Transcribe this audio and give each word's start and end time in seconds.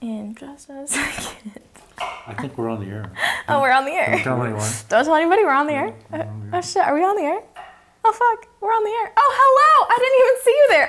in 0.00 0.34
just 0.34 0.68
a 0.70 0.86
second. 0.86 1.60
I 2.00 2.34
think 2.34 2.56
we're 2.56 2.68
on 2.68 2.80
the 2.80 2.90
air. 2.90 3.12
Oh, 3.48 3.60
we're 3.60 3.72
on 3.72 3.84
the 3.84 3.92
air. 3.92 4.10
Don't 4.12 4.22
tell 4.22 4.42
anyone. 4.42 4.70
Don't 4.88 5.04
tell 5.04 5.14
anybody 5.14 5.44
we're 5.44 5.52
on 5.52 5.66
the 5.66 5.72
air. 5.72 5.94
Uh, 6.12 6.24
oh 6.52 6.60
shit, 6.60 6.82
are 6.82 6.94
we 6.94 7.02
on 7.02 7.16
the 7.16 7.22
air? 7.22 7.40
Oh 8.04 8.12
fuck, 8.12 8.48
we're 8.60 8.70
on 8.70 8.84
the 8.84 8.90
air. 8.90 9.12
Oh 9.16 9.32
hello, 9.40 9.86
I 9.90 9.98
didn't 9.98 10.20
even 10.20 10.36
see 10.44 10.50
you 10.50 10.66
there. 10.70 10.88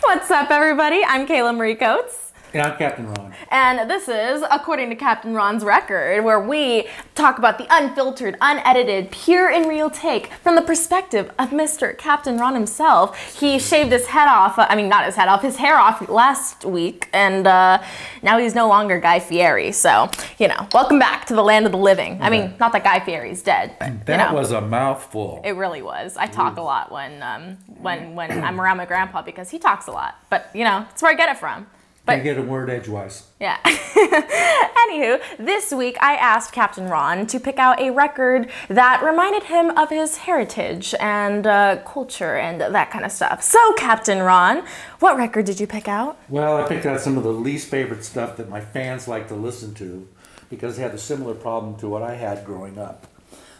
What's 0.02 0.30
up, 0.30 0.50
everybody? 0.50 1.02
I'm 1.06 1.26
Kayla 1.26 1.56
Marie 1.56 1.76
Coates. 1.76 2.29
Yeah, 2.52 2.70
I'm 2.70 2.78
Captain 2.78 3.06
Ron. 3.06 3.32
And 3.52 3.88
this 3.88 4.08
is 4.08 4.42
According 4.50 4.90
to 4.90 4.96
Captain 4.96 5.34
Ron's 5.34 5.62
Record, 5.62 6.24
where 6.24 6.40
we 6.40 6.88
talk 7.14 7.38
about 7.38 7.58
the 7.58 7.66
unfiltered, 7.70 8.36
unedited, 8.40 9.12
pure 9.12 9.48
and 9.48 9.66
real 9.68 9.88
take 9.88 10.32
from 10.42 10.56
the 10.56 10.62
perspective 10.62 11.30
of 11.38 11.50
Mr. 11.50 11.96
Captain 11.96 12.38
Ron 12.38 12.54
himself. 12.54 13.38
He 13.38 13.60
shaved 13.60 13.92
his 13.92 14.06
head 14.06 14.26
off, 14.26 14.54
I 14.58 14.74
mean, 14.74 14.88
not 14.88 15.04
his 15.04 15.14
head 15.14 15.28
off, 15.28 15.42
his 15.42 15.58
hair 15.58 15.78
off 15.78 16.08
last 16.08 16.64
week, 16.64 17.08
and 17.12 17.46
uh, 17.46 17.80
now 18.20 18.38
he's 18.38 18.56
no 18.56 18.66
longer 18.68 18.98
Guy 18.98 19.20
Fieri. 19.20 19.70
So, 19.70 20.10
you 20.40 20.48
know, 20.48 20.66
welcome 20.74 20.98
back 20.98 21.26
to 21.26 21.34
the 21.36 21.42
land 21.44 21.66
of 21.66 21.72
the 21.72 21.78
living. 21.78 22.20
I 22.20 22.30
mean, 22.30 22.54
not 22.58 22.72
that 22.72 22.82
Guy 22.82 22.98
Fieri's 22.98 23.44
dead, 23.44 23.76
but, 23.78 23.90
you 23.92 24.00
That 24.06 24.32
know. 24.32 24.36
was 24.38 24.50
a 24.50 24.60
mouthful. 24.60 25.40
It 25.44 25.52
really 25.52 25.82
was. 25.82 26.16
I 26.16 26.26
talk 26.26 26.56
a 26.56 26.62
lot 26.62 26.90
when 26.90 27.22
um, 27.22 27.58
when 27.80 28.16
when 28.16 28.42
I'm 28.42 28.60
around 28.60 28.78
my 28.78 28.86
grandpa 28.86 29.22
because 29.22 29.50
he 29.50 29.60
talks 29.60 29.86
a 29.86 29.92
lot. 29.92 30.16
But 30.30 30.50
you 30.52 30.64
know, 30.64 30.80
that's 30.80 31.00
where 31.00 31.12
I 31.12 31.14
get 31.14 31.30
it 31.30 31.38
from. 31.38 31.68
I 32.10 32.16
But 32.16 32.24
get 32.24 32.38
a 32.38 32.42
word 32.42 32.68
edgewise. 32.70 33.24
yeah. 33.40 33.58
Anywho, 33.64 35.20
this 35.38 35.72
week 35.72 35.96
I 36.00 36.14
asked 36.16 36.52
Captain 36.52 36.88
Ron 36.88 37.26
to 37.28 37.38
pick 37.38 37.58
out 37.58 37.80
a 37.80 37.90
record 37.90 38.50
that 38.68 39.02
reminded 39.02 39.44
him 39.44 39.70
of 39.78 39.90
his 39.90 40.16
heritage 40.18 40.94
and 41.00 41.46
uh, 41.46 41.76
culture 41.86 42.36
and 42.36 42.60
that 42.60 42.90
kind 42.90 43.04
of 43.04 43.12
stuff. 43.12 43.42
So, 43.42 43.58
Captain 43.74 44.18
Ron, 44.20 44.64
what 45.00 45.16
record 45.16 45.44
did 45.46 45.60
you 45.60 45.66
pick 45.66 45.86
out? 45.88 46.16
Well, 46.28 46.56
I 46.56 46.66
picked 46.68 46.86
out 46.86 47.00
some 47.00 47.16
of 47.16 47.22
the 47.24 47.32
least 47.32 47.68
favorite 47.68 48.04
stuff 48.04 48.36
that 48.38 48.48
my 48.48 48.60
fans 48.60 49.06
like 49.06 49.28
to 49.28 49.34
listen 49.34 49.74
to 49.74 50.08
because 50.48 50.76
they 50.76 50.82
had 50.82 50.94
a 50.94 50.98
similar 50.98 51.34
problem 51.34 51.76
to 51.78 51.88
what 51.88 52.02
I 52.02 52.14
had 52.14 52.44
growing 52.44 52.78
up. 52.78 53.06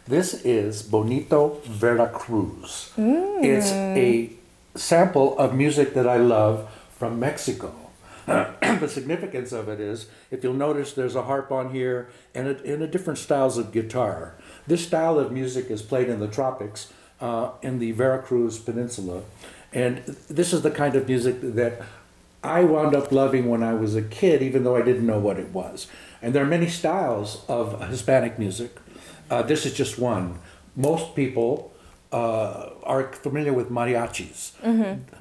This 0.09 0.35
is 0.45 0.83
Bonito 0.83 1.61
Veracruz. 1.67 2.91
It's 2.97 3.71
a 3.71 4.31
sample 4.75 5.39
of 5.39 5.55
music 5.55 5.95
that 5.95 6.09
I 6.09 6.17
love 6.17 6.69
from 6.99 7.21
Mexico. 7.21 7.73
The 8.31 8.89
significance 8.89 9.53
of 9.53 9.69
it 9.69 9.81
is, 9.81 10.07
if 10.31 10.43
you'll 10.45 10.55
notice, 10.55 10.93
there's 10.93 11.17
a 11.17 11.23
harp 11.23 11.51
on 11.51 11.71
here 11.71 12.09
and 12.35 12.49
a, 12.49 12.73
and 12.73 12.83
a 12.83 12.87
different 12.87 13.19
styles 13.19 13.59
of 13.59 13.73
guitar. 13.73 14.35
This 14.67 14.87
style 14.87 15.19
of 15.19 15.33
music 15.33 15.71
is 15.71 15.83
played 15.83 16.09
in 16.09 16.21
the 16.21 16.29
tropics 16.29 16.93
uh, 17.21 17.51
in 17.63 17.79
the 17.79 17.93
Veracruz 17.93 18.59
Peninsula, 18.59 19.23
and 19.73 19.99
this 20.29 20.53
is 20.53 20.63
the 20.63 20.71
kind 20.71 20.95
of 20.97 21.07
music 21.07 21.37
that 21.43 21.83
I 22.43 22.65
wound 22.65 22.95
up 22.95 23.13
loving 23.13 23.49
when 23.49 23.63
I 23.63 23.75
was 23.75 23.95
a 23.97 24.03
kid, 24.03 24.43
even 24.43 24.65
though 24.65 24.77
I 24.77 24.83
didn't 24.83 25.07
know 25.07 25.19
what 25.19 25.39
it 25.39 25.51
was. 25.53 25.87
And 26.23 26.35
there 26.35 26.43
are 26.43 26.49
many 26.49 26.69
styles 26.69 27.45
of 27.49 27.81
Hispanic 27.89 28.39
music. 28.39 28.77
Uh, 29.31 29.43
this 29.43 29.67
is 29.67 29.75
just 29.75 29.99
one. 29.99 30.39
Most 30.77 31.15
people 31.15 31.73
uh, 32.13 32.71
are 32.85 33.13
familiar 33.13 33.53
with 33.53 33.71
mariachis. 33.71 34.53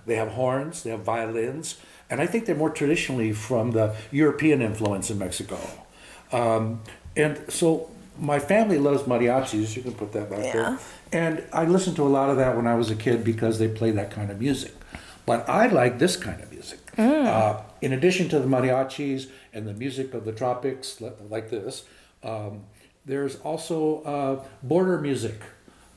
They 0.05 0.15
have 0.15 0.29
horns, 0.29 0.83
they 0.83 0.89
have 0.91 1.01
violins, 1.01 1.75
and 2.09 2.19
I 2.21 2.25
think 2.25 2.45
they're 2.45 2.55
more 2.55 2.69
traditionally 2.69 3.31
from 3.33 3.71
the 3.71 3.95
European 4.11 4.61
influence 4.61 5.09
in 5.09 5.17
Mexico. 5.19 5.57
Um, 6.31 6.81
and 7.15 7.39
so 7.49 7.89
my 8.19 8.39
family 8.39 8.77
loves 8.77 9.03
mariachis. 9.03 9.75
You 9.75 9.81
can 9.81 9.93
put 9.93 10.11
that 10.13 10.29
back 10.29 10.43
Yeah. 10.45 10.53
there. 10.53 10.79
And 11.11 11.43
I 11.53 11.65
listened 11.65 11.95
to 11.97 12.03
a 12.03 12.09
lot 12.09 12.29
of 12.29 12.37
that 12.37 12.55
when 12.55 12.67
I 12.67 12.75
was 12.75 12.89
a 12.91 12.95
kid 12.95 13.23
because 13.23 13.59
they 13.59 13.67
play 13.67 13.91
that 13.91 14.11
kind 14.11 14.29
of 14.31 14.39
music. 14.39 14.73
But 15.25 15.47
I 15.49 15.67
like 15.67 15.99
this 15.99 16.15
kind 16.17 16.41
of 16.41 16.51
music. 16.51 16.79
Uh, 16.97 17.61
in 17.81 17.93
addition 17.93 18.27
to 18.29 18.39
the 18.39 18.47
mariachis 18.47 19.27
and 19.53 19.65
the 19.67 19.73
music 19.73 20.13
of 20.13 20.25
the 20.25 20.31
tropics, 20.33 21.01
like 21.29 21.49
this, 21.49 21.83
um, 22.23 22.63
there's 23.05 23.37
also 23.37 24.01
uh, 24.03 24.43
border 24.61 24.99
music, 24.99 25.39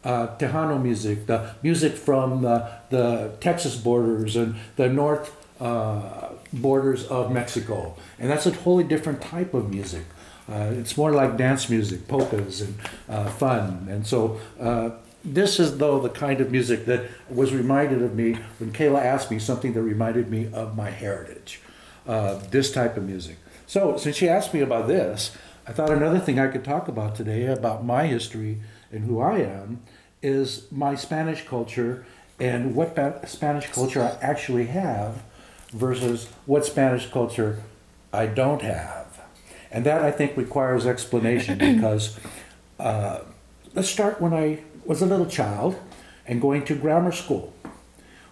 uh, 0.05 0.29
Tejano 0.39 0.81
music, 0.81 1.27
the 1.27 1.55
music 1.63 1.93
from 1.95 2.43
the, 2.43 2.71
the 2.91 3.33
Texas 3.41 3.77
borders 3.77 4.37
and 4.37 4.55
the 4.77 4.89
north 4.89 5.35
uh, 5.63 6.31
borders 6.53 7.07
of 7.07 7.31
Mexico. 7.31 7.95
And 8.19 8.29
that's 8.29 8.47
a 8.47 8.51
totally 8.51 8.85
different 8.85 9.23
type 9.23 9.55
of 9.55 9.71
music. 9.71 10.03
Uh, 10.51 10.73
it's 10.73 10.97
more 10.97 11.13
like 11.13 11.37
dance 11.37 11.71
music, 11.71 12.09
polkas, 12.09 12.61
and 12.61 12.75
uh, 13.09 13.31
fun. 13.31 13.87
And 13.89 14.05
so 14.05 14.41
uh, 14.59 14.91
this 15.25 15.61
is, 15.61 15.79
though, 15.79 16.01
the 16.01 16.09
kind 16.09 16.41
of 16.41 16.51
music 16.51 16.85
that 16.87 17.09
was 17.31 17.55
reminded 17.55 18.03
of 18.03 18.17
me 18.17 18.39
when 18.59 18.73
Kayla 18.73 19.05
asked 19.05 19.31
me 19.31 19.39
something 19.39 19.73
that 19.75 19.83
reminded 19.83 20.29
me 20.29 20.51
of 20.53 20.77
my 20.77 20.91
heritage. 20.91 21.61
Uh, 22.09 22.41
this 22.51 22.73
type 22.73 22.97
of 22.97 23.05
music. 23.05 23.37
So, 23.69 23.97
since 23.97 24.17
she 24.17 24.29
asked 24.29 24.53
me 24.53 24.61
about 24.61 24.89
this, 24.89 25.31
I 25.65 25.73
thought 25.73 25.91
another 25.91 26.19
thing 26.19 26.41
I 26.41 26.49
could 26.49 26.65
talk 26.65 26.89
about 26.89 27.15
today 27.15 27.47
about 27.47 27.85
my 27.85 28.09
history 28.09 28.61
and 28.91 29.05
who 29.05 29.21
I 29.21 29.39
am 29.39 29.83
is 30.21 30.67
my 30.73 30.97
Spanish 30.97 31.47
culture 31.47 32.05
and 32.41 32.75
what 32.75 32.99
Spanish 33.29 33.71
culture 33.71 34.03
I 34.03 34.19
actually 34.21 34.67
have 34.67 35.23
versus 35.73 36.29
what 36.47 36.65
Spanish 36.65 37.11
culture 37.11 37.63
I 38.13 38.27
don't 38.27 38.63
have. 38.63 39.21
And 39.71 39.85
that 39.87 40.03
I 40.03 40.11
think 40.11 40.37
requires 40.37 40.87
explanation 40.87 41.59
because 41.77 42.19
uh, 42.79 43.21
let's 43.75 43.89
start 43.89 44.21
when 44.21 44.35
I 44.35 44.61
was 44.85 45.01
a 45.01 45.07
little 45.07 45.27
child 45.27 45.77
and 46.27 46.41
going 46.41 46.65
to 46.67 46.75
grammar 46.75 47.13
school. 47.13 47.53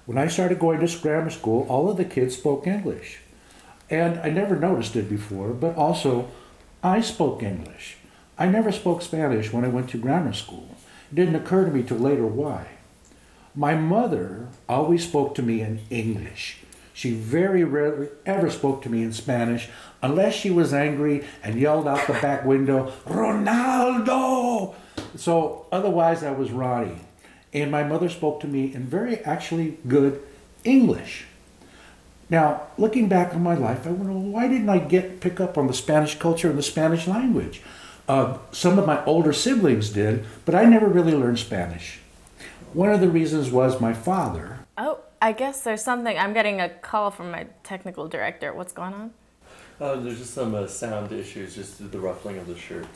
When 0.06 0.18
I 0.18 0.26
started 0.28 0.58
going 0.58 0.84
to 0.84 0.98
grammar 0.98 1.30
school, 1.30 1.66
all 1.68 1.90
of 1.90 1.96
the 1.96 2.04
kids 2.04 2.36
spoke 2.36 2.66
English. 2.66 3.20
And 3.88 4.18
I 4.20 4.30
never 4.30 4.56
noticed 4.56 4.96
it 4.96 5.08
before, 5.08 5.48
but 5.48 5.76
also 5.76 6.28
I 6.82 7.00
spoke 7.00 7.42
English. 7.42 7.96
I 8.38 8.46
never 8.46 8.72
spoke 8.72 9.02
Spanish 9.02 9.52
when 9.52 9.64
I 9.64 9.68
went 9.68 9.90
to 9.90 9.98
grammar 9.98 10.32
school. 10.32 10.76
It 11.10 11.16
didn't 11.16 11.36
occur 11.36 11.64
to 11.64 11.70
me 11.70 11.82
till 11.82 11.98
later 11.98 12.26
why. 12.26 12.66
My 13.54 13.74
mother 13.74 14.48
always 14.68 15.06
spoke 15.06 15.34
to 15.34 15.42
me 15.42 15.60
in 15.60 15.80
English. 15.90 16.59
She 17.00 17.12
very 17.12 17.64
rarely 17.64 18.08
ever 18.26 18.50
spoke 18.50 18.82
to 18.82 18.90
me 18.90 19.02
in 19.02 19.14
Spanish 19.14 19.70
unless 20.02 20.34
she 20.34 20.50
was 20.50 20.74
angry 20.74 21.24
and 21.42 21.58
yelled 21.58 21.88
out 21.88 22.06
the 22.06 22.12
back 22.12 22.44
window, 22.44 22.92
Ronaldo! 23.06 24.74
So 25.16 25.64
otherwise, 25.72 26.22
I 26.22 26.32
was 26.32 26.50
Ronnie. 26.50 26.98
And 27.54 27.70
my 27.70 27.84
mother 27.84 28.10
spoke 28.10 28.40
to 28.40 28.46
me 28.46 28.74
in 28.74 28.82
very 28.82 29.16
actually 29.20 29.78
good 29.88 30.20
English. 30.62 31.24
Now, 32.28 32.64
looking 32.76 33.08
back 33.08 33.32
on 33.32 33.42
my 33.42 33.54
life, 33.54 33.86
I 33.86 33.92
wonder 33.92 34.12
why 34.12 34.46
didn't 34.48 34.68
I 34.68 34.80
get 34.80 35.20
pick 35.20 35.40
up 35.40 35.56
on 35.56 35.68
the 35.68 35.72
Spanish 35.72 36.18
culture 36.18 36.50
and 36.50 36.58
the 36.58 36.62
Spanish 36.62 37.06
language? 37.06 37.62
Uh, 38.10 38.36
some 38.52 38.78
of 38.78 38.84
my 38.84 39.02
older 39.06 39.32
siblings 39.32 39.88
did, 39.88 40.26
but 40.44 40.54
I 40.54 40.66
never 40.66 40.86
really 40.86 41.14
learned 41.14 41.38
Spanish. 41.38 42.00
One 42.74 42.90
of 42.90 43.00
the 43.00 43.08
reasons 43.08 43.50
was 43.50 43.80
my 43.80 43.94
father. 43.94 44.66
Oh, 44.76 44.98
I 45.22 45.32
guess 45.32 45.62
there's 45.62 45.82
something. 45.82 46.16
I'm 46.16 46.32
getting 46.32 46.60
a 46.60 46.68
call 46.68 47.10
from 47.10 47.30
my 47.30 47.46
technical 47.62 48.08
director. 48.08 48.52
What's 48.54 48.72
going 48.72 48.94
on? 48.94 49.10
Uh, 49.80 49.96
there's 49.96 50.18
just 50.18 50.34
some 50.34 50.54
uh, 50.54 50.66
sound 50.66 51.12
issues, 51.12 51.54
just 51.54 51.90
the 51.90 51.98
ruffling 51.98 52.38
of 52.38 52.46
the 52.46 52.56
shirt. 52.56 52.88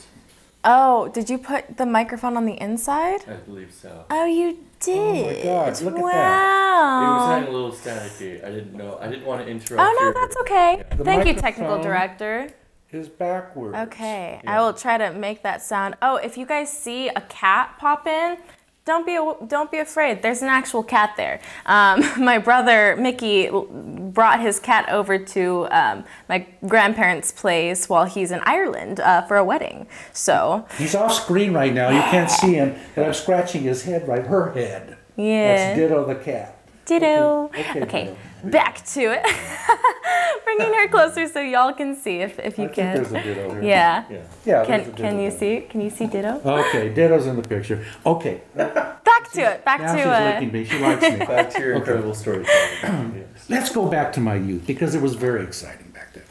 Oh, 0.63 1.07
did 1.09 1.29
you 1.29 1.37
put 1.37 1.77
the 1.77 1.85
microphone 1.85 2.35
on 2.37 2.45
the 2.45 2.59
inside? 2.59 3.21
I 3.27 3.35
believe 3.35 3.71
so. 3.71 4.05
Oh, 4.09 4.25
you 4.25 4.57
did. 4.79 4.97
Oh 4.97 5.35
my 5.37 5.43
God, 5.43 5.81
look 5.81 5.95
at 5.95 6.01
that. 6.01 6.01
It 6.01 6.01
was 6.01 6.01
wow. 6.03 7.27
sounding 7.27 7.49
a 7.49 7.51
little 7.51 7.71
staticky. 7.71 8.43
I 8.43 8.49
didn't 8.49 8.73
know. 8.73 8.97
I 8.99 9.07
didn't 9.07 9.25
want 9.25 9.45
to 9.45 9.47
interrupt. 9.47 9.87
Oh 9.87 9.97
no, 9.99 10.05
your- 10.05 10.13
that's 10.13 10.37
okay. 10.37 10.83
The 10.97 11.03
Thank 11.03 11.27
you, 11.27 11.35
technical 11.35 11.81
director. 11.81 12.49
Is 12.91 13.09
backwards. 13.09 13.75
Okay, 13.75 14.39
Yeah. 14.41 14.55
I 14.57 14.61
will 14.61 14.71
try 14.73 14.97
to 14.97 15.11
make 15.11 15.43
that 15.43 15.61
sound. 15.61 15.97
Oh, 16.01 16.15
if 16.15 16.37
you 16.37 16.45
guys 16.45 16.71
see 16.71 17.09
a 17.09 17.19
cat 17.19 17.75
pop 17.77 18.07
in, 18.07 18.37
don't 18.85 19.05
be 19.05 19.17
don't 19.47 19.71
be 19.71 19.79
afraid. 19.79 20.21
There's 20.21 20.41
an 20.43 20.47
actual 20.47 20.83
cat 20.83 21.13
there. 21.17 21.39
Um, 21.65 22.03
my 22.23 22.37
brother 22.37 22.95
Mickey 22.97 23.49
brought 23.49 24.39
his 24.41 24.59
cat 24.59 24.87
over 24.89 25.17
to 25.17 25.67
um, 25.71 26.03
my 26.29 26.45
grandparents' 26.67 27.31
place 27.31 27.89
while 27.89 28.05
he's 28.05 28.31
in 28.31 28.41
Ireland 28.43 28.99
uh, 28.99 29.23
for 29.23 29.37
a 29.37 29.43
wedding. 29.43 29.87
So 30.13 30.65
He's 30.77 30.93
off 30.93 31.13
screen 31.13 31.51
right 31.53 31.73
now. 31.73 31.89
You 31.89 32.01
can't 32.01 32.29
see 32.29 32.53
him, 32.53 32.75
and 32.95 33.05
I'm 33.05 33.13
scratching 33.13 33.63
his 33.63 33.83
head 33.83 34.07
right, 34.07 34.25
her 34.27 34.51
head. 34.51 34.97
yeah, 35.15 35.55
That's 35.73 35.79
Ditto 35.79 36.05
the 36.05 36.15
cat. 36.15 36.51
ditto. 36.85 37.45
Okay, 37.57 37.81
Okay, 37.81 38.03
Ditto. 38.05 38.17
back 38.51 38.85
to 38.85 39.01
it. 39.01 39.25
Bringing 40.45 40.73
her 40.73 40.87
closer 40.87 41.27
so 41.27 41.41
y'all 41.41 41.73
can 41.73 41.95
see 41.95 42.19
if, 42.21 42.39
if 42.39 42.57
you 42.57 42.65
I 42.65 42.67
think 42.67 42.73
can. 42.73 42.95
there's 42.95 43.11
a 43.11 43.21
Ditto 43.23 43.49
here. 43.53 43.63
Yeah. 43.63 44.05
Yeah. 44.09 44.17
Yeah. 44.45 44.63
there's 44.63 44.87
a 44.87 44.91
Can 44.91 44.95
Ditto 45.17 45.23
you 45.23 45.29
there. 45.29 45.39
see? 45.39 45.67
Can 45.67 45.81
you 45.81 45.89
see 45.89 46.07
ditto? 46.07 46.39
Okay, 46.45 46.93
Ditto's 46.93 47.25
in 47.27 47.35
the 47.35 47.41
picture. 47.47 47.83
Okay, 48.05 48.41
Back 48.55 49.31
to 49.33 49.41
it. 49.41 49.65
Back 49.65 49.81
now 49.81 49.93
to 49.93 49.97
she's 49.97 50.07
uh, 50.07 50.31
licking 50.33 50.51
me. 50.51 50.65
She 50.65 50.79
likes 50.79 51.01
me. 51.01 51.17
Back 51.25 51.49
to 51.51 51.59
your 51.59 51.73
incredible 51.73 52.13
storytelling. 52.13 53.15
yes. 53.33 53.45
Let's 53.49 53.69
go 53.71 53.89
back 53.89 54.13
to 54.13 54.19
my 54.19 54.35
youth 54.35 54.65
because 54.67 54.93
it 54.95 55.01
was 55.01 55.15
very 55.15 55.43
exciting 55.43 55.91
back 55.91 56.13
then. 56.13 56.23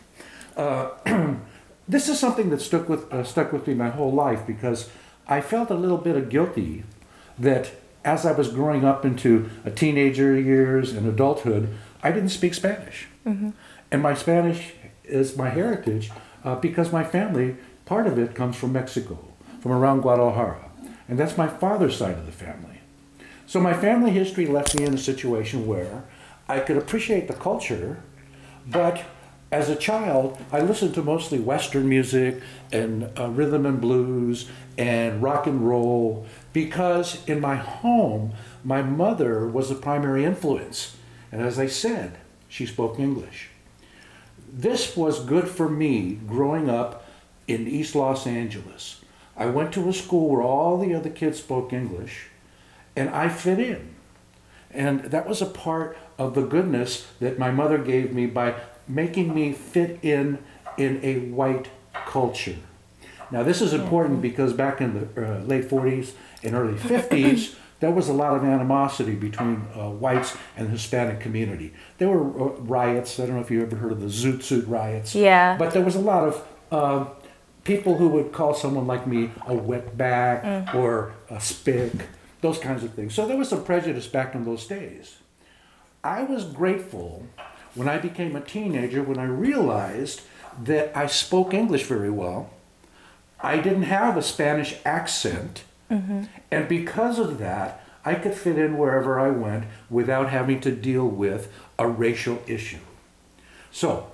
Uh, 0.57 1.37
this 1.89 2.09
is 2.09 2.19
something 2.19 2.51
that 2.51 2.61
stuck 2.61 2.89
with 2.89 3.13
uh, 3.13 3.25
stuck 3.25 3.53
with 3.53 3.67
me 3.67 3.75
my 3.75 3.91
whole 3.91 4.13
life 4.13 4.47
because 4.47 4.91
I 5.27 5.41
felt 5.41 5.71
a 5.71 5.75
little 5.75 5.99
bit 5.99 6.17
of 6.17 6.29
guilty 6.29 6.85
that 7.39 7.73
as 8.05 8.25
I 8.27 8.33
was 8.33 8.49
growing 8.49 8.85
up 8.85 9.05
into 9.05 9.49
a 9.65 9.71
teenager 9.71 10.39
years 10.39 10.93
and 10.93 11.07
adulthood, 11.09 11.69
I 12.03 12.11
didn't 12.13 12.29
speak 12.31 12.55
Spanish, 12.55 13.09
and 13.95 14.03
my 14.03 14.13
Spanish 14.13 14.73
is 15.05 15.37
my 15.37 15.51
heritage 15.51 16.11
uh, 16.43 16.57
because 16.57 16.91
my 16.91 17.05
family, 17.05 17.57
part 17.85 18.09
of 18.09 18.19
it 18.19 18.35
comes 18.35 18.57
from 18.57 18.73
Mexico, 18.73 19.29
from 19.61 19.71
around 19.71 20.01
Guadalajara. 20.01 20.69
And 21.09 21.17
that's 21.17 21.39
my 21.39 21.47
father's 21.47 21.97
side 21.97 22.19
of 22.19 22.27
the 22.27 22.33
family. 22.33 22.81
So 23.47 23.61
my 23.61 23.73
family 23.73 24.11
history 24.11 24.47
left 24.47 24.75
me 24.75 24.83
in 24.83 24.95
a 24.95 24.99
situation 24.99 25.69
where 25.69 26.03
I 26.49 26.59
could 26.59 26.77
appreciate 26.77 27.29
the 27.29 27.35
culture, 27.35 28.03
but 28.67 29.05
as 29.53 29.69
a 29.69 29.77
child, 29.77 30.39
I 30.51 30.59
listened 30.59 30.95
to 30.95 31.03
mostly 31.05 31.39
Western 31.39 31.89
music 31.89 32.43
and 32.73 33.09
uh, 33.17 33.29
rhythm 33.29 33.65
and 33.65 33.81
blues 33.81 34.51
and 34.77 35.23
rock 35.23 35.47
and 35.47 35.69
roll 35.69 36.27
because 36.53 37.25
in 37.29 37.41
my 37.41 37.55
home, 37.55 38.33
my 38.65 38.83
mother 38.83 39.47
was 39.47 39.69
the 39.69 39.77
primary 39.77 40.25
influence. 40.25 40.97
And 41.31 41.41
as 41.41 41.61
I 41.61 41.67
said, 41.69 42.19
she 42.49 42.67
spoke 42.67 42.99
English. 42.99 43.51
This 44.57 44.97
was 44.97 45.19
good 45.25 45.49
for 45.49 45.69
me 45.69 46.15
growing 46.29 46.71
up 46.71 47.05
in 47.49 47.67
East 47.67 47.97
Los 47.97 48.25
Angeles. 48.25 49.01
I 49.37 49.47
went 49.47 49.73
to 49.73 49.89
a 49.89 49.93
school 49.93 50.29
where 50.29 50.43
all 50.43 50.79
the 50.79 50.95
other 50.95 51.11
kids 51.11 51.41
spoke 51.41 51.73
English 51.73 52.29
and 52.95 53.11
I 53.11 53.31
fit 53.31 53.59
in. 53.59 53.97
And 54.71 55.07
that 55.07 55.29
was 55.29 55.43
a 55.43 55.47
part 55.47 55.99
of 56.19 56.37
the 56.37 56.43
goodness 56.43 57.05
that 57.19 57.37
my 57.37 57.51
mother 57.51 57.79
gave 57.79 58.15
me 58.15 58.27
by 58.27 58.55
making 58.87 59.35
me 59.35 59.53
fit 59.53 59.99
in 60.03 60.39
in 60.79 61.01
a 61.03 61.19
white 61.31 61.69
culture. 62.07 62.57
Now, 63.33 63.43
this 63.43 63.61
is 63.61 63.73
important 63.73 64.23
because 64.23 64.53
back 64.53 64.81
in 64.81 64.95
the 64.95 65.41
uh, 65.41 65.41
late 65.41 65.69
40s 65.69 66.13
and 66.45 66.55
early 66.55 66.79
50s, 66.79 67.57
there 67.85 67.93
was 67.93 68.09
a 68.09 68.15
lot 68.15 68.35
of 68.35 68.43
animosity 68.45 69.15
between 69.15 69.57
uh, 69.77 69.91
whites 69.91 70.35
and 70.57 70.69
the 70.69 70.71
Hispanic 70.71 71.21
community. 71.21 71.75
There 71.99 72.09
were 72.09 72.25
uh, 72.25 72.57
riots. 72.63 73.21
I 73.21 73.27
don't 73.27 73.35
know 73.35 73.43
if 73.43 73.51
you 73.51 73.61
ever 73.61 73.77
heard 73.77 73.93
of 73.93 74.01
the 74.01 74.07
Zoot 74.07 74.43
Suit 74.43 74.67
riots. 74.67 75.15
Yeah. 75.15 75.59
But 75.59 75.75
there 75.75 75.83
was 75.83 75.95
a 75.95 76.01
lot 76.01 76.27
of 76.27 76.49
uh, 76.73 77.05
people 77.63 77.99
who 77.99 78.09
would 78.09 78.33
call 78.33 78.55
someone 78.55 78.87
like 78.87 79.07
me 79.07 79.25
a 79.47 79.55
wetback 79.55 80.75
or 80.75 81.13
a 81.29 81.39
spick, 81.43 81.93
those 82.41 82.59
kinds 82.59 82.83
of 82.85 82.95
things. 82.95 83.13
So 83.13 83.29
there 83.29 83.37
was 83.37 83.51
some 83.51 83.63
prejudice 83.63 84.07
back 84.07 84.35
in 84.35 84.47
those 84.47 84.67
days. 84.67 85.19
I 86.03 86.23
was 86.23 86.47
grateful 86.47 87.27
when 87.75 87.87
I 87.87 87.99
became 87.99 88.35
a 88.35 88.41
teenager 88.41 89.03
when 89.03 89.19
I 89.19 89.27
realized 89.27 90.23
that 90.63 90.97
I 90.97 91.07
spoke 91.07 91.53
English 91.53 91.85
very 91.85 92.11
well. 92.11 92.49
I 93.41 93.59
didn't 93.59 93.83
have 93.83 94.17
a 94.17 94.23
Spanish 94.23 94.77
accent. 94.87 95.65
Mm-hmm. 95.95 96.25
And 96.51 96.69
because 96.69 97.19
of 97.19 97.39
that, 97.39 97.85
I 98.05 98.15
could 98.15 98.35
fit 98.35 98.59
in 98.59 98.77
wherever 98.77 99.19
I 99.19 99.31
went 99.31 99.65
without 99.89 100.29
having 100.29 100.61
to 100.61 100.71
deal 100.71 101.07
with 101.07 101.51
a 101.79 101.89
racial 101.89 102.43
issue. 102.47 102.81
So, 103.71 104.11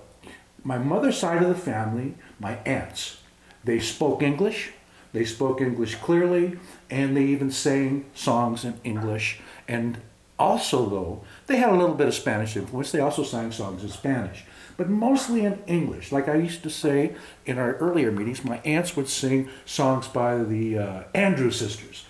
my 0.63 0.79
mother's 0.79 1.19
side 1.19 1.43
of 1.43 1.49
the 1.49 1.55
family, 1.55 2.15
my 2.39 2.57
aunts, 2.67 3.21
they 3.65 3.81
spoke 3.81 4.23
English, 4.23 4.73
they 5.13 5.25
spoke 5.25 5.61
English 5.61 5.97
clearly, 5.97 6.59
and 6.89 7.17
they 7.17 7.25
even 7.25 7.51
sang 7.51 8.05
songs 8.15 8.65
in 8.65 8.79
English. 8.85 9.41
And 9.67 9.99
also, 10.39 10.89
though, 10.89 11.25
they 11.47 11.57
had 11.57 11.71
a 11.71 11.77
little 11.77 11.95
bit 11.95 12.09
of 12.09 12.15
Spanish 12.15 12.57
influence. 12.57 12.93
They 12.93 13.01
also 13.01 13.25
sang 13.25 13.53
songs 13.53 13.83
in 13.83 13.91
Spanish, 13.91 14.45
but 14.81 14.89
mostly 14.89 15.45
in 15.45 15.63
English. 15.67 16.11
Like 16.11 16.27
I 16.27 16.37
used 16.37 16.63
to 16.63 16.71
say 16.71 17.15
in 17.45 17.59
our 17.59 17.75
earlier 17.75 18.11
meetings, 18.11 18.43
my 18.43 18.61
aunts 18.65 18.97
would 18.97 19.11
sing 19.11 19.51
songs 19.67 20.09
by 20.09 20.39
the 20.39 20.79
uh, 20.79 21.03
Andrews 21.13 21.59
sisters 21.59 22.07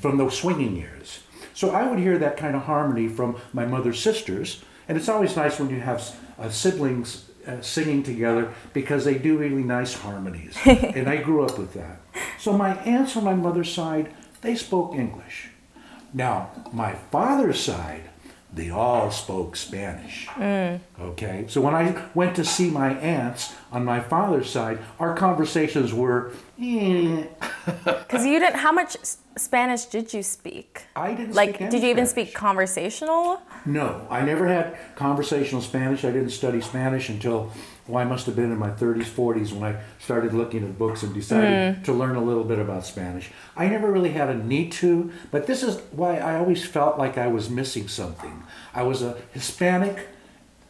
from 0.00 0.16
the 0.16 0.30
swinging 0.30 0.74
years. 0.74 1.20
So 1.52 1.72
I 1.72 1.86
would 1.86 1.98
hear 1.98 2.16
that 2.16 2.38
kind 2.38 2.56
of 2.56 2.62
harmony 2.62 3.08
from 3.08 3.36
my 3.52 3.66
mother's 3.66 4.00
sisters, 4.00 4.64
and 4.88 4.96
it's 4.96 5.10
always 5.10 5.36
nice 5.36 5.60
when 5.60 5.68
you 5.68 5.80
have 5.80 6.16
uh, 6.38 6.48
siblings 6.48 7.28
uh, 7.46 7.60
singing 7.60 8.02
together 8.02 8.54
because 8.72 9.04
they 9.04 9.18
do 9.18 9.36
really 9.36 9.62
nice 9.62 9.92
harmonies. 9.92 10.56
and 10.64 11.06
I 11.10 11.18
grew 11.18 11.44
up 11.44 11.58
with 11.58 11.74
that. 11.74 12.00
So 12.38 12.56
my 12.56 12.74
aunts 12.84 13.18
on 13.18 13.24
my 13.24 13.34
mother's 13.34 13.70
side, 13.70 14.14
they 14.40 14.54
spoke 14.54 14.94
English. 14.94 15.50
Now, 16.14 16.48
my 16.72 16.94
father's 16.94 17.60
side, 17.60 18.08
they 18.54 18.70
all 18.70 19.10
spoke 19.10 19.56
Spanish. 19.56 20.28
Okay, 20.38 21.44
so 21.48 21.60
when 21.60 21.74
I 21.74 22.04
went 22.14 22.36
to 22.36 22.44
see 22.44 22.70
my 22.70 22.90
aunts 22.98 23.52
on 23.72 23.84
my 23.84 24.00
father's 24.00 24.48
side, 24.48 24.78
our 25.00 25.14
conversations 25.16 25.92
were, 25.92 26.30
eh, 26.60 27.24
Because 27.84 28.24
you 28.24 28.38
didn't. 28.38 28.56
How 28.56 28.70
much 28.72 28.96
Spanish 29.36 29.86
did 29.86 30.14
you 30.14 30.22
speak? 30.22 30.82
I 30.94 31.14
didn't 31.14 31.34
Like, 31.34 31.58
did 31.58 31.82
you 31.82 31.88
even 31.90 32.06
Spanish. 32.06 32.28
speak 32.30 32.34
conversational? 32.34 33.40
No, 33.66 34.06
I 34.10 34.20
never 34.24 34.46
had 34.46 34.76
conversational 34.94 35.60
Spanish. 35.62 36.04
I 36.04 36.10
didn't 36.10 36.30
study 36.30 36.60
Spanish 36.60 37.08
until, 37.08 37.50
well, 37.86 38.02
I 38.02 38.04
must 38.04 38.24
have 38.26 38.34
been 38.34 38.50
in 38.50 38.58
my 38.58 38.70
30s, 38.70 39.04
40s 39.04 39.52
when 39.52 39.74
I 39.74 39.80
started 39.98 40.32
looking 40.32 40.64
at 40.64 40.78
books 40.78 41.02
and 41.02 41.12
decided 41.12 41.84
to 41.84 41.92
learn 41.92 42.16
a 42.16 42.22
little 42.22 42.44
bit 42.44 42.58
about 42.58 42.86
Spanish. 42.86 43.30
I 43.56 43.68
never 43.68 43.92
really 43.92 44.10
had 44.10 44.30
a 44.30 44.34
need 44.34 44.72
to, 44.72 45.12
but 45.30 45.46
this 45.46 45.62
is 45.62 45.80
why 45.90 46.16
I 46.16 46.36
always 46.36 46.64
felt 46.64 46.98
like 46.98 47.18
I 47.18 47.26
was 47.26 47.50
missing 47.50 47.88
something. 47.88 48.42
I 48.74 48.84
was 48.84 49.02
a 49.02 49.18
Hispanic, 49.32 50.08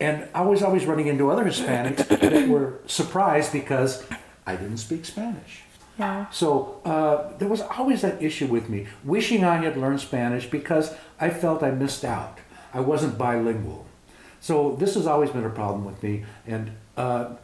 and 0.00 0.28
I 0.34 0.42
was 0.42 0.62
always 0.62 0.86
running 0.86 1.06
into 1.06 1.30
other 1.30 1.44
Hispanics 1.44 2.08
that 2.20 2.48
were 2.48 2.80
surprised 2.86 3.52
because 3.52 4.04
I 4.44 4.56
didn't 4.56 4.78
speak 4.78 5.04
Spanish. 5.04 5.62
Yeah. 5.96 6.28
So 6.30 6.80
uh, 6.84 7.36
there 7.38 7.48
was 7.48 7.60
always 7.60 8.02
that 8.02 8.20
issue 8.20 8.46
with 8.46 8.68
me, 8.68 8.88
wishing 9.04 9.44
I 9.44 9.58
had 9.58 9.76
learned 9.76 10.00
Spanish 10.00 10.46
because 10.46 10.92
I 11.20 11.30
felt 11.30 11.62
I 11.62 11.70
missed 11.70 12.04
out. 12.04 12.38
I 12.72 12.80
wasn't 12.80 13.16
bilingual. 13.16 13.86
So 14.40 14.76
this 14.80 14.94
has 14.96 15.06
always 15.06 15.30
been 15.30 15.44
a 15.44 15.50
problem 15.50 15.84
with 15.84 16.02
me, 16.02 16.24
and 16.46 16.72
uh, 16.96 17.34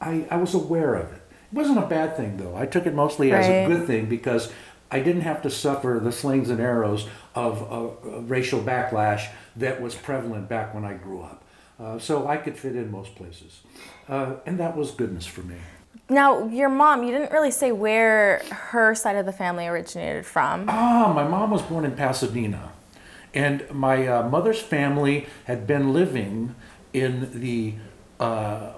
I, 0.00 0.26
I 0.30 0.36
was 0.36 0.54
aware 0.54 0.94
of 0.94 1.12
it. 1.12 1.22
It 1.52 1.54
wasn't 1.54 1.78
a 1.78 1.86
bad 1.86 2.16
thing, 2.16 2.36
though. 2.36 2.56
I 2.56 2.66
took 2.66 2.86
it 2.86 2.94
mostly 2.94 3.32
as 3.32 3.46
a 3.46 3.66
good 3.66 3.86
thing 3.86 4.06
because 4.06 4.52
I 4.90 5.00
didn't 5.00 5.22
have 5.22 5.42
to 5.42 5.50
suffer 5.50 6.00
the 6.02 6.12
slings 6.12 6.50
and 6.50 6.60
arrows 6.60 7.06
of 7.34 7.72
uh, 7.72 8.20
racial 8.20 8.60
backlash 8.60 9.28
that 9.56 9.80
was 9.80 9.94
prevalent 9.94 10.48
back 10.48 10.74
when 10.74 10.84
I 10.84 10.94
grew 10.94 11.22
up. 11.22 11.44
Uh, 11.78 11.98
so 11.98 12.26
I 12.26 12.36
could 12.36 12.56
fit 12.56 12.74
in 12.74 12.90
most 12.90 13.14
places. 13.14 13.60
Uh, 14.08 14.34
and 14.46 14.58
that 14.58 14.76
was 14.76 14.90
goodness 14.92 15.26
for 15.26 15.42
me. 15.42 15.56
Now, 16.08 16.46
your 16.46 16.68
mom, 16.68 17.02
you 17.02 17.10
didn't 17.10 17.32
really 17.32 17.50
say 17.50 17.72
where 17.72 18.38
her 18.50 18.94
side 18.94 19.16
of 19.16 19.26
the 19.26 19.32
family 19.32 19.66
originated 19.66 20.24
from. 20.24 20.66
Ah, 20.68 21.12
my 21.12 21.26
mom 21.26 21.50
was 21.50 21.62
born 21.62 21.84
in 21.84 21.92
Pasadena, 21.96 22.70
and 23.34 23.68
my 23.72 24.06
uh, 24.06 24.28
mother's 24.28 24.60
family 24.60 25.26
had 25.44 25.66
been 25.66 25.92
living 25.92 26.54
in 26.92 27.40
the 27.40 27.74
uh, 28.20 28.72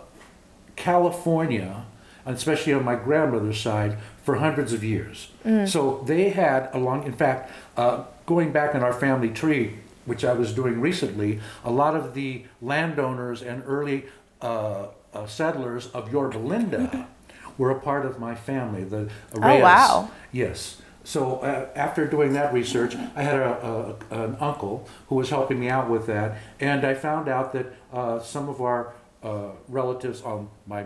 California, 0.78 1.84
and 2.24 2.36
especially 2.36 2.72
on 2.72 2.84
my 2.84 2.94
grandmother's 2.94 3.60
side, 3.60 3.98
for 4.22 4.36
hundreds 4.36 4.72
of 4.72 4.84
years. 4.84 5.28
So 5.66 6.04
they 6.06 6.28
had 6.30 6.68
a 6.72 6.78
long, 6.78 7.04
in 7.06 7.12
fact, 7.14 7.50
uh, 7.76 8.04
going 8.26 8.52
back 8.52 8.74
in 8.74 8.82
our 8.82 8.92
family 8.92 9.30
tree, 9.30 9.78
which 10.04 10.24
I 10.24 10.34
was 10.34 10.52
doing 10.52 10.80
recently, 10.80 11.40
a 11.64 11.70
lot 11.70 11.96
of 11.96 12.14
the 12.14 12.44
landowners 12.60 13.42
and 13.42 13.62
early 13.66 14.04
uh, 14.42 14.88
uh, 15.14 15.26
settlers 15.26 15.88
of 15.88 16.12
Yorba 16.12 16.38
Linda 16.38 17.08
were 17.58 17.70
a 17.70 17.80
part 17.80 18.04
of 18.06 18.20
my 18.20 18.34
family. 18.34 18.84
The 18.84 19.10
Reyes. 19.32 19.60
Oh, 19.60 19.62
wow. 19.62 20.10
Yes. 20.30 20.80
So 21.04 21.36
uh, 21.36 21.68
after 21.74 22.06
doing 22.06 22.34
that 22.34 22.52
research, 22.52 22.94
I 23.16 23.22
had 23.22 23.36
a, 23.36 23.96
a, 24.10 24.24
an 24.24 24.36
uncle 24.40 24.86
who 25.08 25.14
was 25.14 25.30
helping 25.30 25.58
me 25.58 25.70
out 25.70 25.88
with 25.88 26.06
that, 26.06 26.36
and 26.60 26.84
I 26.84 26.92
found 26.92 27.28
out 27.28 27.54
that 27.54 27.66
uh, 27.92 28.20
some 28.20 28.50
of 28.50 28.60
our 28.60 28.92
uh, 29.22 29.50
relatives 29.68 30.22
on 30.22 30.48
my 30.66 30.84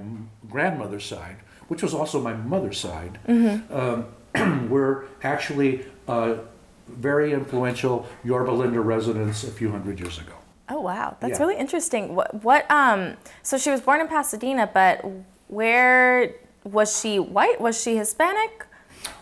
grandmother's 0.49 1.05
side, 1.05 1.37
which 1.69 1.83
was 1.83 1.95
also 1.95 2.21
my 2.21 2.33
mother's 2.35 2.79
side, 2.79 3.19
um, 3.71 4.07
were 4.71 5.07
actually 5.23 5.85
uh, 6.09 6.35
very 6.89 7.33
influential 7.33 8.07
Yorba 8.25 8.51
Linda 8.51 8.81
residents 8.81 9.45
a 9.45 9.51
few 9.51 9.71
hundred 9.71 10.01
years 10.01 10.19
ago. 10.19 10.33
Oh 10.69 10.81
wow, 10.81 11.17
that's 11.21 11.39
Yeah. 11.39 11.45
really 11.47 11.59
interesting. 11.59 12.15
What 12.15 12.43
what 12.43 12.69
um 12.71 13.17
so 13.43 13.59
she 13.59 13.71
was 13.71 13.81
born 13.81 14.01
in 14.01 14.09
Pasadena, 14.09 14.71
but 14.73 15.05
where 15.49 16.35
was 16.65 16.99
she 16.99 17.19
white? 17.19 17.61
Was 17.61 17.81
she 17.83 17.97
Hispanic? 17.97 18.67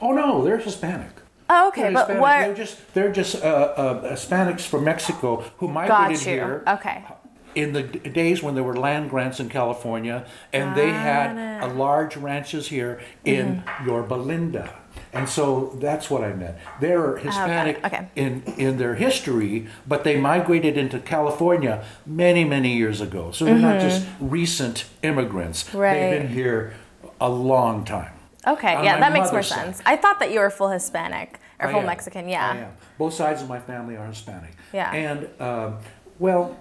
Oh 0.01 0.13
no, 0.13 0.45
they're 0.45 0.59
Hispanic. 0.59 1.11
Oh, 1.53 1.69
okay, 1.69 1.83
They're 1.83 1.93
but 1.93 2.01
Hispanic. 2.09 2.21
what 2.23 2.39
They're 2.47 2.55
just 2.55 2.95
they're 2.95 3.13
just 3.13 3.35
uh, 3.37 3.49
uh, 3.49 4.13
Hispanics 4.13 4.61
from 4.61 4.85
Mexico 4.85 5.43
who 5.59 5.67
migrated 5.69 6.19
got 6.19 6.27
you. 6.27 6.33
here. 6.33 6.63
Okay. 6.69 7.05
In 7.55 7.73
the 7.73 7.83
days 7.83 8.43
when 8.43 8.55
there 8.55 8.65
were 8.65 8.77
land 8.77 9.11
grants 9.11 9.41
in 9.41 9.49
California, 9.49 10.27
and 10.53 10.77
they 10.77 10.91
had 10.91 11.63
a 11.63 11.67
large 11.67 12.17
ranches 12.17 12.69
here 12.69 13.01
in 13.25 13.63
Yorba 13.85 14.15
Linda. 14.15 14.75
And 15.13 15.29
so 15.29 15.77
that's 15.81 16.09
what 16.09 16.23
I 16.23 16.33
meant. 16.33 16.57
They're 16.81 17.17
Hispanic 17.17 17.85
okay. 17.85 18.09
in, 18.15 18.43
in 18.57 18.77
their 18.79 18.95
history, 18.95 19.67
but 19.87 20.05
they 20.05 20.21
migrated 20.21 20.77
into 20.77 21.01
California 21.01 21.85
many, 22.07 22.45
many 22.45 22.77
years 22.77 23.01
ago. 23.01 23.33
So 23.33 23.45
they're 23.45 23.55
not 23.57 23.81
just 23.81 24.07
recent 24.21 24.85
immigrants. 25.03 25.65
Mm-hmm. 25.65 25.79
Right. 25.79 25.95
They've 25.95 26.23
been 26.23 26.33
here 26.33 26.75
a 27.21 27.29
long 27.29 27.85
time. 27.85 28.13
Okay, 28.47 28.75
On 28.75 28.85
yeah, 28.85 28.99
that 28.99 29.13
makes 29.13 29.25
more 29.27 29.33
mother's 29.33 29.49
side. 29.49 29.65
sense. 29.65 29.83
I 29.85 29.97
thought 29.97 30.19
that 30.21 30.33
you 30.33 30.41
were 30.41 30.49
full 30.49 30.69
Hispanic 30.69 31.39
or 31.59 31.69
I 31.69 31.73
full 31.73 31.81
am. 31.81 31.87
Mexican, 31.87 32.27
I 32.27 32.57
am. 32.59 32.73
Both 32.97 33.15
sides 33.15 33.43
of 33.43 33.49
my 33.49 33.61
family 33.61 33.97
are 33.97 34.07
Hispanic. 34.07 34.53
Yeah. 34.73 34.93
And, 34.93 35.29
um, 35.41 35.79
well, 36.19 36.57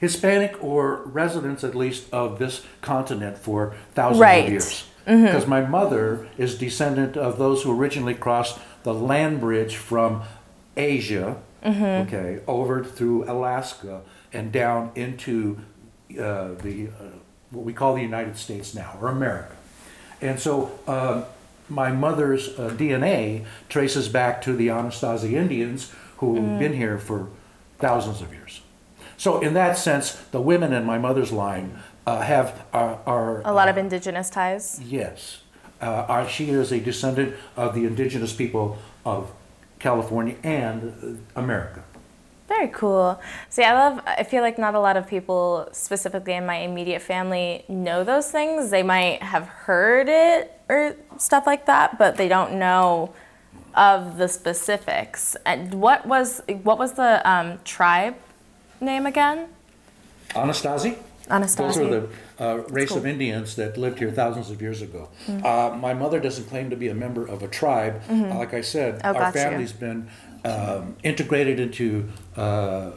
Hispanic 0.00 0.62
or 0.62 1.02
residents, 1.04 1.64
at 1.64 1.74
least, 1.74 2.06
of 2.12 2.38
this 2.38 2.64
continent 2.80 3.38
for 3.38 3.74
thousands 3.94 4.20
Right. 4.20 4.44
of 4.44 4.50
years. 4.50 4.84
Because 5.04 5.46
my 5.46 5.62
mother 5.62 6.28
is 6.36 6.58
descendant 6.58 7.16
of 7.16 7.38
those 7.38 7.62
who 7.62 7.72
originally 7.78 8.14
crossed 8.14 8.58
the 8.82 8.92
land 8.92 9.40
bridge 9.40 9.74
from 9.76 10.22
Asia, 10.76 11.38
okay, 11.64 12.40
over 12.46 12.84
through 12.84 13.24
Alaska 13.24 14.02
and 14.34 14.52
down 14.52 14.90
into 14.94 15.58
uh, 16.12 16.48
the 16.62 16.88
uh, 16.88 17.04
what 17.50 17.64
we 17.64 17.72
call 17.72 17.94
the 17.94 18.02
United 18.02 18.36
States 18.36 18.74
now, 18.74 18.98
or 19.00 19.08
America. 19.08 19.56
And 20.20 20.38
so 20.38 20.78
um, 20.86 21.24
my 21.70 21.90
mother's 21.90 22.48
uh, 22.58 22.68
DNA 22.76 23.46
traces 23.70 24.08
back 24.08 24.42
to 24.42 24.52
the 24.54 24.68
Anasazi 24.68 25.32
Indians 25.32 25.90
who've 26.18 26.58
been 26.58 26.74
here 26.74 26.98
for 26.98 27.28
thousands 27.78 28.20
of 28.20 28.32
years. 28.34 28.60
So 29.18 29.40
in 29.40 29.52
that 29.54 29.76
sense, 29.76 30.12
the 30.30 30.40
women 30.40 30.72
in 30.72 30.86
my 30.86 30.96
mother's 30.96 31.32
line 31.32 31.78
uh, 32.06 32.20
have 32.22 32.64
are, 32.72 33.00
are 33.04 33.42
A 33.44 33.52
lot 33.52 33.68
of 33.68 33.76
indigenous 33.76 34.30
ties. 34.30 34.80
yes. 34.82 35.40
Uh, 35.80 36.06
are, 36.08 36.28
she 36.28 36.50
is 36.50 36.72
a 36.72 36.80
descendant 36.80 37.36
of 37.56 37.74
the 37.74 37.84
indigenous 37.84 38.32
people 38.32 38.78
of 39.04 39.30
California 39.78 40.34
and 40.42 41.20
uh, 41.36 41.40
America. 41.40 41.84
Very 42.48 42.68
cool. 42.68 43.20
See, 43.48 43.62
I 43.62 43.74
love, 43.74 44.00
I 44.06 44.22
feel 44.24 44.42
like 44.42 44.58
not 44.58 44.74
a 44.74 44.80
lot 44.80 44.96
of 44.96 45.06
people, 45.06 45.68
specifically 45.72 46.32
in 46.32 46.46
my 46.46 46.56
immediate 46.56 47.02
family, 47.02 47.64
know 47.68 48.02
those 48.04 48.30
things. 48.30 48.70
They 48.70 48.82
might 48.82 49.22
have 49.22 49.46
heard 49.46 50.08
it 50.08 50.58
or 50.68 50.96
stuff 51.18 51.46
like 51.46 51.66
that, 51.66 51.98
but 51.98 52.16
they 52.16 52.26
don't 52.26 52.54
know 52.54 53.14
of 53.74 54.16
the 54.16 54.28
specifics. 54.28 55.36
And 55.44 55.74
what 55.74 56.06
was 56.06 56.42
what 56.62 56.78
was 56.78 56.94
the 56.94 57.28
um, 57.28 57.58
tribe 57.64 58.16
name 58.80 59.06
again? 59.06 59.48
Anastasi? 60.30 60.96
Anastasi. 61.28 61.56
Those 61.56 61.78
are 61.78 61.88
the 62.00 62.08
uh, 62.38 62.56
race 62.68 62.90
of 62.92 63.04
Indians 63.06 63.56
that 63.56 63.76
lived 63.76 63.98
here 63.98 64.10
thousands 64.10 64.50
of 64.50 64.62
years 64.62 64.80
ago. 64.82 65.08
Uh, 65.28 65.76
my 65.78 65.92
mother 65.94 66.20
doesn't 66.20 66.46
claim 66.48 66.70
to 66.70 66.76
be 66.76 66.88
a 66.88 66.94
member 66.94 67.26
of 67.26 67.42
a 67.42 67.48
tribe. 67.48 68.02
Uh, 68.10 68.34
like 68.38 68.54
I 68.54 68.62
said, 68.62 69.00
Oh, 69.04 69.08
our 69.08 69.14
gotcha. 69.14 69.32
family's 69.38 69.72
been 69.72 70.08
um, 70.44 70.96
integrated 71.02 71.60
into 71.60 72.08
uh, 72.36 72.92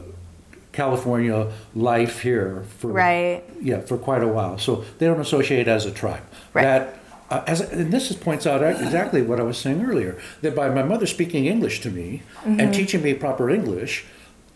California 0.72 1.52
life 1.74 2.20
here 2.22 2.64
for 2.78 2.88
Right. 2.88 3.44
yeah 3.60 3.80
for 3.80 3.98
quite 3.98 4.22
a 4.22 4.28
while. 4.28 4.56
So 4.58 4.84
they 4.98 5.06
don't 5.06 5.20
associate 5.20 5.68
as 5.68 5.84
a 5.84 5.90
tribe. 5.90 6.22
Right. 6.54 6.62
That 6.62 6.98
uh, 7.30 7.44
as 7.46 7.60
and 7.60 7.92
this 7.92 8.10
is, 8.10 8.16
points 8.16 8.46
out 8.46 8.62
exactly 8.62 9.20
what 9.22 9.40
I 9.40 9.42
was 9.42 9.58
saying 9.58 9.82
earlier. 9.84 10.18
That 10.40 10.54
by 10.54 10.70
my 10.70 10.82
mother 10.82 11.06
speaking 11.06 11.44
English 11.46 11.80
to 11.82 11.90
me 11.90 12.22
Mm-hmm. 12.44 12.60
and 12.60 12.72
teaching 12.74 13.02
me 13.02 13.12
proper 13.14 13.50
English, 13.50 14.04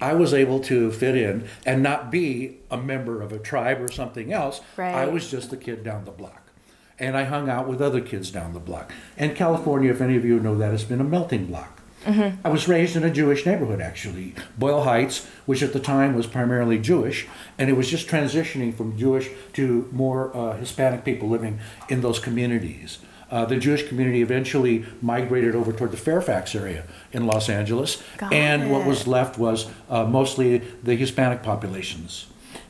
I 0.00 0.12
was 0.14 0.34
able 0.34 0.60
to 0.60 0.90
fit 0.92 1.16
in 1.16 1.48
and 1.64 1.82
not 1.82 2.10
be 2.10 2.58
a 2.70 2.76
member 2.76 3.22
of 3.22 3.32
a 3.32 3.38
tribe 3.38 3.80
or 3.80 3.90
something 3.90 4.32
else. 4.32 4.60
I 4.94 5.06
was 5.06 5.30
just 5.30 5.52
a 5.52 5.56
kid 5.56 5.82
down 5.84 6.04
the 6.04 6.10
block. 6.10 6.42
And 6.98 7.16
I 7.16 7.24
hung 7.24 7.48
out 7.48 7.68
with 7.68 7.82
other 7.82 8.00
kids 8.00 8.30
down 8.30 8.54
the 8.54 8.60
block. 8.60 8.92
And 9.18 9.36
California, 9.36 9.90
if 9.90 10.00
any 10.00 10.16
of 10.16 10.24
you 10.24 10.40
know 10.40 10.56
that, 10.56 10.70
has 10.72 10.84
been 10.84 11.00
a 11.00 11.04
melting 11.04 11.46
block. 11.46 11.80
I 12.44 12.48
was 12.50 12.68
raised 12.68 12.94
in 12.94 13.02
a 13.02 13.10
Jewish 13.10 13.44
neighborhood, 13.44 13.80
actually, 13.80 14.34
Boyle 14.56 14.84
Heights, 14.84 15.26
which 15.44 15.60
at 15.62 15.72
the 15.72 15.80
time 15.80 16.14
was 16.14 16.26
primarily 16.28 16.78
Jewish, 16.78 17.26
and 17.58 17.68
it 17.68 17.72
was 17.72 17.90
just 17.90 18.06
transitioning 18.06 18.72
from 18.72 18.96
Jewish 18.96 19.28
to 19.54 19.88
more 19.90 20.34
uh, 20.36 20.56
Hispanic 20.56 21.04
people 21.04 21.28
living 21.28 21.58
in 21.88 22.02
those 22.02 22.20
communities. 22.20 22.98
Uh, 23.30 23.45
the 23.45 23.56
Jewish 23.56 23.88
community 23.88 24.23
eventually 24.23 24.85
migrated 25.02 25.54
over 25.56 25.73
toward 25.73 25.90
the 25.90 25.97
Fairfax 25.97 26.54
area 26.54 26.85
in 27.12 27.26
Los 27.26 27.49
Angeles, 27.49 28.00
Got 28.18 28.33
and 28.33 28.71
what 28.71 28.87
was 28.87 29.06
left 29.09 29.37
was 29.37 29.68
uh, 29.90 30.04
mostly 30.04 30.59
the 30.83 30.95
Hispanic 30.95 31.42
populations. 31.42 32.26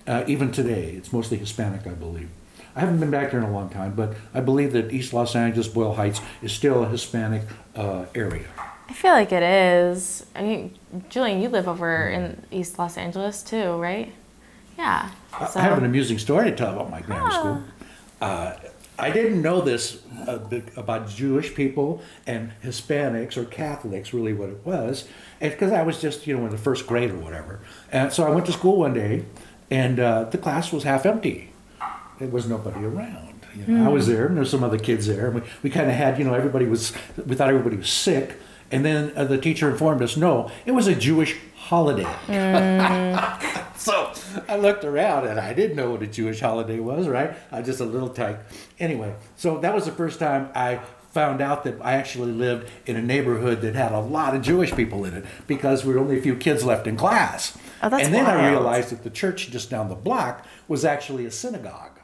Uh, 0.06 0.24
even 0.26 0.50
today, 0.52 0.92
it's 0.92 1.12
mostly 1.12 1.36
Hispanic, 1.36 1.86
I 1.86 1.90
believe. 1.90 2.30
I 2.74 2.80
haven't 2.80 3.00
been 3.00 3.10
back 3.10 3.30
there 3.32 3.40
in 3.40 3.46
a 3.46 3.50
long 3.52 3.68
time, 3.70 3.94
but 3.94 4.14
I 4.34 4.40
believe 4.40 4.72
that 4.72 4.92
East 4.92 5.12
Los 5.12 5.34
Angeles, 5.36 5.68
Boyle 5.68 5.94
Heights, 5.94 6.20
is 6.42 6.52
still 6.52 6.84
a 6.84 6.88
Hispanic 6.88 7.42
uh, 7.74 8.06
area. 8.14 8.46
I 8.88 8.92
feel 8.92 9.12
like 9.12 9.32
it 9.32 9.42
is. 9.42 10.24
I 10.34 10.42
mean, 10.42 10.78
Julian, 11.10 11.42
you 11.42 11.48
live 11.48 11.68
over 11.68 12.08
in 12.08 12.42
East 12.50 12.78
Los 12.78 12.96
Angeles 12.96 13.42
too, 13.42 13.76
right? 13.76 14.12
Yeah. 14.78 15.10
So- 15.50 15.58
I 15.60 15.62
have 15.62 15.76
an 15.78 15.84
amusing 15.84 16.18
story 16.18 16.50
to 16.50 16.56
tell 16.56 16.72
about 16.72 16.90
my 16.90 17.00
grammar 17.00 17.30
school. 17.30 17.62
I 18.98 19.10
didn't 19.10 19.42
know 19.42 19.60
this 19.60 20.02
uh, 20.26 20.38
about 20.76 21.08
Jewish 21.08 21.54
people 21.54 22.00
and 22.26 22.52
Hispanics 22.62 23.36
or 23.36 23.44
Catholics, 23.44 24.14
really 24.14 24.32
what 24.32 24.48
it 24.48 24.64
was, 24.64 25.06
because 25.40 25.72
I 25.72 25.82
was 25.82 26.00
just, 26.00 26.26
you 26.26 26.36
know, 26.36 26.46
in 26.46 26.50
the 26.50 26.58
first 26.58 26.86
grade 26.86 27.10
or 27.10 27.18
whatever. 27.18 27.60
And 27.92 28.12
so 28.12 28.26
I 28.26 28.30
went 28.30 28.46
to 28.46 28.52
school 28.52 28.78
one 28.78 28.94
day, 28.94 29.24
and 29.70 30.00
uh, 30.00 30.24
the 30.24 30.38
class 30.38 30.72
was 30.72 30.84
half 30.84 31.04
empty. 31.04 31.50
There 32.18 32.28
was 32.28 32.48
nobody 32.48 32.84
around. 32.84 33.34
You 33.54 33.66
know, 33.74 33.86
I 33.86 33.88
was 33.88 34.06
there, 34.06 34.26
and 34.26 34.36
there 34.36 34.42
were 34.42 34.48
some 34.48 34.64
other 34.64 34.78
kids 34.78 35.06
there. 35.06 35.26
And 35.26 35.36
we, 35.36 35.42
we 35.64 35.70
kind 35.70 35.88
of 35.88 35.96
had, 35.96 36.18
you 36.18 36.24
know, 36.24 36.34
everybody 36.34 36.66
was, 36.66 36.92
we 37.26 37.34
thought 37.34 37.48
everybody 37.48 37.76
was 37.76 37.90
sick. 37.90 38.36
And 38.70 38.84
then 38.84 39.12
uh, 39.16 39.24
the 39.24 39.38
teacher 39.38 39.70
informed 39.70 40.02
us, 40.02 40.16
no, 40.16 40.50
it 40.64 40.72
was 40.72 40.88
a 40.88 40.94
Jewish 40.94 41.36
holiday. 41.54 42.06
So 43.86 44.12
I 44.48 44.56
looked 44.56 44.84
around 44.84 45.28
and 45.28 45.38
I 45.38 45.54
didn't 45.54 45.76
know 45.76 45.92
what 45.92 46.02
a 46.02 46.08
Jewish 46.08 46.40
holiday 46.40 46.80
was, 46.80 47.06
right? 47.06 47.36
I 47.52 47.60
was 47.60 47.66
just 47.66 47.78
a 47.78 47.84
little 47.84 48.08
tyke. 48.08 48.40
Anyway, 48.80 49.14
so 49.36 49.58
that 49.58 49.72
was 49.72 49.84
the 49.84 49.92
first 49.92 50.18
time 50.18 50.50
I 50.56 50.80
found 51.12 51.40
out 51.40 51.62
that 51.62 51.76
I 51.80 51.92
actually 51.92 52.32
lived 52.32 52.68
in 52.86 52.96
a 52.96 53.00
neighborhood 53.00 53.60
that 53.60 53.76
had 53.76 53.92
a 53.92 54.00
lot 54.00 54.34
of 54.34 54.42
Jewish 54.42 54.74
people 54.74 55.04
in 55.04 55.14
it 55.14 55.24
because 55.46 55.84
we 55.84 55.94
were 55.94 56.00
only 56.00 56.18
a 56.18 56.20
few 56.20 56.34
kids 56.34 56.64
left 56.64 56.88
in 56.88 56.96
class. 56.96 57.56
Oh, 57.80 57.88
that's 57.88 58.04
and 58.04 58.12
then 58.12 58.26
I 58.26 58.50
realized 58.50 58.90
that 58.90 59.04
the 59.04 59.10
church 59.10 59.50
just 59.52 59.70
down 59.70 59.88
the 59.88 59.94
block 59.94 60.44
was 60.66 60.84
actually 60.84 61.24
a 61.24 61.30
synagogue. 61.30 62.00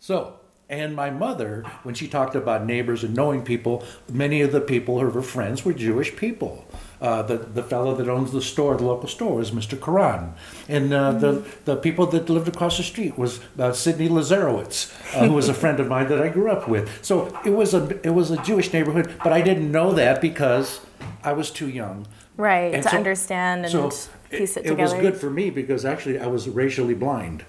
So, 0.00 0.40
and 0.70 0.96
my 0.96 1.10
mother, 1.10 1.62
when 1.82 1.94
she 1.94 2.08
talked 2.08 2.36
about 2.36 2.64
neighbors 2.64 3.04
and 3.04 3.14
knowing 3.14 3.42
people, 3.42 3.84
many 4.10 4.40
of 4.40 4.52
the 4.52 4.62
people, 4.62 4.98
her 5.00 5.20
friends, 5.20 5.62
were 5.62 5.74
Jewish 5.74 6.16
people. 6.16 6.66
Uh, 7.00 7.22
the 7.22 7.36
the 7.36 7.62
fellow 7.62 7.94
that 7.94 8.08
owns 8.08 8.32
the 8.32 8.42
store, 8.42 8.76
the 8.76 8.84
local 8.84 9.08
store, 9.08 9.36
was 9.36 9.52
Mr. 9.52 9.80
Karan, 9.80 10.34
and 10.68 10.92
uh, 10.92 11.12
the 11.12 11.44
the 11.64 11.76
people 11.76 12.06
that 12.06 12.28
lived 12.28 12.48
across 12.48 12.76
the 12.76 12.82
street 12.82 13.16
was 13.16 13.38
uh, 13.58 13.72
Sidney 13.72 14.08
Lazarowitz, 14.08 14.90
uh, 15.14 15.26
who 15.26 15.34
was 15.34 15.48
a 15.48 15.54
friend 15.62 15.78
of 15.78 15.86
mine 15.86 16.08
that 16.08 16.20
I 16.20 16.28
grew 16.28 16.50
up 16.50 16.66
with. 16.68 17.04
So 17.04 17.26
it 17.44 17.50
was 17.50 17.72
a 17.72 18.00
it 18.04 18.10
was 18.10 18.32
a 18.32 18.36
Jewish 18.42 18.72
neighborhood, 18.72 19.12
but 19.22 19.32
I 19.32 19.40
didn't 19.42 19.70
know 19.70 19.92
that 19.92 20.20
because 20.20 20.80
I 21.22 21.32
was 21.34 21.50
too 21.52 21.68
young. 21.68 22.06
Right, 22.36 22.74
And 22.74 22.82
to 22.82 22.90
so- 22.90 22.96
understand 22.96 23.64
and 23.64 23.72
so 23.72 23.90
piece 24.30 24.56
it, 24.56 24.64
it, 24.66 24.68
together. 24.68 24.78
It 24.78 24.82
was 24.82 24.92
good 24.94 25.16
for 25.16 25.30
me 25.30 25.50
because 25.50 25.84
actually 25.84 26.18
I 26.18 26.26
was 26.26 26.48
racially 26.48 26.94
blind. 26.94 27.44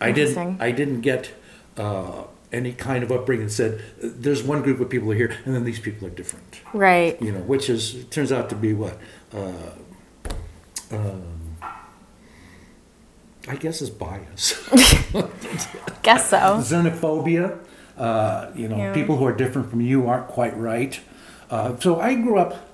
I 0.00 0.12
didn't. 0.12 0.60
I 0.60 0.70
didn't 0.70 1.00
get 1.00 1.30
uh, 1.76 2.22
any 2.52 2.72
kind 2.72 3.02
of 3.04 3.12
upbringing 3.12 3.48
said 3.48 3.80
there's 4.02 4.42
one 4.42 4.62
group 4.62 4.80
of 4.80 4.88
people 4.88 5.10
here 5.12 5.36
and 5.44 5.54
then 5.54 5.64
these 5.64 5.78
people 5.78 6.06
are 6.08 6.10
different. 6.10 6.60
right. 6.72 7.20
You 7.22 7.32
know, 7.32 7.40
which 7.40 7.70
is 7.70 8.04
turns 8.10 8.32
out 8.32 8.48
to 8.50 8.56
be 8.56 8.72
what. 8.72 8.98
Uh, 9.32 9.52
um, 10.92 11.22
I 13.48 13.56
guess 13.56 13.80
is 13.80 13.88
bias, 13.90 14.52
Guess 16.02 16.28
so. 16.30 16.36
xenophobia. 16.60 17.58
Uh, 17.96 18.50
you 18.54 18.68
know, 18.68 18.76
Yeah. 18.76 18.92
people 18.94 19.16
who 19.16 19.24
are 19.26 19.32
different 19.32 19.70
from 19.70 19.80
you 19.80 20.08
aren't 20.08 20.28
quite 20.28 20.56
right. 20.58 20.98
Uh, 21.50 21.76
so 21.78 22.00
I 22.00 22.14
grew 22.14 22.38
up 22.38 22.68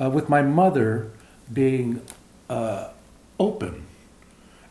uh, 0.00 0.10
with 0.10 0.28
my 0.28 0.42
mother 0.42 1.10
being 1.52 2.02
uh, 2.50 2.88
open 3.38 3.86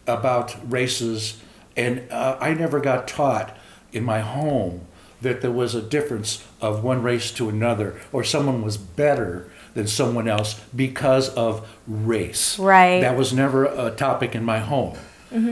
about 0.06 0.56
races, 0.70 1.42
and 1.76 2.04
uh, 2.12 2.38
I 2.40 2.54
never 2.54 2.80
got 2.80 3.08
taught 3.08 3.57
in 3.98 4.04
my 4.06 4.22
home 4.22 4.88
that 5.22 5.42
there 5.42 5.52
was 5.52 5.76
a 5.76 5.82
difference 5.82 6.46
of 6.62 6.84
one 6.84 7.02
race 7.02 7.32
to 7.32 7.50
another, 7.50 8.00
or 8.12 8.24
someone 8.24 8.62
was 8.62 8.78
better 8.78 9.50
than 9.74 9.88
someone 9.88 10.28
else 10.28 10.60
because 10.76 11.30
of 11.30 11.68
race. 11.88 12.58
Right. 12.58 13.02
That 13.02 13.18
was 13.18 13.34
never 13.34 13.66
a 13.66 13.92
topic 13.92 14.36
in 14.36 14.44
my 14.46 14.60
home. 14.60 14.98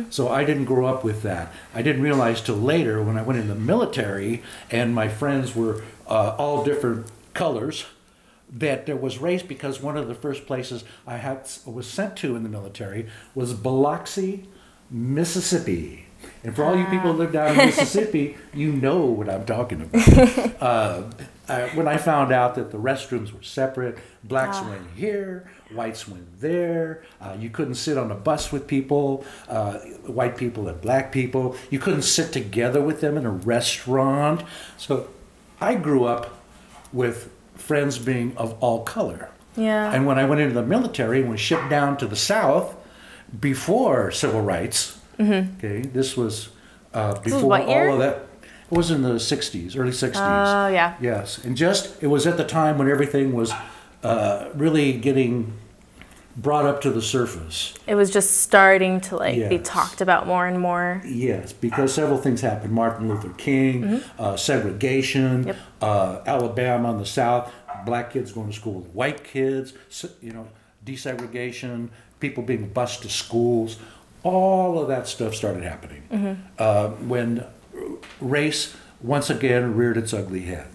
So 0.09 0.29
I 0.29 0.45
didn't 0.45 0.65
grow 0.65 0.85
up 0.85 1.03
with 1.03 1.21
that. 1.23 1.51
I 1.73 1.81
didn't 1.81 2.01
realize 2.01 2.41
till 2.41 2.55
later 2.55 3.03
when 3.03 3.17
I 3.17 3.23
went 3.23 3.39
in 3.39 3.49
the 3.49 3.55
military 3.55 4.41
and 4.71 4.95
my 4.95 5.09
friends 5.09 5.53
were 5.53 5.83
uh, 6.07 6.35
all 6.37 6.63
different 6.63 7.07
colors 7.33 7.85
that 8.49 8.85
there 8.85 8.95
was 8.95 9.17
race 9.17 9.43
because 9.43 9.81
one 9.81 9.97
of 9.97 10.07
the 10.07 10.15
first 10.15 10.45
places 10.47 10.85
I 11.05 11.17
had 11.17 11.47
was 11.65 11.87
sent 11.87 12.15
to 12.17 12.35
in 12.35 12.43
the 12.43 12.49
military 12.49 13.07
was 13.33 13.53
Biloxi, 13.53 14.47
Mississippi. 14.89 16.04
And 16.45 16.55
for 16.55 16.63
all 16.63 16.77
you 16.77 16.85
people 16.85 17.11
who 17.11 17.17
live 17.17 17.31
down 17.31 17.59
in 17.59 17.65
Mississippi, 17.65 18.37
you 18.53 18.71
know 18.71 19.05
what 19.05 19.27
I'm 19.27 19.45
talking 19.45 19.81
about. 19.81 20.55
uh, 20.61 21.03
uh, 21.49 21.67
when 21.69 21.87
I 21.87 21.97
found 21.97 22.31
out 22.31 22.53
that 22.53 22.69
the 22.69 22.77
restrooms 22.77 23.33
were 23.33 23.41
separate, 23.41 23.97
blacks 24.23 24.61
went 24.61 24.87
here, 24.95 25.49
whites 25.71 26.07
went 26.07 26.39
there. 26.39 27.03
Uh, 27.19 27.35
you 27.39 27.49
couldn't 27.49 27.75
sit 27.75 27.97
on 27.97 28.11
a 28.11 28.15
bus 28.15 28.51
with 28.51 28.67
people, 28.67 29.25
uh, 29.49 29.79
white 30.05 30.37
people 30.37 30.67
and 30.67 30.79
black 30.81 31.11
people. 31.11 31.55
You 31.71 31.79
couldn't 31.79 32.03
sit 32.03 32.31
together 32.31 32.79
with 32.79 33.01
them 33.01 33.17
in 33.17 33.25
a 33.25 33.31
restaurant. 33.31 34.43
So 34.77 35.09
I 35.59 35.73
grew 35.73 36.05
up 36.05 36.43
with 36.93 37.31
friends 37.55 37.97
being 37.97 38.37
of 38.37 38.55
all 38.61 38.83
color. 38.83 39.31
Yeah. 39.57 39.91
And 39.91 40.05
when 40.05 40.19
I 40.19 40.25
went 40.25 40.41
into 40.41 40.53
the 40.53 40.63
military 40.63 41.21
and 41.21 41.31
was 41.31 41.39
shipped 41.39 41.71
down 41.71 41.97
to 41.97 42.05
the 42.05 42.15
South 42.15 42.75
before 43.39 44.11
civil 44.11 44.41
rights, 44.41 44.99
Okay, 45.19 45.81
this 45.81 46.15
was 46.17 46.49
uh, 46.93 47.13
Mm-hmm. 47.15 47.23
before 47.23 47.59
year? 47.59 47.89
all 47.89 47.93
of 47.95 47.99
that. 47.99 48.27
It 48.71 48.75
was 48.75 48.89
in 48.91 49.01
the 49.03 49.15
'60s, 49.19 49.77
early 49.77 49.91
'60s. 49.91 50.15
Oh, 50.15 50.67
yeah. 50.69 50.95
Yes, 50.99 51.43
and 51.43 51.55
just 51.55 52.01
it 52.01 52.07
was 52.07 52.25
at 52.25 52.37
the 52.37 52.43
time 52.43 52.77
when 52.77 52.89
everything 52.89 53.33
was 53.33 53.53
uh, 54.03 54.49
really 54.55 54.93
getting 54.93 55.53
brought 56.37 56.65
up 56.65 56.81
to 56.81 56.89
the 56.91 57.01
surface. 57.01 57.73
It 57.87 57.95
was 57.95 58.09
just 58.11 58.37
starting 58.41 58.99
to 59.01 59.15
like 59.17 59.49
be 59.49 59.59
talked 59.59 60.01
about 60.01 60.25
more 60.27 60.47
and 60.47 60.59
more. 60.59 61.01
Yes, 61.05 61.53
because 61.53 61.93
several 61.93 62.17
things 62.17 62.41
happened. 62.41 62.73
Martin 62.73 63.07
Luther 63.07 63.29
King, 63.37 64.01
uh, 64.19 64.35
segregation, 64.35 65.45
Mm-hmm. 65.45 65.47
Yep. 65.49 65.57
uh, 65.81 66.19
Alabama 66.25 66.91
in 66.91 66.97
the 66.97 67.05
South, 67.05 67.53
black 67.85 68.11
kids 68.11 68.31
going 68.33 68.47
to 68.49 68.53
school 68.53 68.73
with 68.81 68.87
white 68.89 69.23
kids, 69.23 69.73
you 70.21 70.33
know, 70.33 70.47
desegregation, 70.85 71.89
people 72.19 72.41
being 72.43 72.67
bused 72.69 73.01
to 73.03 73.09
schools. 73.09 73.77
All 74.25 74.81
of 74.81 74.87
that 74.87 75.07
stuff 75.07 75.35
started 75.35 75.63
happening 75.63 76.41
uh, 76.57 76.89
when 76.89 77.45
race 78.19 78.75
once 78.99 79.29
again 79.29 79.75
reared 79.75 79.97
its 79.97 80.13
ugly 80.13 80.41
head. 80.41 80.67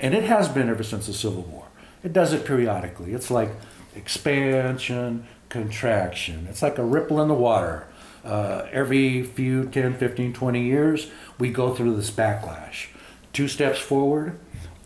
And 0.00 0.14
it 0.14 0.24
has 0.24 0.48
been 0.48 0.68
ever 0.68 0.82
since 0.82 1.06
the 1.06 1.12
Civil 1.12 1.42
War. 1.42 1.66
It 2.02 2.12
does 2.12 2.32
it 2.32 2.44
periodically. 2.44 3.12
It's 3.14 3.30
like 3.30 3.50
expansion, 3.94 5.26
contraction. 5.48 6.46
It's 6.50 6.60
like 6.62 6.78
a 6.78 6.84
ripple 6.84 7.20
in 7.20 7.28
the 7.28 7.34
water. 7.34 7.86
Uh, 8.24 8.66
every 8.72 9.22
few 9.22 9.66
10, 9.66 9.94
15, 9.94 10.32
20 10.32 10.62
years, 10.62 11.10
we 11.38 11.50
go 11.50 11.74
through 11.74 11.94
this 11.96 12.10
backlash. 12.10 12.88
Two 13.32 13.46
steps 13.48 13.78
forward, 13.78 14.38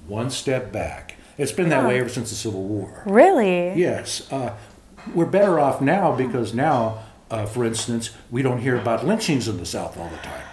one 0.06 0.30
step 0.30 0.70
back. 0.70 1.16
It's 1.38 1.52
been 1.52 1.70
that 1.70 1.86
way 1.86 1.98
ever 1.98 2.10
since 2.10 2.28
the 2.28 2.36
Civil 2.36 2.64
War. 2.64 3.02
Really? 3.06 3.72
Yes. 3.74 4.30
Uh, 4.30 4.54
we're 5.14 5.26
better 5.26 5.58
off 5.58 5.80
now 5.80 6.14
because 6.14 6.52
now, 6.54 7.02
uh, 7.32 7.46
for 7.46 7.64
instance, 7.64 8.10
we 8.30 8.42
don't 8.42 8.58
hear 8.60 8.76
about 8.76 9.06
lynchings 9.06 9.48
in 9.48 9.56
the 9.56 9.66
South 9.66 9.96
all 9.98 10.08
the 10.10 10.16
time. 10.18 10.44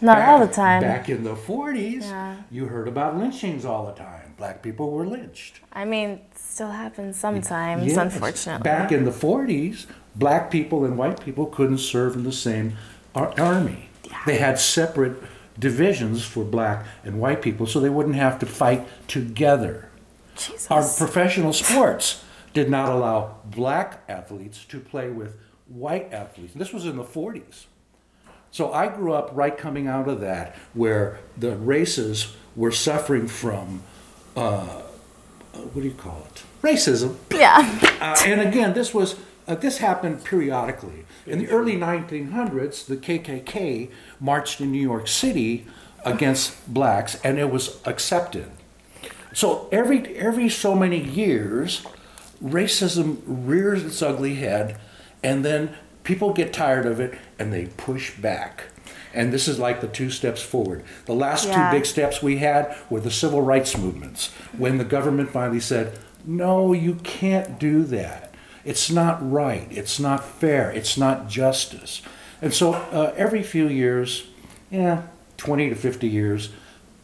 Not 0.00 0.20
all 0.28 0.38
the 0.38 0.46
Back- 0.46 0.54
time. 0.54 0.82
Back 0.82 1.08
in 1.08 1.24
the 1.24 1.34
40s, 1.36 2.04
Yeah. 2.04 2.36
you 2.50 2.66
heard 2.66 2.88
about 2.88 3.16
lynchings 3.18 3.64
all 3.64 3.86
the 3.86 3.92
time. 3.92 4.34
Black 4.36 4.62
people 4.62 4.90
were 4.90 5.06
lynched. 5.06 5.60
I 5.72 5.84
mean, 5.84 6.20
still 6.34 6.70
happens 6.70 7.16
sometimes, 7.18 7.86
Yes. 7.86 7.96
unfortunately. 7.96 8.62
Back 8.64 8.90
in 8.92 9.04
the 9.04 9.12
40s, 9.12 9.86
black 10.16 10.50
people 10.50 10.84
and 10.84 10.96
white 10.96 11.20
people 11.24 11.46
couldn't 11.46 11.78
serve 11.78 12.14
in 12.16 12.24
the 12.24 12.32
same 12.32 12.76
ar- 13.14 13.32
army. 13.38 13.90
They 14.26 14.38
had 14.38 14.58
separate 14.58 15.22
divisions 15.58 16.24
for 16.24 16.44
black 16.44 16.84
and 17.04 17.20
white 17.20 17.42
people 17.42 17.66
so 17.66 17.78
they 17.80 17.88
wouldn't 17.90 18.16
have 18.16 18.38
to 18.40 18.46
fight 18.46 18.86
together. 19.08 19.88
Jesus. 20.36 20.68
Our 20.70 20.82
professional 20.82 21.52
sports 21.52 22.24
did 22.54 22.68
not 22.70 22.88
allow 22.90 23.36
black 23.44 24.00
athletes 24.08 24.64
to 24.66 24.80
play 24.80 25.10
with 25.10 25.36
white 25.74 26.12
athletes. 26.12 26.54
This 26.54 26.72
was 26.72 26.86
in 26.86 26.96
the 26.96 27.04
40s. 27.04 27.66
So 28.50 28.72
I 28.72 28.88
grew 28.88 29.14
up 29.14 29.30
right 29.32 29.56
coming 29.56 29.86
out 29.86 30.08
of 30.08 30.20
that, 30.20 30.54
where 30.74 31.20
the 31.36 31.56
races 31.56 32.36
were 32.54 32.70
suffering 32.70 33.26
from, 33.26 33.82
uh, 34.36 34.40
uh, 34.40 34.82
what 35.58 35.82
do 35.82 35.88
you 35.88 35.94
call 35.94 36.26
it? 36.30 36.42
Racism. 36.62 37.16
yeah. 37.32 37.88
Uh, 38.02 38.16
and 38.26 38.40
again, 38.40 38.72
this 38.72 38.92
was 38.92 39.14
uh, 39.46 39.54
this 39.54 39.78
happened 39.78 40.24
periodically. 40.24 41.04
In 41.24 41.38
the 41.38 41.48
early 41.48 41.76
1900s, 41.76 42.84
the 42.84 42.96
KKK 42.96 43.90
marched 44.18 44.60
in 44.60 44.72
New 44.72 44.82
York 44.82 45.06
City 45.06 45.66
against 46.04 46.72
blacks, 46.72 47.14
and 47.22 47.38
it 47.38 47.48
was 47.48 47.80
accepted. 47.84 48.50
So 49.32 49.68
every 49.70 50.16
every 50.16 50.48
so 50.48 50.74
many 50.74 51.00
years, 51.00 51.86
racism 52.42 53.18
rears 53.24 53.84
its 53.84 54.02
ugly 54.02 54.34
head, 54.34 54.78
and 55.22 55.44
then 55.44 55.74
people 56.04 56.32
get 56.32 56.52
tired 56.52 56.86
of 56.86 57.00
it 57.00 57.18
and 57.38 57.52
they 57.52 57.66
push 57.66 58.16
back. 58.16 58.64
And 59.14 59.32
this 59.32 59.46
is 59.46 59.58
like 59.58 59.80
the 59.80 59.88
two 59.88 60.08
steps 60.10 60.40
forward. 60.42 60.82
The 61.04 61.12
last 61.14 61.46
Yeah. 61.46 61.70
two 61.70 61.76
big 61.76 61.86
steps 61.86 62.22
we 62.22 62.38
had 62.38 62.74
were 62.88 63.00
the 63.00 63.10
civil 63.10 63.42
rights 63.42 63.76
movements, 63.76 64.30
when 64.56 64.78
the 64.78 64.84
government 64.84 65.30
finally 65.30 65.60
said, 65.60 65.92
"No, 66.24 66.72
you 66.72 66.94
can't 67.02 67.58
do 67.58 67.84
that. 67.84 68.32
It's 68.64 68.90
not 68.90 69.18
right. 69.30 69.66
It's 69.70 70.00
not 70.00 70.24
fair. 70.24 70.70
It's 70.70 70.96
not 70.96 71.28
justice." 71.28 72.00
And 72.40 72.54
so 72.54 72.72
uh, 72.72 73.12
every 73.16 73.42
few 73.42 73.68
years, 73.68 74.24
yeah, 74.70 75.02
20 75.36 75.68
to 75.68 75.74
50 75.74 76.08
years, 76.08 76.48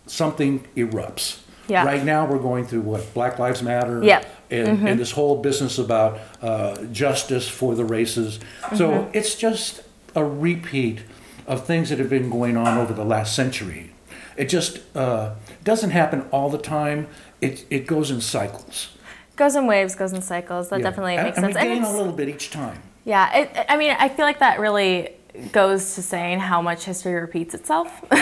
something 0.06 0.66
erupts. 0.76 1.38
Yeah. 1.68 1.84
Right 1.84 2.04
now, 2.04 2.24
we're 2.24 2.38
going 2.38 2.64
through 2.66 2.80
what 2.80 3.12
Black 3.12 3.38
Lives 3.38 3.62
Matter, 3.62 4.02
Yep. 4.02 4.24
And, 4.50 4.88
and 4.88 4.98
this 5.00 5.12
whole 5.12 5.40
business 5.42 5.78
about 5.78 6.18
uh, 6.42 6.84
justice 6.86 7.48
for 7.48 7.74
the 7.74 7.84
races. 7.84 8.40
So 8.76 9.10
it's 9.12 9.34
just 9.34 9.82
a 10.14 10.24
repeat 10.24 11.00
of 11.46 11.66
things 11.66 11.90
that 11.90 11.98
have 11.98 12.10
been 12.10 12.30
going 12.30 12.56
on 12.56 12.78
over 12.78 12.92
the 12.92 13.04
last 13.04 13.34
century. 13.34 13.90
It 14.36 14.48
just 14.48 14.80
uh, 14.96 15.34
doesn't 15.64 15.90
happen 15.90 16.26
all 16.30 16.48
the 16.50 16.58
time. 16.58 17.08
It 17.40 17.64
it 17.70 17.86
goes 17.86 18.10
in 18.10 18.20
cycles. 18.20 18.90
Goes 19.36 19.54
in 19.56 19.66
waves, 19.66 19.94
goes 19.94 20.12
in 20.12 20.22
cycles. 20.22 20.68
That 20.68 20.80
Yeah. 20.80 20.90
definitely 20.90 21.16
and, 21.16 21.24
makes 21.24 21.36
and 21.38 21.46
sense. 21.46 21.56
we 21.56 21.62
gain 21.62 21.84
a 21.84 21.92
little 21.92 22.12
bit 22.12 22.28
each 22.28 22.50
time. 22.50 22.78
Yeah, 23.04 23.36
it, 23.38 23.66
I 23.68 23.76
mean, 23.76 23.96
I 23.98 24.08
feel 24.08 24.26
like 24.26 24.40
that 24.40 24.60
really 24.60 25.10
goes 25.52 25.94
to 25.94 26.02
saying 26.02 26.40
how 26.40 26.60
much 26.62 26.84
history 26.84 27.14
repeats 27.14 27.54
itself. 27.54 28.04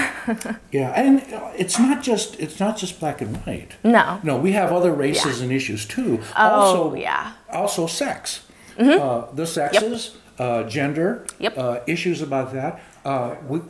Yeah, 0.72 0.90
and 0.96 1.22
it's 1.57 1.79
not 1.79 2.02
just 2.02 2.40
it's 2.40 2.59
not 2.59 2.76
just 2.76 2.98
black 2.98 3.20
and 3.20 3.37
white. 3.46 3.76
no. 3.85 4.18
No, 4.24 4.37
we 4.37 4.52
have 4.52 4.72
other 4.72 4.90
races 4.90 5.40
and 5.40 5.52
issues 5.52 5.87
too. 5.87 6.20
Oh, 6.37 6.42
also, 6.50 6.94
yeah. 6.94 7.35
Also, 7.52 7.87
sex. 7.87 8.42
Uh, 8.76 9.26
the 9.33 9.46
sexes, 9.46 10.16
uh, 10.40 10.64
gender, 10.64 11.24
Yep. 11.38 11.57
uh, 11.57 11.79
issues 11.87 12.20
about 12.22 12.52
that. 12.55 12.81
Uh, 13.05 13.37
we, 13.48 13.61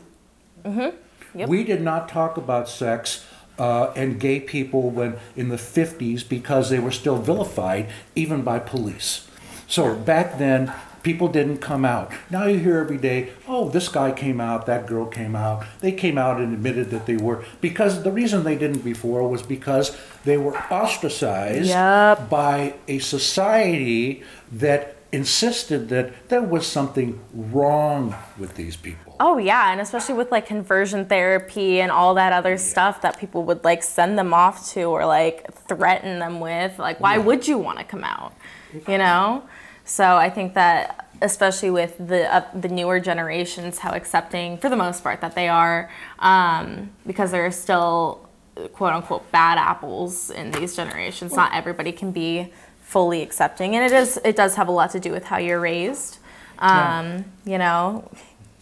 Yep. 1.35 1.47
we 1.49 1.63
did 1.63 1.81
not 1.81 2.09
talk 2.09 2.37
about 2.37 2.67
sex 2.67 3.25
uh, 3.59 3.91
and 3.95 4.19
gay 4.19 4.39
people 4.39 4.89
when 4.89 5.17
in 5.35 5.49
the 5.49 5.55
50s 5.57 6.27
because 6.27 6.69
they 6.71 6.79
were 6.79 6.91
still 6.91 7.17
vilified 7.17 7.87
even 8.15 8.41
by 8.41 8.57
police. 8.59 9.27
So 9.67 9.93
back 9.95 10.39
then, 10.39 10.73
people 11.07 11.29
didn't 11.29 11.59
come 11.59 11.85
out. 11.85 12.11
Now 12.29 12.47
you 12.47 12.59
hear 12.59 12.79
every 12.79 12.97
day, 12.97 13.29
oh, 13.47 13.69
this 13.69 13.87
guy 13.87 14.11
came 14.11 14.41
out, 14.41 14.65
that 14.65 14.85
girl 14.87 15.05
came 15.05 15.37
out. 15.37 15.65
They 15.79 15.93
came 15.93 16.17
out 16.17 16.41
and 16.41 16.53
admitted 16.53 16.89
that 16.89 17.05
they 17.05 17.15
were. 17.15 17.45
Because 17.61 18.03
the 18.03 18.11
reason 18.11 18.43
they 18.43 18.57
didn't 18.57 18.83
before 18.83 19.25
was 19.25 19.41
because 19.41 19.97
they 20.25 20.37
were 20.37 20.57
ostracized 20.69 21.69
Yep. 21.69 22.29
by 22.29 22.73
a 22.89 22.99
society 22.99 24.21
that 24.51 24.97
insisted 25.13 25.87
that 25.87 26.27
there 26.27 26.41
was 26.41 26.67
something 26.67 27.17
wrong 27.33 28.13
with 28.37 28.55
these 28.55 28.75
people. 28.75 29.15
Oh 29.21 29.37
yeah, 29.37 29.71
and 29.71 29.79
especially 29.79 30.15
with 30.15 30.29
like 30.29 30.45
conversion 30.45 31.05
therapy 31.05 31.79
and 31.79 31.89
all 31.89 32.15
that 32.15 32.33
other 32.33 32.57
stuff 32.57 33.01
that 33.03 33.17
people 33.17 33.43
would 33.43 33.63
like 33.63 33.81
send 33.81 34.19
them 34.19 34.33
off 34.33 34.69
to 34.73 34.83
or 34.83 35.05
like 35.05 35.53
threaten 35.69 36.19
them 36.19 36.41
with. 36.41 36.77
Like, 36.77 36.99
why 36.99 37.17
would 37.17 37.47
you 37.47 37.57
want 37.57 37.77
to 37.77 37.85
come 37.85 38.03
out? 38.03 38.33
You 38.85 38.97
know. 38.97 39.43
So 39.87 40.17
I 40.17 40.29
think 40.29 40.53
that 40.53 41.07
especially 41.21 41.71
with 41.71 41.97
the 41.97 42.31
uh, 42.33 42.43
the 42.53 42.67
newer 42.67 42.99
generations, 42.99 43.79
how 43.79 43.91
accepting 43.93 44.57
for 44.57 44.69
the 44.69 44.75
most 44.75 45.01
part 45.01 45.21
that 45.21 45.33
they 45.33 45.47
are, 45.47 45.89
um, 46.19 46.91
because 47.07 47.31
there 47.31 47.45
are 47.45 47.51
still 47.51 48.29
quote 48.73 48.93
unquote 48.93 49.31
bad 49.31 49.57
apples 49.57 50.29
in 50.29 50.51
these 50.51 50.75
generations. 50.75 51.35
Not 51.35 51.53
everybody 51.53 51.91
can 51.91 52.11
be 52.11 52.51
fully 52.81 53.21
accepting, 53.21 53.75
and 53.75 53.85
it 53.85 53.95
is 53.95 54.19
it 54.23 54.35
does 54.35 54.55
have 54.55 54.67
a 54.67 54.71
lot 54.71 54.91
to 54.91 54.99
do 54.99 55.11
with 55.11 55.23
how 55.25 55.37
you're 55.37 55.59
raised. 55.59 56.19
Um, 56.59 57.25
You 57.45 57.57
know, 57.57 58.09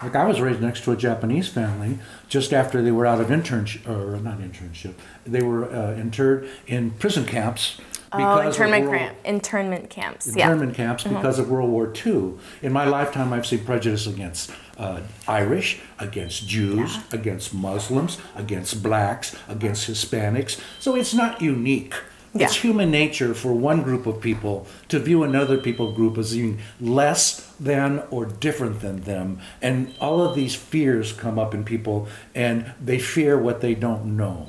Like 0.03 0.15
I 0.15 0.25
was 0.25 0.41
raised 0.41 0.61
next 0.61 0.83
to 0.83 0.91
a 0.91 0.95
Japanese 0.97 1.47
family 1.47 1.97
just 2.29 2.53
after 2.53 2.81
they 2.81 2.91
were 2.91 3.05
out 3.05 3.19
of 3.19 3.27
internship, 3.27 3.87
or 3.87 4.19
not 4.19 4.39
internship, 4.39 4.93
they 5.25 5.41
were 5.41 5.65
uh, 5.65 5.95
interred 5.95 6.47
in 6.67 6.91
prison 6.91 7.25
camps. 7.25 7.79
Oh, 8.23 8.39
internment 8.41 8.85
World- 8.85 8.97
camp, 8.97 9.17
internment 9.25 9.89
camps. 9.89 10.33
Yeah. 10.35 10.45
internment 10.51 10.75
camps 10.75 11.03
because 11.03 11.39
of 11.39 11.49
World 11.49 11.69
War 11.69 11.93
II. 12.05 12.33
In 12.61 12.71
my 12.71 12.85
lifetime, 12.85 13.33
I've 13.33 13.45
seen 13.45 13.63
prejudice 13.63 14.07
against 14.07 14.51
uh, 14.77 15.01
Irish, 15.27 15.79
against 15.99 16.47
Jews, 16.47 16.97
against 17.11 17.53
Muslims, 17.53 18.17
against 18.35 18.83
blacks, 18.83 19.35
against 19.47 19.89
Hispanics. 19.89 20.59
So 20.79 20.95
it's 20.95 21.13
not 21.13 21.41
unique. 21.41 21.93
It's 22.37 22.55
human 22.55 22.91
nature 22.91 23.33
for 23.33 23.53
one 23.53 23.81
group 23.81 24.05
of 24.05 24.19
people 24.19 24.67
to 24.89 24.99
view 24.99 25.23
another 25.23 25.57
people 25.57 25.93
group 25.93 26.17
as 26.17 26.33
being 26.33 26.59
less 26.81 27.49
than 27.57 28.03
or 28.11 28.25
different 28.25 28.81
than 28.81 29.01
them. 29.01 29.39
And 29.61 29.95
all 30.01 30.21
of 30.21 30.35
these 30.35 30.53
fears 30.53 31.13
come 31.13 31.39
up 31.39 31.53
in 31.53 31.63
people 31.63 32.09
and 32.33 32.73
they 32.83 32.99
fear 32.99 33.37
what 33.37 33.61
they 33.61 33.73
don't 33.73 34.17
know. 34.17 34.47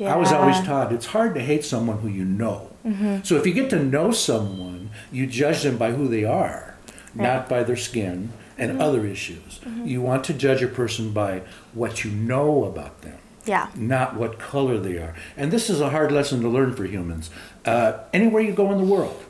I 0.00 0.16
was 0.16 0.32
always 0.32 0.60
taught 0.62 0.92
it's 0.92 1.06
hard 1.06 1.34
to 1.36 1.40
hate 1.40 1.64
someone 1.64 1.98
who 1.98 2.08
you 2.08 2.24
know. 2.24 2.67
Mm-hmm. 2.88 3.22
So 3.22 3.36
if 3.36 3.46
you 3.46 3.52
get 3.52 3.70
to 3.70 3.82
know 3.82 4.10
someone, 4.12 4.90
you 5.12 5.26
judge 5.26 5.62
them 5.62 5.76
by 5.76 5.92
who 5.92 6.08
they 6.08 6.24
are, 6.24 6.76
not 7.14 7.48
by 7.48 7.62
their 7.62 7.76
skin 7.76 8.32
and 8.56 8.72
mm-hmm. 8.72 8.80
other 8.80 9.06
issues. 9.06 9.60
Mm-hmm. 9.60 9.86
You 9.86 10.00
want 10.00 10.24
to 10.24 10.34
judge 10.34 10.62
a 10.62 10.68
person 10.68 11.12
by 11.12 11.42
what 11.72 12.04
you 12.04 12.10
know 12.10 12.64
about 12.64 13.02
them 13.02 13.18
Yeah. 13.46 13.68
not 13.76 14.16
what 14.16 14.38
color 14.38 14.78
they 14.78 14.98
are. 14.98 15.14
And 15.36 15.50
this 15.52 15.70
is 15.70 15.80
a 15.80 15.90
hard 15.90 16.12
lesson 16.12 16.40
to 16.42 16.48
learn 16.48 16.74
for 16.74 16.84
humans. 16.84 17.30
Uh, 17.64 17.98
anywhere 18.12 18.42
you 18.42 18.52
go 18.52 18.70
in 18.72 18.78
the 18.78 18.84
world, 18.84 19.24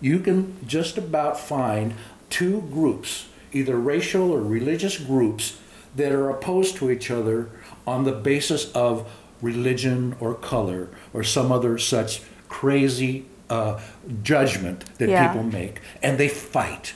you 0.00 0.18
can 0.18 0.56
just 0.66 0.98
about 0.98 1.38
find 1.38 1.94
two 2.28 2.62
groups 2.72 3.26
either 3.52 3.76
racial 3.76 4.32
or 4.32 4.40
religious 4.40 4.96
groups 4.98 5.58
that 5.94 6.10
are 6.10 6.30
opposed 6.30 6.76
to 6.76 6.90
each 6.90 7.10
other 7.10 7.50
on 7.86 8.04
the 8.04 8.12
basis 8.12 8.72
of 8.72 9.06
religion 9.42 10.16
or 10.20 10.34
color 10.34 10.88
or 11.12 11.22
some 11.22 11.52
other 11.52 11.76
such 11.76 12.22
crazy 12.60 13.24
uh, 13.50 13.80
judgment 14.22 14.84
that 14.98 15.08
Yeah. 15.08 15.26
people 15.28 15.42
make, 15.60 15.80
and 16.02 16.18
they 16.18 16.28
fight. 16.28 16.94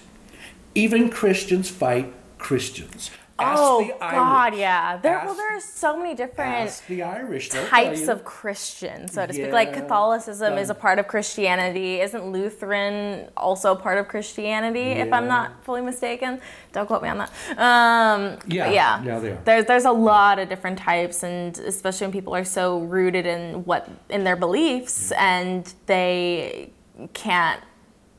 Even 0.75 1.09
Christians 1.09 1.69
fight 1.71 2.12
Christians. 2.38 3.11
Ask 3.38 3.61
oh 3.61 3.96
God, 4.01 4.57
yeah. 4.57 4.96
There, 4.96 5.20
well, 5.25 5.35
there 5.35 5.55
are 5.57 5.61
so 5.61 5.96
many 5.96 6.14
different 6.14 6.53
Irish. 6.53 6.81
types 7.68 8.09
of 8.09 8.25
Christian, 8.25 9.09
so 9.09 9.27
to 9.27 9.33
speak. 9.33 9.53
Like 9.53 9.68
Yeah. 9.68 9.81
Catholicism 9.81 10.57
is 10.57 10.70
a 10.70 10.75
part 10.75 10.99
of 10.99 11.07
Christianity. 11.07 12.01
Isn't 12.01 12.33
Lutheran 12.33 13.29
also 13.37 13.72
a 13.72 13.77
part 13.77 13.99
of 13.99 14.09
Christianity? 14.09 14.92
If 14.92 15.12
I'm 15.12 15.29
not 15.29 15.64
fully 15.64 15.83
mistaken, 15.83 16.40
don't 16.72 16.87
quote 16.87 17.03
me 17.03 17.11
on 17.11 17.18
that. 17.18 17.31
Um, 17.59 18.38
Yeah, 18.46 18.70
yeah, 18.70 19.03
yeah, 19.05 19.18
they 19.18 19.31
are. 19.33 19.38
There's 19.44 19.64
there's 19.66 19.85
a 19.85 19.92
lot 19.92 20.38
of 20.38 20.49
different 20.49 20.79
types, 20.79 21.22
and 21.22 21.59
especially 21.59 22.07
when 22.07 22.12
people 22.12 22.35
are 22.35 22.44
so 22.44 22.81
rooted 22.81 23.27
in 23.27 23.64
what 23.64 23.88
in 24.09 24.25
their 24.25 24.37
beliefs, 24.37 25.12
and 25.12 25.72
they 25.85 26.70
can't 27.12 27.61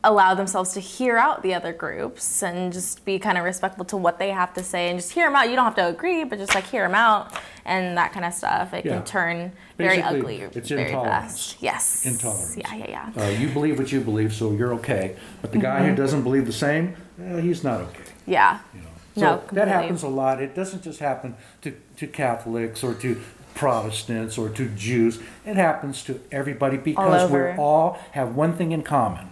allow 0.03 0.33
themselves 0.35 0.73
to 0.73 0.79
hear 0.79 1.17
out 1.17 1.41
the 1.41 1.53
other 1.53 1.73
groups 1.73 2.43
and 2.43 2.71
just 2.71 3.03
be 3.03 3.17
kind 3.19 3.37
of 3.37 3.43
respectful 3.43 3.83
to 3.85 3.97
what 3.97 4.19
they 4.19 4.29
have 4.29 4.53
to 4.53 4.63
say 4.63 4.89
and 4.89 4.99
just 4.99 5.11
hear 5.11 5.25
them 5.27 5.35
out. 5.35 5.49
You 5.49 5.55
don't 5.55 5.65
have 5.65 5.75
to 5.75 5.87
agree, 5.87 6.23
but 6.23 6.37
just 6.37 6.53
like 6.55 6.65
hear 6.65 6.83
them 6.83 6.95
out 6.95 7.33
and 7.65 7.97
that 7.97 8.13
kind 8.13 8.25
of 8.25 8.33
stuff. 8.33 8.73
It 8.73 8.85
Yeah. 8.85 8.97
can 8.97 9.03
turn 9.05 9.51
very 9.77 10.01
ugly 10.01 10.41
it's 10.41 10.69
very 10.69 10.85
intolerance. 10.85 11.31
fast. 11.53 11.57
Yes. 11.61 12.05
Intolerance. 12.05 12.57
Yeah, 12.57 12.75
yeah, 12.75 13.11
yeah. 13.15 13.23
Uh, 13.23 13.27
you 13.29 13.49
believe 13.49 13.79
what 13.79 13.91
you 13.91 13.99
believe, 13.99 14.33
so 14.33 14.51
you're 14.51 14.73
okay. 14.75 15.15
But 15.41 15.51
the 15.51 15.57
guy 15.57 15.85
who 15.87 15.95
doesn't 15.95 16.21
believe 16.23 16.45
the 16.45 16.53
same, 16.53 16.95
he's 17.41 17.63
not 17.63 17.81
okay. 17.81 18.03
Yeah. 18.25 18.59
You 18.73 18.81
know. 18.81 18.87
No, 19.17 19.41
So 19.49 19.55
that 19.55 19.67
happens 19.67 20.03
a 20.03 20.07
lot. 20.07 20.41
It 20.41 20.55
doesn't 20.55 20.83
just 20.83 20.99
happen 20.99 21.35
to, 21.63 21.73
to 21.97 22.07
Catholics 22.07 22.83
or 22.83 22.93
to 22.95 23.19
Protestants 23.55 24.37
or 24.37 24.49
to 24.49 24.67
Jews. 24.69 25.19
It 25.43 25.55
happens 25.55 26.03
to 26.03 26.21
everybody 26.31 26.77
because 26.77 27.31
we 27.31 27.39
all 27.57 27.97
have 28.11 28.35
one 28.35 28.53
thing 28.53 28.71
in 28.71 28.83
common. 28.83 29.29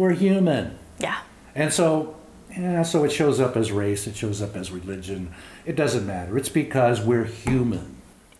We're 0.00 0.14
human. 0.14 0.78
Yeah. 0.98 1.18
And 1.54 1.70
so, 1.70 2.16
yeah, 2.50 2.80
so 2.80 3.04
it 3.04 3.12
shows 3.12 3.38
up 3.38 3.54
as 3.54 3.70
race, 3.70 4.06
it 4.06 4.16
shows 4.16 4.40
up 4.40 4.56
as 4.56 4.70
religion. 4.70 5.34
It 5.66 5.76
doesn't 5.76 6.06
matter. 6.06 6.38
It's 6.38 6.48
because 6.48 7.02
we're 7.02 7.24
human. 7.26 7.96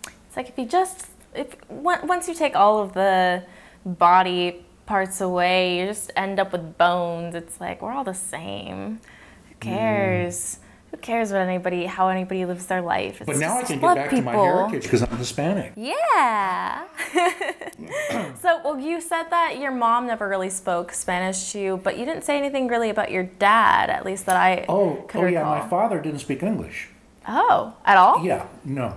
It's 0.07 0.39
like 0.39 0.49
if 0.49 0.57
you 0.57 0.65
just 0.65 1.09
if 1.35 1.55
once 1.69 2.29
you 2.29 2.35
take 2.35 2.57
all 2.57 2.79
of 2.79 2.95
the 2.95 3.43
body 3.85 4.65
parts 4.87 5.21
away, 5.21 5.81
you 5.81 5.87
just 5.87 6.11
end 6.17 6.41
up 6.41 6.51
with 6.51 6.79
bones. 6.79 7.35
It's 7.35 7.61
like 7.61 7.83
we're 7.83 7.93
all 7.93 8.05
the 8.05 8.15
same. 8.15 8.99
Who 9.63 9.69
Mm. 9.69 10.57
Who 10.91 10.97
cares 10.97 11.31
what 11.31 11.41
anybody 11.41 11.87
how 11.87 12.09
anybody 12.09 12.45
lives 12.45 12.67
their 12.67 12.83
life? 12.83 13.21
It's 13.21 13.27
But 13.27 13.39
now 13.39 13.59
I 13.59 13.63
can 13.63 13.79
get 13.79 13.95
back 13.95 14.11
to 14.11 14.23
my 14.23 14.33
heritage 14.33 14.83
because 14.83 15.03
I'm 15.03 15.17
Hispanic. 15.19 15.73
Yeah. 15.77 16.85
so, 18.43 18.61
well, 18.65 18.79
you 18.79 19.01
said 19.01 19.25
that 19.31 19.59
your 19.59 19.71
mom 19.71 20.07
never 20.09 20.29
really 20.29 20.51
spoke 20.51 20.93
Spanish 20.93 21.53
to 21.53 21.61
you, 21.61 21.77
but 21.77 21.97
you 21.97 22.05
didn't 22.05 22.25
say 22.25 22.37
anything 22.37 22.67
really 22.67 22.91
about 22.91 23.13
your 23.13 23.23
dad, 23.23 23.89
at 23.89 24.05
least 24.05 24.27
that 24.27 24.37
I 24.37 24.65
Oh, 24.69 25.09
oh 25.15 25.27
yeah, 25.27 25.45
my 25.45 25.67
father 25.69 26.01
didn't 26.01 26.21
speak 26.21 26.43
English. 26.43 26.89
Oh, 27.29 27.75
at 27.85 27.97
all? 27.97 28.25
Yeah, 28.25 28.47
no. 28.65 28.97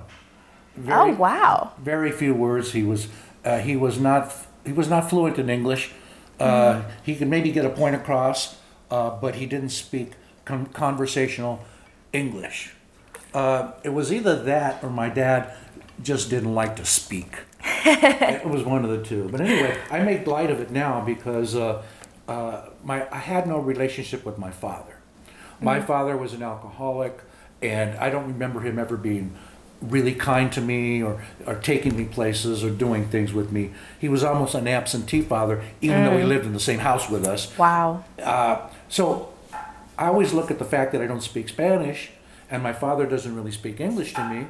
Oh, 0.87 1.13
wow. 1.13 1.73
very 1.77 2.11
few 2.11 2.33
words. 2.33 2.71
He 2.71 2.81
was 2.81 3.07
uh, 3.45 3.59
he 3.59 3.75
was 3.75 3.99
not 3.99 4.33
he 4.65 4.71
was 4.71 4.89
not 4.89 5.09
fluent 5.09 5.37
in 5.37 5.49
English. 5.49 5.91
Uh, 6.39 6.43
Mm-hmm. 6.43 6.89
He 7.03 7.15
could 7.15 7.27
maybe 7.27 7.51
get 7.51 7.63
a 7.63 7.69
point 7.69 7.95
across, 7.95 8.57
uh, 8.89 9.11
but 9.11 9.35
he 9.35 9.45
didn't 9.45 9.69
speak 9.69 10.13
con- 10.45 10.65
conversational 10.73 11.59
English. 12.13 12.73
Uh, 13.33 13.71
it 13.83 13.89
was 13.89 14.13
either 14.13 14.41
that 14.43 14.83
or 14.83 14.89
my 14.89 15.09
dad 15.09 15.55
just 16.01 16.29
didn't 16.29 16.53
like 16.53 16.75
to 16.77 16.85
speak. 16.85 17.39
it 17.85 18.45
was 18.45 18.63
one 18.63 18.85
of 18.85 18.91
the 18.91 19.03
two. 19.03 19.27
But 19.29 19.41
anyway, 19.41 19.77
I 19.89 19.99
make 19.99 20.27
light 20.27 20.51
of 20.51 20.59
it 20.59 20.69
now 20.69 21.01
because 21.01 21.55
uh, 21.55 21.83
uh, 22.27 22.69
my 22.83 23.07
I 23.11 23.19
had 23.19 23.47
no 23.47 23.57
relationship 23.57 24.25
with 24.25 24.37
my 24.37 24.51
father. 24.51 24.97
My 25.61 25.79
father 25.79 26.17
was 26.17 26.33
an 26.33 26.43
alcoholic, 26.43 27.21
and 27.61 27.97
I 27.97 28.09
don't 28.09 28.27
remember 28.27 28.59
him 28.59 28.77
ever 28.77 28.97
being 28.97 29.33
really 29.81 30.13
kind 30.13 30.51
to 30.51 30.61
me 30.61 31.03
or, 31.03 31.21
or 31.45 31.55
taking 31.55 31.95
me 31.95 32.05
places 32.05 32.63
or 32.63 32.69
doing 32.69 33.07
things 33.07 33.33
with 33.33 33.51
me. 33.51 33.71
He 33.99 34.09
was 34.09 34.23
almost 34.23 34.55
an 34.55 34.67
absentee 34.67 35.21
father, 35.21 35.63
even 35.81 36.05
though 36.05 36.17
he 36.17 36.23
lived 36.23 36.45
in 36.45 36.53
the 36.53 36.59
same 36.59 36.79
house 36.79 37.09
with 37.09 37.25
us. 37.25 37.57
Wow. 37.57 38.03
Uh, 38.21 38.67
so 38.89 39.32
I 39.97 40.07
always 40.07 40.33
look 40.33 40.49
at 40.51 40.59
the 40.59 40.65
fact 40.65 40.91
that 40.93 41.01
I 41.01 41.07
don't 41.07 41.21
speak 41.21 41.49
Spanish 41.49 42.11
and 42.49 42.61
my 42.63 42.73
father 42.73 43.05
doesn't 43.05 43.35
really 43.35 43.51
speak 43.51 43.79
English 43.79 44.13
to 44.13 44.23
me. 44.29 44.47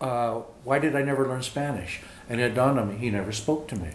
Uh, 0.00 0.40
why 0.64 0.78
did 0.78 0.96
I 0.96 1.02
never 1.02 1.26
learn 1.26 1.42
Spanish? 1.42 2.00
And 2.28 2.40
it 2.40 2.54
dawned 2.54 2.78
on 2.78 2.88
me, 2.88 2.96
he 2.96 3.10
never 3.10 3.32
spoke 3.32 3.68
to 3.68 3.76
me. 3.76 3.90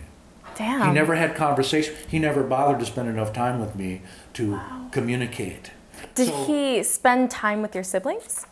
Damn. 0.56 0.88
He 0.88 0.94
never 0.94 1.16
had 1.16 1.36
conversation. 1.36 1.94
He 2.08 2.18
never 2.20 2.44
bothered 2.44 2.80
to 2.80 2.86
spend 2.86 3.10
enough 3.10 3.32
time 3.34 3.60
with 3.60 3.76
me 3.76 4.02
to 4.34 4.60
communicate. 4.92 5.72
Did 6.16 6.28
So- 6.30 6.46
he 6.46 6.84
spend 6.84 7.30
time 7.30 7.62
with 7.62 7.76
your 7.76 7.84
siblings? 7.84 8.46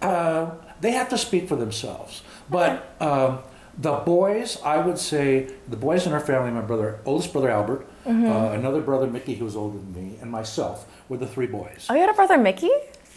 Uh, 0.00 0.50
they 0.80 0.90
have 0.92 1.08
to 1.10 1.18
speak 1.18 1.48
for 1.48 1.54
themselves. 1.54 2.22
But 2.50 2.94
um, 3.00 3.38
the 3.78 3.92
boys, 3.98 4.58
I 4.64 4.78
would 4.78 4.98
say, 4.98 5.48
the 5.68 5.76
boys 5.76 6.06
in 6.06 6.12
our 6.12 6.20
family, 6.20 6.50
my 6.50 6.60
brother, 6.62 6.98
oldest 7.04 7.32
brother 7.32 7.50
Albert, 7.50 7.86
Mm-hmm. 8.06 8.26
uh, 8.26 8.50
another 8.50 8.80
brother 8.80 9.06
Mickey, 9.06 9.34
who 9.34 9.44
was 9.44 9.54
older 9.54 9.78
than 9.78 9.94
me, 9.94 10.18
and 10.20 10.30
myself 10.30 10.86
were 11.08 11.16
the 11.18 11.26
three 11.26 11.46
boys. 11.46 11.86
Oh, 11.88 11.94
you 11.94 12.00
had 12.00 12.10
a 12.10 12.14
brother, 12.14 12.36
Mickey? 12.36 12.70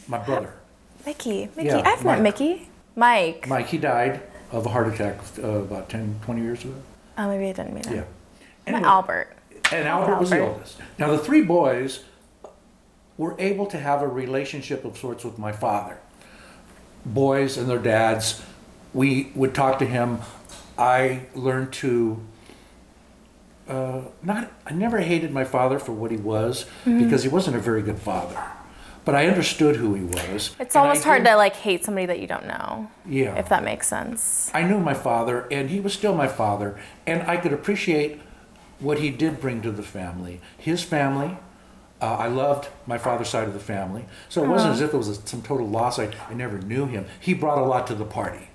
My 0.07 0.19
brother, 0.19 0.53
Mickey. 1.05 1.49
Mickey. 1.55 1.69
Yeah, 1.69 1.81
I've 1.83 2.03
met 2.05 2.21
Mickey. 2.21 2.69
Mike. 2.95 3.47
Mike, 3.47 3.67
he 3.67 3.77
died 3.77 4.21
of 4.51 4.65
a 4.65 4.69
heart 4.69 4.87
attack 4.87 5.17
uh, 5.43 5.47
about 5.47 5.89
10, 5.89 6.19
20 6.23 6.41
years 6.41 6.63
ago. 6.63 6.75
Oh, 7.17 7.27
maybe 7.27 7.49
I 7.49 7.53
didn't 7.53 7.73
mean 7.73 7.83
that. 7.83 7.95
Yeah. 7.95 8.03
Anyway, 8.67 8.83
Albert. 8.83 9.35
And 9.71 9.87
Albert 9.87 10.19
was 10.19 10.29
the 10.29 10.39
oldest. 10.39 10.77
Now, 10.97 11.11
the 11.11 11.17
three 11.17 11.41
boys 11.41 12.03
were 13.17 13.35
able 13.39 13.65
to 13.67 13.79
have 13.79 14.01
a 14.01 14.07
relationship 14.07 14.85
of 14.85 14.97
sorts 14.97 15.23
with 15.23 15.39
my 15.39 15.51
father. 15.51 15.97
Boys 17.05 17.57
and 17.57 17.69
their 17.69 17.79
dads, 17.79 18.43
we 18.93 19.31
would 19.35 19.53
talk 19.53 19.79
to 19.79 19.85
him. 19.85 20.19
I 20.77 21.21
learned 21.33 21.73
to 21.73 22.21
uh, 23.67 24.01
not. 24.23 24.51
I 24.65 24.73
never 24.73 24.99
hated 24.99 25.31
my 25.31 25.43
father 25.43 25.79
for 25.79 25.91
what 25.91 26.11
he 26.11 26.17
was 26.17 26.65
Mm-hmm. 26.85 27.03
because 27.03 27.23
he 27.23 27.29
wasn't 27.29 27.55
a 27.55 27.59
very 27.59 27.81
good 27.81 27.99
father, 27.99 28.41
but 29.05 29.15
I 29.15 29.27
understood 29.27 29.75
who 29.77 29.93
he 29.95 30.03
was. 30.03 30.55
It's 30.59 30.75
almost 30.75 31.03
hard 31.03 31.23
did- 31.23 31.31
to 31.31 31.35
like 31.37 31.55
hate 31.55 31.83
somebody 31.83 32.05
that 32.05 32.19
you 32.19 32.27
don't 32.27 32.45
know. 32.47 32.89
Yeah. 33.07 33.35
If 33.35 33.49
that 33.49 33.63
makes 33.63 33.87
sense. 33.87 34.51
I 34.53 34.63
knew 34.63 34.79
my 34.79 34.93
father, 34.93 35.47
and 35.51 35.69
he 35.69 35.79
was 35.79 35.93
still 35.93 36.13
my 36.15 36.27
father, 36.27 36.77
and 37.07 37.23
I 37.23 37.37
could 37.37 37.53
appreciate 37.53 38.21
what 38.79 38.99
he 38.99 39.09
did 39.09 39.39
bring 39.39 39.61
to 39.61 39.71
the 39.71 39.83
family. 39.83 40.41
His 40.57 40.83
family, 40.83 41.37
uh, 42.01 42.17
I 42.17 42.27
loved 42.27 42.67
my 42.85 42.97
father's 42.97 43.29
side 43.29 43.47
of 43.47 43.53
the 43.53 43.59
family, 43.59 44.05
so 44.29 44.43
it 44.43 44.47
wasn't 44.47 44.73
as 44.73 44.81
if 44.81 44.93
it 44.93 44.97
was 44.97 45.07
a, 45.07 45.15
some 45.27 45.41
total 45.41 45.67
loss. 45.67 45.97
I, 45.97 46.11
I 46.29 46.33
never 46.33 46.57
knew 46.59 46.85
him. 46.85 47.05
He 47.19 47.33
brought 47.33 47.57
a 47.57 47.63
lot 47.63 47.87
to 47.87 47.95
the 47.95 48.05
party. 48.05 48.49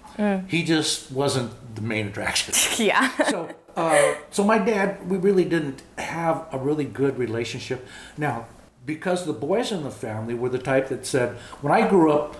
He 0.49 0.65
just 0.65 1.11
wasn't 1.11 1.51
the 1.75 1.81
main 1.81 2.07
attraction. 2.09 2.53
Yeah. 2.85 3.09
so, 3.31 3.49
uh, 3.81 4.15
so 4.31 4.45
my 4.45 4.59
dad, 4.59 5.09
we 5.09 5.17
really 5.17 5.47
didn't 5.47 5.83
have 5.97 6.47
a 6.53 6.59
really 6.59 6.85
good 6.85 7.17
relationship. 7.17 7.87
Now, 8.19 8.47
because 8.85 9.25
the 9.25 9.33
boys 9.33 9.73
in 9.73 9.85
the 9.85 9.91
family 9.91 10.35
were 10.35 10.51
the 10.51 10.59
type 10.59 10.89
that 10.89 11.07
said, 11.07 11.39
when 11.63 11.73
I 11.73 11.89
grew 11.89 12.13
up, 12.13 12.37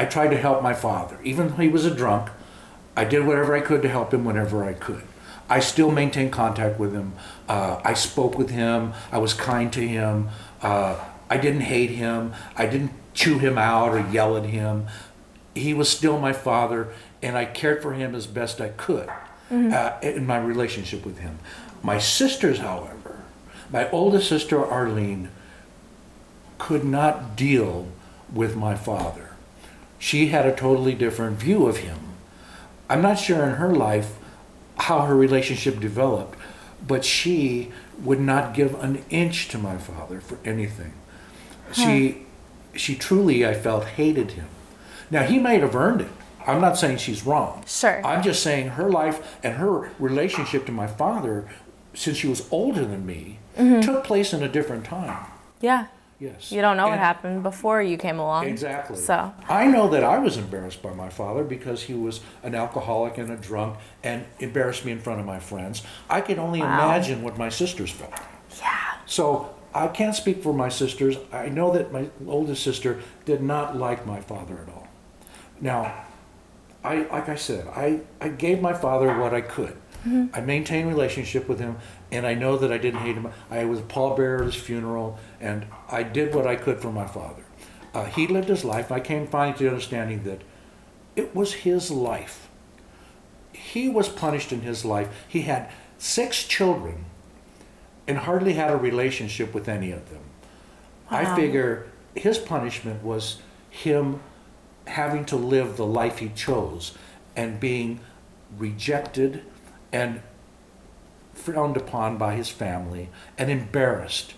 I 0.00 0.06
tried 0.06 0.30
to 0.30 0.36
help 0.36 0.64
my 0.64 0.74
father, 0.74 1.20
even 1.22 1.46
though 1.46 1.54
he 1.54 1.68
was 1.68 1.84
a 1.84 1.94
drunk. 1.94 2.30
I 2.96 3.04
did 3.04 3.24
whatever 3.24 3.54
I 3.54 3.60
could 3.60 3.82
to 3.82 3.88
help 3.88 4.12
him 4.12 4.24
whenever 4.24 4.64
I 4.64 4.72
could. 4.72 5.04
I 5.48 5.60
still 5.60 5.92
maintained 5.92 6.32
contact 6.32 6.80
with 6.80 6.92
him. 6.92 7.12
Uh, 7.48 7.80
I 7.84 7.94
spoke 7.94 8.36
with 8.36 8.50
him. 8.50 8.92
I 9.12 9.18
was 9.18 9.32
kind 9.32 9.72
to 9.72 9.86
him. 9.86 10.30
Uh, 10.60 10.98
I 11.28 11.36
didn't 11.36 11.62
hate 11.62 11.90
him. 11.90 12.34
I 12.56 12.66
didn't 12.66 12.90
chew 13.14 13.38
him 13.38 13.58
out 13.58 13.90
or 13.90 14.00
yell 14.10 14.36
at 14.36 14.46
him. 14.46 14.88
He 15.54 15.72
was 15.72 15.88
still 15.88 16.18
my 16.18 16.32
father, 16.32 16.88
and 17.22 17.38
I 17.38 17.44
cared 17.44 17.80
for 17.80 17.92
him 17.92 18.16
as 18.16 18.26
best 18.26 18.60
I 18.60 18.70
could 18.70 19.08
uh, 19.50 19.98
in 20.02 20.26
my 20.26 20.38
relationship 20.38 21.04
with 21.04 21.18
him. 21.18 21.38
My 21.82 21.98
sisters, 21.98 22.58
however, 22.58 23.22
my 23.70 23.90
oldest 23.90 24.28
sister 24.28 24.64
Arlene, 24.64 25.30
could 26.58 26.84
not 26.84 27.36
deal 27.36 27.88
with 28.32 28.54
my 28.56 28.74
father. 28.74 29.30
She 29.98 30.28
had 30.28 30.46
a 30.46 30.54
totally 30.54 30.94
different 30.94 31.38
view 31.38 31.66
of 31.66 31.78
him. 31.78 31.98
I'm 32.88 33.02
not 33.02 33.18
sure 33.18 33.44
in 33.44 33.54
her 33.54 33.74
life 33.74 34.16
how 34.76 35.02
her 35.02 35.16
relationship 35.16 35.80
developed, 35.80 36.38
but 36.86 37.04
she 37.04 37.72
would 38.02 38.20
not 38.20 38.54
give 38.54 38.74
an 38.82 39.04
inch 39.10 39.48
to 39.48 39.58
my 39.58 39.76
father 39.76 40.20
for 40.20 40.38
anything. 40.44 40.92
She 41.72 42.26
she 42.74 42.94
truly 42.94 43.46
I 43.46 43.54
felt 43.54 43.84
hated 43.84 44.32
him. 44.32 44.46
Now 45.10 45.24
he 45.24 45.38
might 45.38 45.60
have 45.60 45.76
earned 45.76 46.02
it. 46.02 46.10
I'm 46.46 46.60
not 46.60 46.76
saying 46.78 46.98
she's 46.98 47.24
wrong. 47.26 47.64
Sure. 47.66 48.04
I'm 48.04 48.22
just 48.22 48.42
saying 48.42 48.68
her 48.70 48.90
life 48.90 49.38
and 49.42 49.54
her 49.56 49.90
relationship 49.98 50.66
to 50.66 50.72
my 50.72 50.86
father 50.86 51.48
since 51.94 52.16
she 52.16 52.26
was 52.28 52.46
older 52.50 52.84
than 52.84 53.04
me 53.06 53.38
Mm-hmm. 53.58 53.80
took 53.80 54.04
place 54.04 54.32
in 54.32 54.42
a 54.42 54.48
different 54.48 54.84
time. 54.84 55.26
yeah. 55.60 55.86
Yes. 56.20 56.52
You 56.52 56.60
don't 56.60 56.76
know 56.76 56.86
what 56.88 56.98
happened 56.98 57.42
before 57.42 57.80
you 57.82 57.96
came 57.96 58.18
along. 58.18 58.44
Exactly. 58.46 58.96
So, 58.96 59.32
I 59.48 59.66
know 59.66 59.88
that 59.88 60.04
I 60.04 60.18
was 60.18 60.36
embarrassed 60.36 60.82
by 60.82 60.92
my 60.92 61.08
father 61.08 61.42
because 61.42 61.84
he 61.84 61.94
was 61.94 62.20
an 62.42 62.54
alcoholic 62.54 63.16
and 63.16 63.30
a 63.32 63.36
drunk 63.36 63.78
and 64.04 64.26
embarrassed 64.38 64.84
me 64.84 64.92
in 64.92 65.00
front 65.00 65.18
of 65.18 65.24
my 65.24 65.40
friends. 65.40 65.82
I 66.10 66.20
can 66.20 66.38
only 66.38 66.60
Wow. 66.60 66.74
imagine 66.74 67.22
what 67.22 67.38
my 67.38 67.48
sisters 67.48 67.90
felt. 67.90 68.12
yeah. 68.58 68.76
So 69.06 69.54
I 69.74 69.88
can't 69.88 70.14
speak 70.14 70.42
for 70.42 70.52
my 70.52 70.68
sisters. 70.68 71.16
I 71.32 71.48
know 71.48 71.72
that 71.72 71.90
my 71.90 72.10
oldest 72.26 72.62
sister 72.62 73.00
did 73.24 73.42
not 73.42 73.76
like 73.78 74.04
my 74.06 74.20
father 74.20 74.58
at 74.66 74.68
all. 74.74 74.88
Now, 75.58 76.04
I 76.82 77.02
like 77.02 77.28
I 77.28 77.34
said, 77.34 77.66
I, 77.68 78.00
I 78.20 78.28
gave 78.28 78.60
my 78.60 78.72
father 78.72 79.18
what 79.18 79.34
I 79.34 79.40
could. 79.40 79.76
I 80.32 80.40
maintained 80.40 80.88
relationship 80.88 81.46
with 81.46 81.60
him, 81.60 81.76
and 82.10 82.26
I 82.26 82.32
know 82.32 82.56
that 82.56 82.72
I 82.72 82.78
didn't 82.78 83.00
hate 83.00 83.16
him. 83.16 83.30
I 83.50 83.66
was 83.66 83.80
a 83.80 83.82
pallbearer 83.82 84.40
at 84.40 84.46
his 84.46 84.54
funeral, 84.54 85.18
and 85.40 85.66
I 85.90 86.04
did 86.04 86.34
what 86.34 86.46
I 86.46 86.56
could 86.56 86.80
for 86.80 86.90
my 86.90 87.06
father. 87.06 87.42
Uh, 87.92 88.06
he 88.06 88.26
lived 88.26 88.48
his 88.48 88.64
life. 88.64 88.90
I 88.90 89.00
came 89.00 89.26
finally 89.26 89.58
to 89.58 89.64
the 89.64 89.68
understanding 89.68 90.22
that 90.22 90.40
it 91.16 91.34
was 91.34 91.52
his 91.52 91.90
life. 91.90 92.48
He 93.52 93.90
was 93.90 94.08
punished 94.08 94.52
in 94.52 94.62
his 94.62 94.86
life. 94.86 95.08
He 95.28 95.42
had 95.42 95.70
six 95.98 96.44
children 96.44 97.04
and 98.08 98.18
hardly 98.18 98.54
had 98.54 98.70
a 98.70 98.76
relationship 98.76 99.52
with 99.52 99.68
any 99.68 99.92
of 99.92 100.08
them. 100.08 100.22
I 101.10 101.34
figure 101.36 101.88
his 102.14 102.38
punishment 102.38 103.02
was 103.02 103.38
him 103.68 104.20
having 104.86 105.24
to 105.26 105.36
live 105.36 105.76
the 105.76 105.86
life 105.86 106.18
he 106.18 106.28
chose 106.28 106.94
and 107.36 107.60
being 107.60 108.00
rejected 108.58 109.42
and 109.92 110.20
frowned 111.34 111.76
upon 111.76 112.18
by 112.18 112.34
his 112.34 112.48
family 112.48 113.08
and 113.38 113.50
embarrassed. 113.50 114.34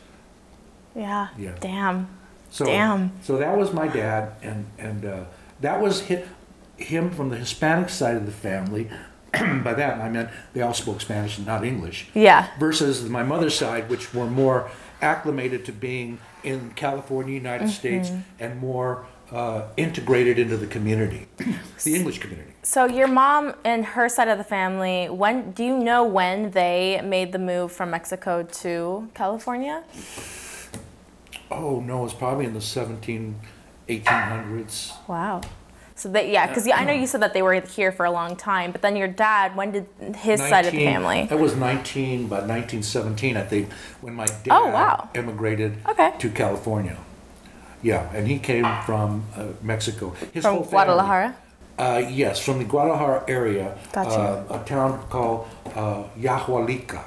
Yeah. 0.94 1.28
Yeah. 1.38 1.54
Damn. 1.60 2.08
So, 2.50 2.66
Damn. 2.66 3.12
So 3.22 3.38
that 3.38 3.56
was 3.56 3.72
my 3.72 3.88
dad, 3.88 4.32
and 4.42 4.66
and 4.78 5.04
uh, 5.06 5.24
that 5.60 5.80
was 5.80 6.06
hi 6.08 6.24
him 6.76 7.10
from 7.10 7.30
the 7.30 7.36
Hispanic 7.36 7.88
side 7.88 8.16
of 8.16 8.26
the 8.26 8.32
family. 8.32 8.90
by 9.32 9.72
that 9.72 9.98
I 9.98 10.10
meant 10.10 10.28
they 10.52 10.60
all 10.60 10.74
spoke 10.74 11.00
Spanish 11.00 11.38
and 11.38 11.46
not 11.46 11.64
English. 11.64 12.08
Yeah. 12.12 12.48
Versus 12.58 13.08
my 13.08 13.22
mother's 13.22 13.54
side, 13.54 13.88
which 13.88 14.12
were 14.12 14.26
more 14.26 14.70
acclimated 15.00 15.64
to 15.64 15.72
being 15.72 16.18
in 16.44 16.72
California, 16.72 17.34
United 17.34 17.70
States, 17.70 18.10
and 18.38 18.60
more 18.60 19.06
uh, 19.32 19.62
integrated 19.76 20.38
into 20.38 20.56
the 20.56 20.66
community, 20.66 21.26
the 21.84 21.94
English 21.94 22.18
community. 22.18 22.52
So 22.62 22.84
your 22.86 23.08
mom 23.08 23.54
and 23.64 23.84
her 23.84 24.08
side 24.08 24.28
of 24.28 24.38
the 24.38 24.44
family, 24.44 25.08
when 25.08 25.52
do 25.52 25.64
you 25.64 25.78
know 25.78 26.04
when 26.04 26.50
they 26.50 27.00
made 27.02 27.32
the 27.32 27.38
move 27.38 27.72
from 27.72 27.90
Mexico 27.90 28.42
to 28.42 29.08
California? 29.14 29.82
Oh 31.50 31.80
no, 31.80 32.04
it's 32.04 32.14
probably 32.14 32.44
in 32.46 32.54
the 32.54 32.60
17, 32.60 33.38
1800s. 33.88 34.92
Wow. 35.08 35.40
So 35.94 36.08
they, 36.08 36.32
yeah, 36.32 36.46
because 36.46 36.66
I 36.68 36.84
know 36.84 36.92
you 36.92 37.06
said 37.06 37.20
that 37.22 37.32
they 37.34 37.42
were 37.42 37.54
here 37.60 37.92
for 37.92 38.04
a 38.06 38.10
long 38.10 38.34
time, 38.34 38.72
but 38.72 38.82
then 38.82 38.96
your 38.96 39.08
dad, 39.08 39.54
when 39.54 39.70
did 39.72 39.86
his 40.16 40.40
side 40.40 40.64
of 40.66 40.72
the 40.72 40.84
family? 40.84 41.26
That 41.26 41.38
was 41.38 41.54
19, 41.54 42.24
about 42.24 42.48
1917, 42.48 43.36
I 43.36 43.42
think, 43.44 43.70
when 44.00 44.14
my 44.14 44.24
dad 44.26 44.48
Oh, 44.50 44.68
wow. 44.70 45.10
immigrated 45.14 45.76
Okay. 45.88 46.12
to 46.18 46.30
California. 46.30 46.96
Yeah, 47.82 48.08
and 48.14 48.26
he 48.28 48.38
came 48.38 48.64
from 48.86 49.24
uh, 49.36 49.46
Mexico. 49.62 50.10
His 50.32 50.44
From 50.44 50.54
whole 50.54 50.64
family- 50.64 50.70
Guadalajara? 50.86 51.36
Uh, 51.78 52.02
yes, 52.10 52.38
from 52.38 52.58
the 52.58 52.64
Guadalajara 52.64 53.24
area. 53.28 53.76
Gotcha. 53.92 54.10
Uh, 54.10 54.60
a 54.60 54.64
town 54.64 55.02
called 55.08 55.48
uh, 55.74 56.04
Yahualica 56.18 57.02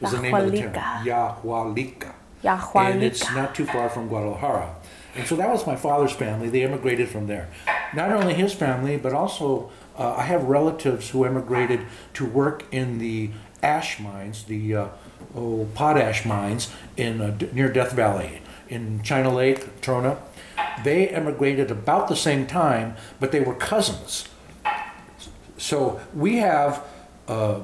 is 0.00 0.10
the 0.10 0.20
name 0.20 0.34
of 0.34 0.50
the 0.52 0.62
town. 0.62 1.06
Yahualica. 1.06 2.12
Yahualica. 2.42 2.90
And 2.92 3.02
it's 3.02 3.22
Yahualica. 3.24 3.34
not 3.36 3.54
too 3.54 3.64
far 3.66 3.88
from 3.88 4.08
Guadalajara. 4.08 4.74
And 5.16 5.26
so 5.26 5.36
that 5.36 5.48
was 5.48 5.66
my 5.66 5.76
father's 5.76 6.12
family. 6.12 6.48
They 6.50 6.62
immigrated 6.62 7.08
from 7.08 7.28
there. 7.28 7.48
Not 7.94 8.10
only 8.12 8.34
his 8.34 8.52
family, 8.52 8.96
but 8.96 9.12
also 9.12 9.70
uh, 9.96 10.14
I 10.16 10.22
have 10.24 10.44
relatives 10.44 11.10
who 11.10 11.24
immigrated 11.24 11.80
to 12.14 12.26
work 12.26 12.64
in 12.72 12.98
the 12.98 13.30
ash 13.62 14.00
mines, 14.00 14.42
the 14.44 14.74
uh, 14.74 14.88
oh, 15.36 15.66
potash 15.74 16.26
mines 16.26 16.70
in 16.96 17.20
uh, 17.20 17.30
d- 17.30 17.48
near 17.52 17.68
Death 17.72 17.92
Valley 17.92 18.40
in 18.74 19.02
China 19.02 19.32
Lake, 19.32 19.80
Trona. 19.80 20.18
They 20.82 21.08
immigrated 21.08 21.70
about 21.70 22.08
the 22.08 22.16
same 22.16 22.46
time, 22.46 22.96
but 23.20 23.32
they 23.32 23.40
were 23.40 23.54
cousins. 23.54 24.28
So 25.56 26.00
we 26.14 26.38
have 26.38 26.84
uh, 27.28 27.60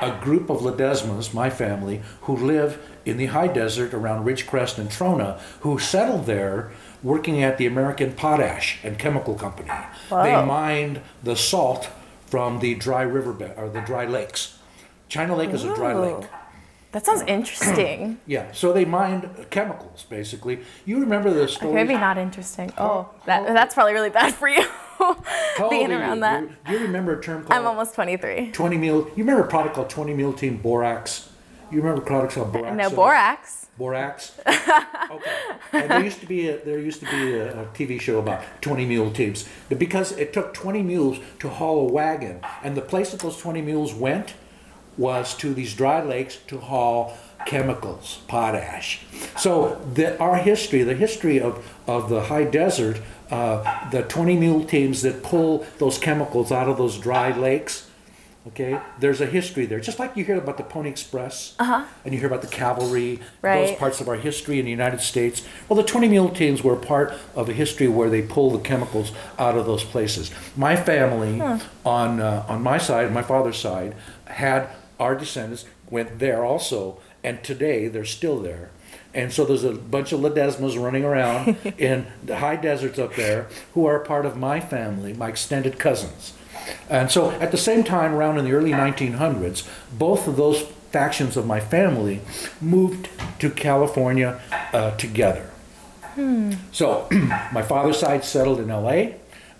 a 0.00 0.18
group 0.20 0.50
of 0.50 0.60
Ledesmas, 0.60 1.32
my 1.34 1.50
family, 1.50 2.02
who 2.22 2.36
live 2.36 2.80
in 3.04 3.18
the 3.18 3.26
high 3.26 3.46
desert 3.48 3.92
around 3.92 4.24
Ridgecrest 4.24 4.78
and 4.78 4.88
Trona, 4.88 5.38
who 5.60 5.78
settled 5.78 6.26
there 6.26 6.72
working 7.02 7.42
at 7.42 7.58
the 7.58 7.66
American 7.66 8.12
Potash 8.14 8.78
and 8.82 8.98
Chemical 8.98 9.34
Company. 9.34 9.70
They 10.10 10.32
mined 10.46 11.02
the 11.22 11.36
salt 11.36 11.90
from 12.26 12.60
the 12.60 12.74
dry 12.74 13.02
riverbed 13.02 13.52
or 13.58 13.68
the 13.68 13.82
dry 13.82 14.06
lakes. 14.06 14.58
China 15.08 15.36
Lake 15.36 15.50
is 15.50 15.64
a 15.64 15.74
dry 15.74 15.92
lake. 15.94 16.28
That 16.94 17.04
sounds 17.04 17.22
interesting. 17.26 18.20
Yeah, 18.26 18.52
so 18.52 18.72
they 18.72 18.84
mined 18.84 19.28
chemicals 19.50 20.06
basically. 20.08 20.60
You 20.86 21.00
remember 21.00 21.32
the 21.32 21.48
story? 21.48 21.74
Maybe 21.74 21.94
not 21.94 22.16
interesting. 22.16 22.72
Oh, 22.78 23.10
that, 23.26 23.46
that's 23.48 23.74
probably 23.74 23.92
really 23.92 24.10
bad 24.10 24.32
for 24.32 24.48
you. 24.48 24.64
Being 25.70 25.90
are 25.90 25.94
you? 25.94 25.98
around 25.98 26.20
that. 26.20 26.40
Do 26.40 26.46
you, 26.46 26.56
do 26.66 26.72
you 26.72 26.86
remember 26.86 27.18
a 27.18 27.22
term 27.22 27.42
called 27.42 27.52
I'm 27.52 27.66
almost 27.66 27.94
23. 27.94 28.52
20 28.52 28.76
mule? 28.78 29.08
You 29.16 29.24
remember 29.24 29.42
a 29.42 29.48
product 29.48 29.74
called 29.74 29.90
20 29.90 30.14
mule 30.14 30.32
team 30.32 30.56
borax? 30.58 31.30
You 31.70 31.80
remember 31.80 32.00
products 32.00 32.36
called 32.36 32.52
borax? 32.52 32.76
No, 32.76 32.90
borax. 32.90 33.66
Borax. 33.76 34.38
okay. 34.46 35.32
And 35.72 35.90
there 35.90 36.04
used 36.04 36.20
to 36.20 36.26
be 36.26 36.48
a, 36.48 36.64
there 36.64 36.78
used 36.78 37.00
to 37.00 37.06
be 37.06 37.34
a, 37.34 37.62
a 37.62 37.66
TV 37.66 38.00
show 38.00 38.20
about 38.20 38.44
20 38.62 38.86
mule 38.86 39.10
teams 39.10 39.48
because 39.68 40.12
it 40.12 40.32
took 40.32 40.54
20 40.54 40.82
mules 40.82 41.18
to 41.40 41.48
haul 41.48 41.88
a 41.88 41.92
wagon, 41.92 42.40
and 42.62 42.76
the 42.76 42.82
place 42.82 43.10
that 43.10 43.20
those 43.20 43.36
20 43.36 43.62
mules 43.62 43.92
went 43.92 44.34
was 44.96 45.34
to 45.38 45.54
these 45.54 45.74
dry 45.74 46.02
lakes 46.02 46.36
to 46.48 46.58
haul 46.58 47.16
chemicals, 47.46 48.20
potash. 48.28 49.00
So 49.38 49.80
the, 49.92 50.18
our 50.18 50.36
history, 50.36 50.82
the 50.82 50.94
history 50.94 51.40
of, 51.40 51.66
of 51.86 52.08
the 52.08 52.22
high 52.22 52.44
desert, 52.44 53.00
uh, 53.30 53.90
the 53.90 54.02
20 54.02 54.36
mule 54.36 54.64
teams 54.64 55.02
that 55.02 55.22
pull 55.22 55.66
those 55.78 55.98
chemicals 55.98 56.52
out 56.52 56.68
of 56.68 56.78
those 56.78 56.98
dry 56.98 57.36
lakes, 57.36 57.90
okay, 58.48 58.78
there's 58.98 59.20
a 59.20 59.26
history 59.26 59.66
there. 59.66 59.80
Just 59.80 59.98
like 59.98 60.16
you 60.16 60.24
hear 60.24 60.36
about 60.36 60.56
the 60.56 60.62
Pony 60.62 60.90
Express, 60.90 61.54
uh-huh. 61.58 61.84
and 62.04 62.12
you 62.12 62.20
hear 62.20 62.28
about 62.28 62.42
the 62.42 62.48
cavalry, 62.48 63.20
those 63.42 63.76
parts 63.76 64.00
of 64.00 64.08
our 64.08 64.16
history 64.16 64.58
in 64.58 64.64
the 64.64 64.70
United 64.70 65.00
States. 65.00 65.42
Well, 65.68 65.76
the 65.76 65.88
20 65.88 66.08
mule 66.08 66.28
teams 66.30 66.62
were 66.62 66.76
part 66.76 67.14
of 67.34 67.48
a 67.48 67.52
history 67.52 67.88
where 67.88 68.10
they 68.10 68.22
pull 68.22 68.50
the 68.50 68.60
chemicals 68.60 69.12
out 69.38 69.56
of 69.56 69.66
those 69.66 69.84
places. 69.84 70.30
My 70.56 70.76
family, 70.76 71.40
on, 71.84 72.20
uh, 72.20 72.44
on 72.48 72.62
my 72.62 72.78
side, 72.78 73.12
my 73.12 73.22
father's 73.22 73.58
side, 73.58 73.94
had 74.26 74.68
our 74.98 75.14
descendants 75.14 75.64
went 75.90 76.18
there 76.18 76.44
also, 76.44 77.00
and 77.22 77.42
today 77.42 77.88
they're 77.88 78.04
still 78.04 78.40
there. 78.40 78.70
And 79.12 79.32
so 79.32 79.44
there's 79.44 79.64
a 79.64 79.72
bunch 79.72 80.12
of 80.12 80.20
Ledesmas 80.20 80.80
running 80.80 81.04
around 81.04 81.56
in 81.78 82.06
the 82.22 82.38
high 82.38 82.56
deserts 82.56 82.98
up 82.98 83.14
there 83.14 83.48
who 83.74 83.86
are 83.86 84.00
part 84.00 84.26
of 84.26 84.36
my 84.36 84.60
family, 84.60 85.12
my 85.12 85.28
extended 85.28 85.78
cousins. 85.78 86.34
And 86.88 87.10
so 87.10 87.30
at 87.32 87.50
the 87.50 87.56
same 87.56 87.84
time, 87.84 88.14
around 88.14 88.38
in 88.38 88.44
the 88.44 88.52
early 88.52 88.72
1900s, 88.72 89.68
both 89.92 90.26
of 90.26 90.36
those 90.36 90.62
factions 90.62 91.36
of 91.36 91.46
my 91.46 91.60
family 91.60 92.20
moved 92.60 93.08
to 93.40 93.50
California 93.50 94.40
uh, 94.72 94.92
together. 94.92 95.50
So 96.72 97.08
my 97.52 97.62
father's 97.62 97.98
side 97.98 98.24
settled 98.24 98.60
in 98.60 98.68
LA, 98.68 99.16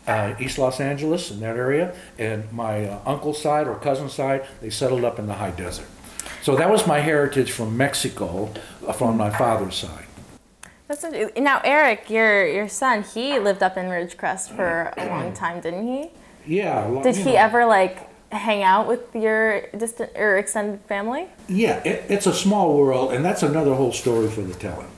uh, 0.06 0.34
East 0.38 0.58
Los 0.58 0.80
Angeles, 0.80 1.30
in 1.30 1.40
that 1.40 1.56
area, 1.56 1.94
and 2.18 2.50
my 2.52 2.86
uh, 2.86 3.00
uncle's 3.06 3.40
side 3.40 3.66
or 3.66 3.76
cousin's 3.76 4.12
side, 4.12 4.44
they 4.60 4.70
settled 4.70 5.04
up 5.04 5.18
in 5.18 5.26
the 5.26 5.34
high 5.34 5.50
desert. 5.50 5.86
So 6.42 6.56
that 6.56 6.70
was 6.70 6.86
my 6.86 7.00
heritage 7.00 7.52
from 7.52 7.76
Mexico, 7.76 8.52
uh, 8.86 8.92
from 8.92 9.16
my 9.16 9.30
father's 9.30 9.74
side. 9.76 10.04
That's 10.88 11.02
a, 11.04 11.30
now 11.40 11.60
Eric, 11.64 12.10
your 12.10 12.46
your 12.46 12.68
son, 12.68 13.02
he 13.02 13.38
lived 13.38 13.62
up 13.62 13.78
in 13.78 13.86
Ridgecrest 13.86 14.54
for 14.54 14.92
a 14.98 15.06
long 15.08 15.32
time, 15.32 15.60
didn't 15.62 15.86
he? 15.86 16.10
Yeah. 16.46 16.86
a 16.86 16.88
lot- 16.88 17.02
Did 17.04 17.16
he 17.16 17.32
know. 17.32 17.36
ever 17.36 17.64
like 17.64 18.10
hang 18.30 18.62
out 18.62 18.86
with 18.86 19.00
your 19.14 19.62
distant 19.68 20.10
or 20.16 20.36
extended 20.36 20.80
family? 20.82 21.26
Yeah, 21.48 21.76
it, 21.84 22.04
it's 22.10 22.26
a 22.26 22.34
small 22.34 22.76
world, 22.76 23.12
and 23.14 23.24
that's 23.24 23.42
another 23.42 23.74
whole 23.74 23.92
story 23.92 24.28
for 24.28 24.42
the 24.42 24.52
telling. 24.54 24.88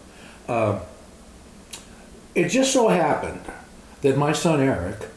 Uh, 0.48 0.80
it 2.34 2.48
just 2.48 2.72
so 2.72 2.88
happened 2.88 3.40
that 4.06 4.16
my 4.16 4.32
son 4.32 4.60
Eric 4.60 5.08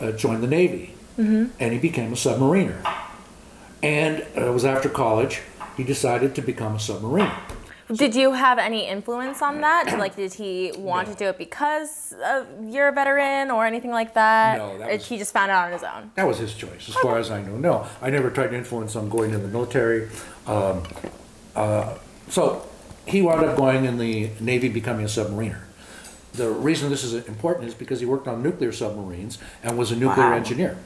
uh, 0.00 0.12
joined 0.12 0.42
the 0.42 0.46
Navy, 0.46 0.94
and 1.16 1.50
he 1.72 1.78
became 1.78 2.12
a 2.12 2.16
submariner. 2.16 2.76
And 3.82 4.22
uh, 4.36 4.48
it 4.48 4.52
was 4.52 4.64
after 4.66 4.88
college, 4.90 5.40
he 5.78 5.82
decided 5.84 6.34
to 6.34 6.42
become 6.42 6.74
a 6.74 6.78
submariner. 6.78 7.34
Did 7.92 8.14
you 8.14 8.32
have 8.32 8.58
any 8.58 8.86
influence 8.86 9.40
on 9.42 9.60
that? 9.60 9.94
Like, 9.98 10.16
did 10.16 10.32
he 10.34 10.72
want 10.76 11.08
No. 11.08 11.12
to 11.14 11.18
do 11.18 11.26
it 11.28 11.38
because 11.38 12.14
uh, 12.14 12.44
you're 12.66 12.88
a 12.88 12.92
veteran 12.92 13.50
or 13.50 13.66
anything 13.66 13.90
like 13.90 14.14
that? 14.14 14.58
No, 14.58 14.78
that 14.78 14.90
was- 14.92 15.06
he 15.06 15.16
just 15.18 15.32
found 15.32 15.50
out 15.50 15.66
on 15.66 15.72
his 15.72 15.82
own. 15.84 16.10
That 16.16 16.26
was 16.26 16.38
his 16.38 16.54
choice, 16.54 16.88
as 16.88 16.94
far 16.96 17.18
as 17.18 17.30
I 17.30 17.42
know. 17.42 17.56
No, 17.56 17.86
I 18.02 18.10
never 18.10 18.28
tried 18.30 18.48
to 18.48 18.56
influence 18.56 18.94
him 18.94 19.08
going 19.08 19.32
in 19.34 19.40
the 19.42 19.48
military. 19.48 20.08
Um, 20.46 20.82
uh, 21.56 21.94
so 22.28 22.66
he 23.06 23.20
wound 23.22 23.44
up 23.44 23.56
going 23.56 23.84
in 23.84 23.96
the 23.98 24.30
Navy, 24.40 24.68
becoming 24.70 25.04
a 25.04 25.08
submariner. 25.08 25.60
The 26.34 26.50
reason 26.50 26.90
this 26.90 27.04
is 27.04 27.14
important 27.28 27.68
is 27.68 27.74
because 27.74 28.00
he 28.00 28.06
worked 28.06 28.26
on 28.26 28.42
nuclear 28.42 28.72
submarines 28.72 29.38
and 29.62 29.78
was 29.78 29.92
a 29.92 29.96
nuclear 29.96 30.30
Wow. 30.30 30.36
engineer. 30.36 30.76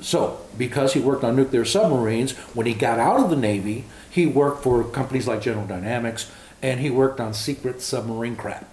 So, 0.00 0.38
because 0.56 0.94
he 0.94 1.00
worked 1.00 1.22
on 1.24 1.36
nuclear 1.36 1.64
submarines, 1.64 2.32
when 2.54 2.66
he 2.66 2.74
got 2.74 2.98
out 2.98 3.20
of 3.20 3.30
the 3.30 3.36
Navy, 3.36 3.84
he 4.08 4.26
worked 4.26 4.62
for 4.62 4.82
companies 4.84 5.28
like 5.28 5.42
General 5.42 5.66
Dynamics 5.66 6.30
and 6.62 6.80
he 6.80 6.90
worked 6.90 7.20
on 7.20 7.34
secret 7.34 7.82
submarine 7.82 8.36
crap. 8.36 8.68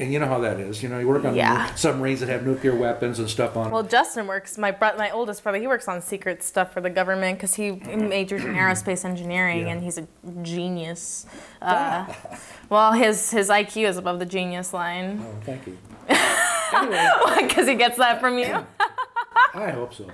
And 0.00 0.10
you 0.10 0.18
know 0.18 0.26
how 0.26 0.38
that 0.40 0.58
is. 0.58 0.82
You 0.82 0.88
know, 0.88 0.98
you 0.98 1.06
work 1.06 1.26
on 1.26 1.34
Yeah. 1.36 1.74
submarines 1.74 2.20
that 2.20 2.30
have 2.30 2.46
nuclear 2.46 2.74
weapons 2.74 3.18
and 3.18 3.28
stuff 3.28 3.54
on. 3.54 3.70
Well, 3.70 3.82
Justin 3.82 4.26
works. 4.26 4.56
My 4.56 4.70
bro- 4.70 4.96
my 4.96 5.10
oldest 5.10 5.42
brother, 5.42 5.58
he 5.58 5.66
works 5.66 5.88
on 5.88 6.00
secret 6.00 6.42
stuff 6.42 6.72
for 6.72 6.80
the 6.80 6.88
government 6.88 7.36
because 7.36 7.54
he 7.56 7.72
majored 7.72 8.42
in 8.42 8.54
aerospace 8.54 9.04
engineering, 9.04 9.66
Yeah. 9.66 9.72
and 9.72 9.82
he's 9.82 9.98
a 9.98 10.06
genius. 10.42 11.26
Uh, 11.62 12.06
well, 12.70 12.92
his 12.92 13.30
his 13.32 13.50
IQ 13.50 13.86
is 13.86 13.98
above 13.98 14.18
the 14.18 14.24
genius 14.24 14.72
line 14.72 15.22
oh, 15.22 15.34
thank 15.44 15.66
you. 15.66 15.76
anyway, 16.72 17.46
because 17.46 17.68
he 17.68 17.74
gets 17.74 17.98
that 17.98 18.18
from 18.18 18.38
you. 18.38 18.64
I 19.54 19.68
hope 19.70 19.92
so. 19.92 20.06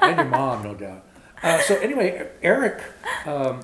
And 0.00 0.16
your 0.16 0.24
mom, 0.24 0.62
no 0.62 0.74
doubt. 0.74 1.04
Uh, 1.42 1.58
so 1.60 1.74
anyway, 1.76 2.26
Eric 2.42 2.82
um, 3.26 3.60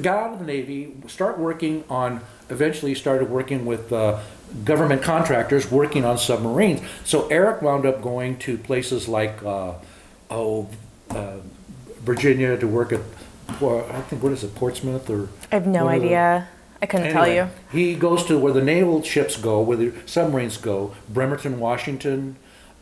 got 0.00 0.16
out 0.16 0.32
of 0.34 0.38
the 0.38 0.44
Navy, 0.44 0.94
start 1.08 1.40
working 1.40 1.82
on, 1.90 2.20
eventually 2.50 2.94
started 2.94 3.28
working 3.30 3.66
with 3.66 3.92
uh, 3.92 4.20
government 4.64 5.02
contractors 5.02 5.70
working 5.70 6.04
on 6.04 6.18
submarines. 6.18 6.80
So 7.04 7.28
Eric 7.28 7.62
wound 7.62 7.86
up 7.86 8.02
going 8.02 8.38
to 8.38 8.58
places 8.58 9.08
like, 9.08 9.42
uh, 9.42 9.74
oh, 10.30 10.68
uh, 11.10 11.38
Virginia 12.00 12.56
to 12.56 12.66
work 12.66 12.92
at, 12.92 13.00
well, 13.60 13.86
I 13.90 14.00
think, 14.02 14.22
what 14.22 14.32
is 14.32 14.44
it, 14.44 14.54
Portsmouth 14.54 15.08
or? 15.10 15.28
I 15.50 15.56
have 15.56 15.66
no 15.66 15.88
idea. 15.88 16.48
I 16.80 16.86
couldn't 16.86 17.12
tell 17.12 17.28
you. 17.28 17.48
He 17.72 17.94
goes 17.94 18.24
to 18.26 18.38
where 18.38 18.52
the 18.52 18.62
naval 18.62 19.02
ships 19.02 19.36
go, 19.36 19.60
where 19.60 19.76
the 19.76 19.92
submarines 20.04 20.56
go, 20.56 20.94
Bremerton, 21.08 21.58
Washington, 21.58 22.36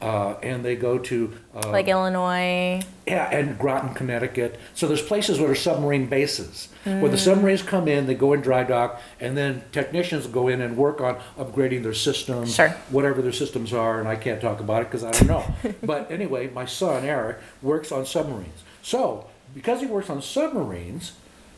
uh, 0.05 0.35
and 0.43 0.65
they 0.65 0.77
go 0.77 0.99
to 0.99 1.33
uh, 1.55 1.71
Like 1.71 1.89
Illinois. 1.89 2.83
yeah, 3.07 3.31
and 3.31 3.59
Groton, 3.59 3.95
Connecticut. 3.95 4.61
So 4.75 4.87
there's 4.87 5.01
places 5.03 5.39
where 5.39 5.49
there's 5.49 5.61
submarine 5.63 6.07
bases 6.07 6.69
where 6.85 6.95
Mm. 7.01 7.11
the 7.11 7.17
submarines 7.19 7.63
come 7.63 7.89
in, 7.89 8.07
they 8.07 8.15
go 8.15 8.35
in 8.35 8.43
dry 8.43 8.63
dock, 8.65 9.01
and 9.19 9.37
then 9.37 9.63
technicians 9.73 10.27
go 10.27 10.49
in 10.49 10.61
and 10.61 10.77
work 10.77 11.01
on 11.01 11.17
upgrading 11.39 11.83
their 11.83 11.95
systems, 11.95 12.55
Sure. 12.55 12.69
whatever 12.91 13.23
their 13.23 13.33
systems 13.33 13.73
are. 13.73 13.99
And 13.99 14.07
I 14.07 14.17
can't 14.17 14.41
talk 14.41 14.61
about 14.61 14.83
it 14.83 14.91
because 14.91 15.03
I 15.05 15.11
don't 15.13 15.27
know. 15.29 15.45
but 15.83 16.11
anyway, 16.11 16.49
my 16.49 16.67
son 16.67 17.05
Eric 17.05 17.39
works 17.63 17.91
on 17.91 18.05
submarines. 18.05 18.63
So 18.83 19.27
because 19.55 19.81
he 19.81 19.87
works 19.87 20.11
on 20.11 20.21
submarines, 20.21 21.13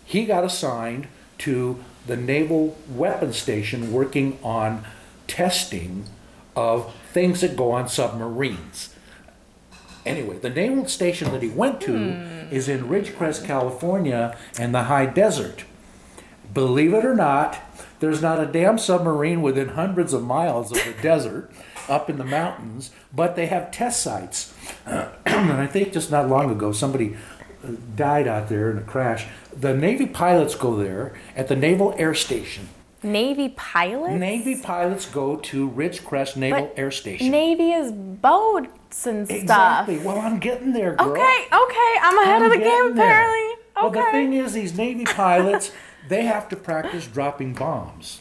he 0.05 0.25
got 0.27 0.45
assigned 0.45 1.09
to 1.39 1.83
the 2.07 2.17
Naval 2.17 2.77
Weapons 2.89 3.37
Station 3.37 3.93
working 3.93 4.39
on 4.45 4.85
testing 5.27 6.05
of 6.57 6.93
things 7.13 7.43
that 7.43 7.57
go 7.57 7.71
on 7.71 7.89
submarines. 7.89 8.95
Anyway, 10.05 10.39
the 10.39 10.51
naval 10.51 10.87
station 10.87 11.33
that 11.33 11.43
he 11.43 11.49
went 11.49 11.81
to 11.83 11.97
is 12.51 12.69
in 12.69 12.89
Ridgecrest, 12.89 13.45
California, 13.45 14.37
in 14.59 14.73
the 14.73 14.85
high 14.85 15.07
desert. 15.07 15.65
Believe 16.55 16.95
it 16.95 17.05
or 17.05 17.15
not, 17.15 17.59
there's 17.99 18.23
not 18.23 18.41
a 18.41 18.47
damn 18.47 18.79
submarine 18.79 19.43
within 19.43 19.71
hundreds 19.71 20.13
of 20.13 20.25
miles 20.25 20.71
of 20.71 20.83
the 20.85 20.95
desert 21.03 21.51
up 21.89 22.09
in 22.09 22.19
the 22.19 22.25
mountains, 22.25 22.91
but 23.13 23.37
they 23.37 23.47
have 23.47 23.71
test 23.71 24.01
sites. 24.01 24.55
and 24.87 25.53
I 25.53 25.67
think 25.67 25.93
just 25.93 26.11
not 26.11 26.29
long 26.29 26.51
ago, 26.51 26.73
somebody 26.73 27.17
uh, 27.65 27.73
died 27.95 28.29
out 28.29 28.49
there 28.49 28.71
in 28.71 28.79
a 28.79 28.83
crash. 28.83 29.27
The 29.59 29.75
Navy 29.75 30.07
pilots 30.07 30.55
go 30.55 30.77
there 30.77 31.15
at 31.35 31.49
the 31.49 31.57
Naval 31.57 31.95
Air 31.99 32.15
Station. 32.15 32.69
Navy 33.03 33.51
pilots? 33.51 34.15
Navy 34.15 34.61
pilots 34.61 35.07
go 35.07 35.37
to 35.37 35.69
Ridgecrest 35.71 36.37
Naval 36.37 36.63
But 36.63 36.75
Air 36.79 36.91
Station. 36.91 37.31
Navy 37.31 37.73
is 37.73 37.93
boats 37.93 39.07
and 39.07 39.27
stuff. 39.27 39.41
Exactly. 39.89 39.99
Well, 39.99 40.19
I'm 40.19 40.39
getting 40.39 40.73
there, 40.73 40.95
girl. 40.95 41.11
Okay, 41.11 41.45
okay. 41.53 41.95
I'm 42.03 42.19
ahead 42.23 42.43
of 42.43 42.53
I'm 42.53 42.59
the 42.59 42.65
game 42.65 42.95
there. 42.97 43.07
apparently. 43.07 43.63
Well, 43.77 43.91
the 43.91 44.03
thing 44.11 44.33
is, 44.33 44.55
these 44.55 44.77
Navy 44.77 45.05
pilots, 45.07 45.71
they 46.09 46.25
have 46.25 46.49
to 46.49 46.57
practice 46.57 47.07
dropping 47.07 47.55
bombs. 47.55 48.21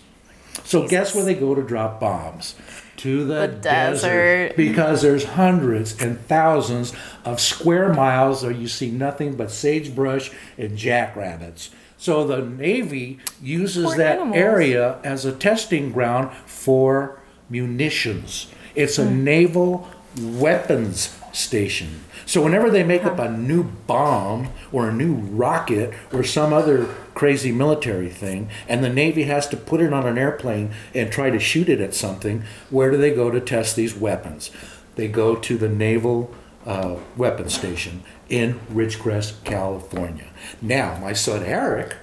So 0.64 0.88
guess 0.88 1.14
where 1.16 1.24
they 1.26 1.36
go 1.36 1.56
to 1.56 1.62
drop 1.62 2.00
bombs? 2.00 2.56
To 2.98 3.26
the, 3.26 3.42
The 3.42 3.48
desert. 3.48 4.56
Because 4.56 5.02
there's 5.02 5.24
hundreds 5.26 6.02
and 6.02 6.20
thousands 6.22 6.94
of 7.26 7.40
square 7.42 7.94
miles 7.94 8.42
where 8.44 8.52
you 8.54 8.68
see 8.68 8.90
nothing 8.90 9.36
but 9.36 9.52
sagebrush 9.52 10.32
and 10.58 10.78
jackrabbits. 10.78 11.72
So 11.98 12.26
the 12.28 12.42
Navy 12.42 13.20
uses 13.42 13.86
Poor 13.86 13.98
that 13.98 14.16
animals. 14.18 14.36
area 14.38 14.96
as 15.04 15.26
a 15.26 15.32
testing 15.32 15.92
ground 15.92 16.32
for 16.46 17.20
munitions. 17.50 18.48
It's 18.76 19.00
a 19.00 19.06
Hmm. 19.06 19.24
naval 19.24 19.88
weapons 20.20 21.16
station. 21.32 22.02
So 22.26 22.42
whenever 22.42 22.70
they 22.72 22.84
make 22.84 23.06
up 23.06 23.20
a 23.20 23.30
new 23.30 23.64
bomb 23.64 24.48
or 24.72 24.90
a 24.90 24.94
new 24.94 25.14
rocket 25.14 25.94
or 26.14 26.24
some 26.24 26.54
other 26.54 26.86
crazy 27.14 27.52
military 27.52 28.10
thing, 28.10 28.50
and 28.68 28.84
the 28.84 28.90
Navy 28.90 29.24
has 29.24 29.48
to 29.50 29.58
put 29.58 29.82
it 29.82 29.94
on 29.94 30.06
an 30.08 30.18
airplane 30.18 30.72
and 30.94 31.12
try 31.12 31.30
to 31.30 31.40
shoot 31.40 31.70
it 31.70 31.80
at 31.82 31.94
something, 31.94 32.44
where 32.70 32.90
do 32.92 32.98
they 32.98 33.12
go 33.12 33.30
to 33.30 33.40
test 33.40 33.76
these 33.76 33.96
weapons? 33.96 34.50
They 34.96 35.08
go 35.08 35.36
to 35.36 35.58
the 35.58 35.70
Naval 35.70 36.32
uh, 36.66 36.96
Weapons 37.16 37.54
Station 37.54 38.04
in 38.30 38.60
Ridgecrest, 38.72 39.44
California. 39.44 40.28
Now, 40.62 40.98
my 41.00 41.14
son 41.14 41.44
Eric 41.44 41.96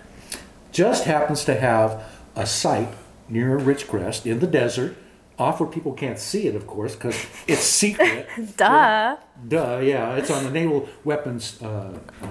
just 0.70 1.04
happens 1.04 1.44
to 1.44 1.54
have 1.58 2.04
a 2.34 2.46
site 2.46 2.88
near 3.28 3.58
Ridgecrest 3.58 4.26
in 4.26 4.40
the 4.40 4.46
desert, 4.46 4.96
off 5.38 5.60
where 5.60 5.68
people 5.68 5.92
can't 5.92 6.18
see 6.18 6.46
it, 6.46 6.54
of 6.54 6.66
course, 6.66 6.94
because 6.94 7.26
it's 7.46 7.62
secret. 7.62 8.28
Duh. 8.56 9.16
Duh, 9.48 9.80
yeah, 9.82 10.14
it's 10.14 10.30
on 10.30 10.44
the 10.44 10.50
Naval 10.50 10.88
Weapons 11.04 11.60
uh, 11.62 11.98
uh, 12.22 12.26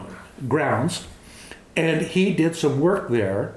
grounds. 0.48 1.08
And 1.76 2.02
he 2.02 2.34
did 2.34 2.56
some 2.56 2.80
work 2.80 3.10
there 3.10 3.56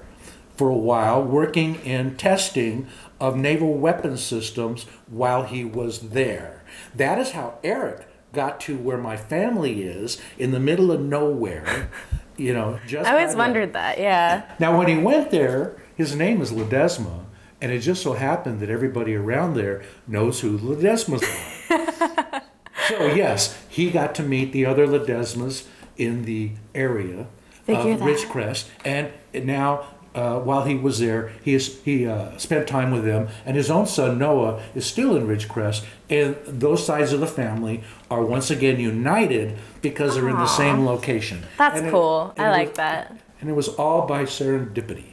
for 0.56 0.68
a 0.68 0.76
while, 0.76 1.22
working 1.22 1.76
in 1.76 2.16
testing 2.16 2.86
of 3.20 3.36
naval 3.36 3.74
weapons 3.74 4.22
systems 4.22 4.84
while 5.08 5.44
he 5.44 5.64
was 5.64 6.10
there. 6.10 6.62
That 6.94 7.18
is 7.18 7.32
how 7.32 7.58
Eric 7.64 8.06
got 8.34 8.60
to 8.60 8.76
where 8.76 8.98
my 8.98 9.16
family 9.16 9.82
is 9.82 10.20
in 10.38 10.50
the 10.50 10.60
middle 10.60 10.90
of 10.90 11.00
nowhere. 11.00 11.90
You 12.36 12.52
know, 12.52 12.80
just 12.86 13.08
I 13.08 13.18
always 13.18 13.36
wondered 13.36 13.72
that, 13.74 13.98
yeah. 13.98 14.50
now, 14.58 14.76
when 14.76 14.88
he 14.88 14.98
went 14.98 15.30
there, 15.30 15.80
his 15.94 16.16
name 16.16 16.40
is 16.42 16.50
Ledesma, 16.50 17.24
and 17.60 17.70
it 17.72 17.80
just 17.80 18.02
so 18.02 18.14
happened 18.14 18.60
that 18.60 18.70
everybody 18.70 19.14
around 19.14 19.54
there 19.54 19.82
knows 20.06 20.40
who 20.40 20.58
Ledesmas 20.58 21.22
are. 21.22 22.42
so, 22.88 23.06
yes, 23.06 23.56
he 23.68 23.90
got 23.90 24.14
to 24.16 24.22
meet 24.22 24.52
the 24.52 24.66
other 24.66 24.86
Ledesmas 24.86 25.66
in 25.96 26.24
the 26.24 26.52
area 26.74 27.26
Figure 27.64 27.92
of 27.92 28.00
that. 28.00 28.08
Ridgecrest, 28.08 28.68
and 28.84 29.12
now. 29.34 29.88
Uh, 30.14 30.38
while 30.38 30.62
he 30.64 30.76
was 30.76 31.00
there, 31.00 31.32
he 31.42 31.54
is, 31.54 31.82
he 31.82 32.06
uh, 32.06 32.36
spent 32.38 32.68
time 32.68 32.92
with 32.92 33.04
them, 33.04 33.26
and 33.44 33.56
his 33.56 33.68
own 33.68 33.84
son 33.84 34.16
Noah 34.16 34.62
is 34.74 34.86
still 34.86 35.16
in 35.16 35.26
Ridgecrest, 35.26 35.84
and 36.08 36.36
those 36.46 36.86
sides 36.86 37.12
of 37.12 37.18
the 37.18 37.26
family 37.26 37.82
are 38.10 38.24
once 38.24 38.48
again 38.48 38.78
united 38.78 39.58
because 39.82 40.14
they're 40.14 40.28
in 40.28 40.36
the 40.36 40.46
same 40.46 40.86
location. 40.86 41.42
That's 41.58 41.78
And 41.78 41.88
it- 41.88 41.90
cool. 41.90 42.32
and 42.36 42.46
I 42.46 42.50
like 42.52 42.68
was- 42.68 42.76
that. 42.76 43.16
and 43.40 43.50
it 43.50 43.54
was 43.54 43.68
all 43.70 44.06
by 44.06 44.22
serendipity. 44.22 45.06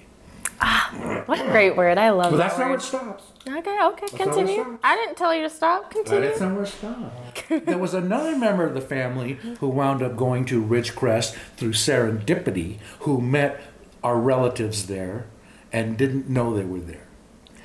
Ah, 0.63 1.23
what 1.25 1.39
a 1.41 1.45
great 1.45 1.75
word. 1.75 1.97
I 1.97 2.11
love 2.11 2.29
But 2.29 2.37
that 2.37 2.49
that's 2.49 2.59
not 2.59 2.67
where 2.67 2.75
it 2.75 2.81
stops. 2.83 3.23
Okay, 3.47 3.57
okay, 3.57 3.65
not 3.79 3.89
where 3.89 4.01
it 4.03 4.09
continue. 4.11 4.77
I 4.83 4.95
didn't 4.95 5.17
tell 5.17 5.33
you 5.33 5.41
to 5.41 5.49
stop. 5.49 5.89
Continue. 5.89 6.29
it's 6.29 6.39
not 6.39 6.53
where 6.53 6.63
it 6.63 6.67
stops. 6.67 7.41
there 7.65 7.79
was 7.79 7.95
another 7.95 8.37
member 8.37 8.63
of 8.67 8.75
the 8.75 8.81
family 8.81 9.39
who 9.59 9.67
wound 9.69 10.03
up 10.03 10.15
going 10.15 10.45
to 10.45 10.63
Ridgecrest 10.63 11.33
through 11.57 11.71
serendipity, 11.73 12.77
who 12.99 13.19
met 13.19 13.59
our 14.03 14.17
relatives 14.17 14.87
there 14.87 15.25
and 15.71 15.97
didn't 15.97 16.29
know 16.29 16.53
they 16.55 16.65
were 16.65 16.79
there. 16.79 17.07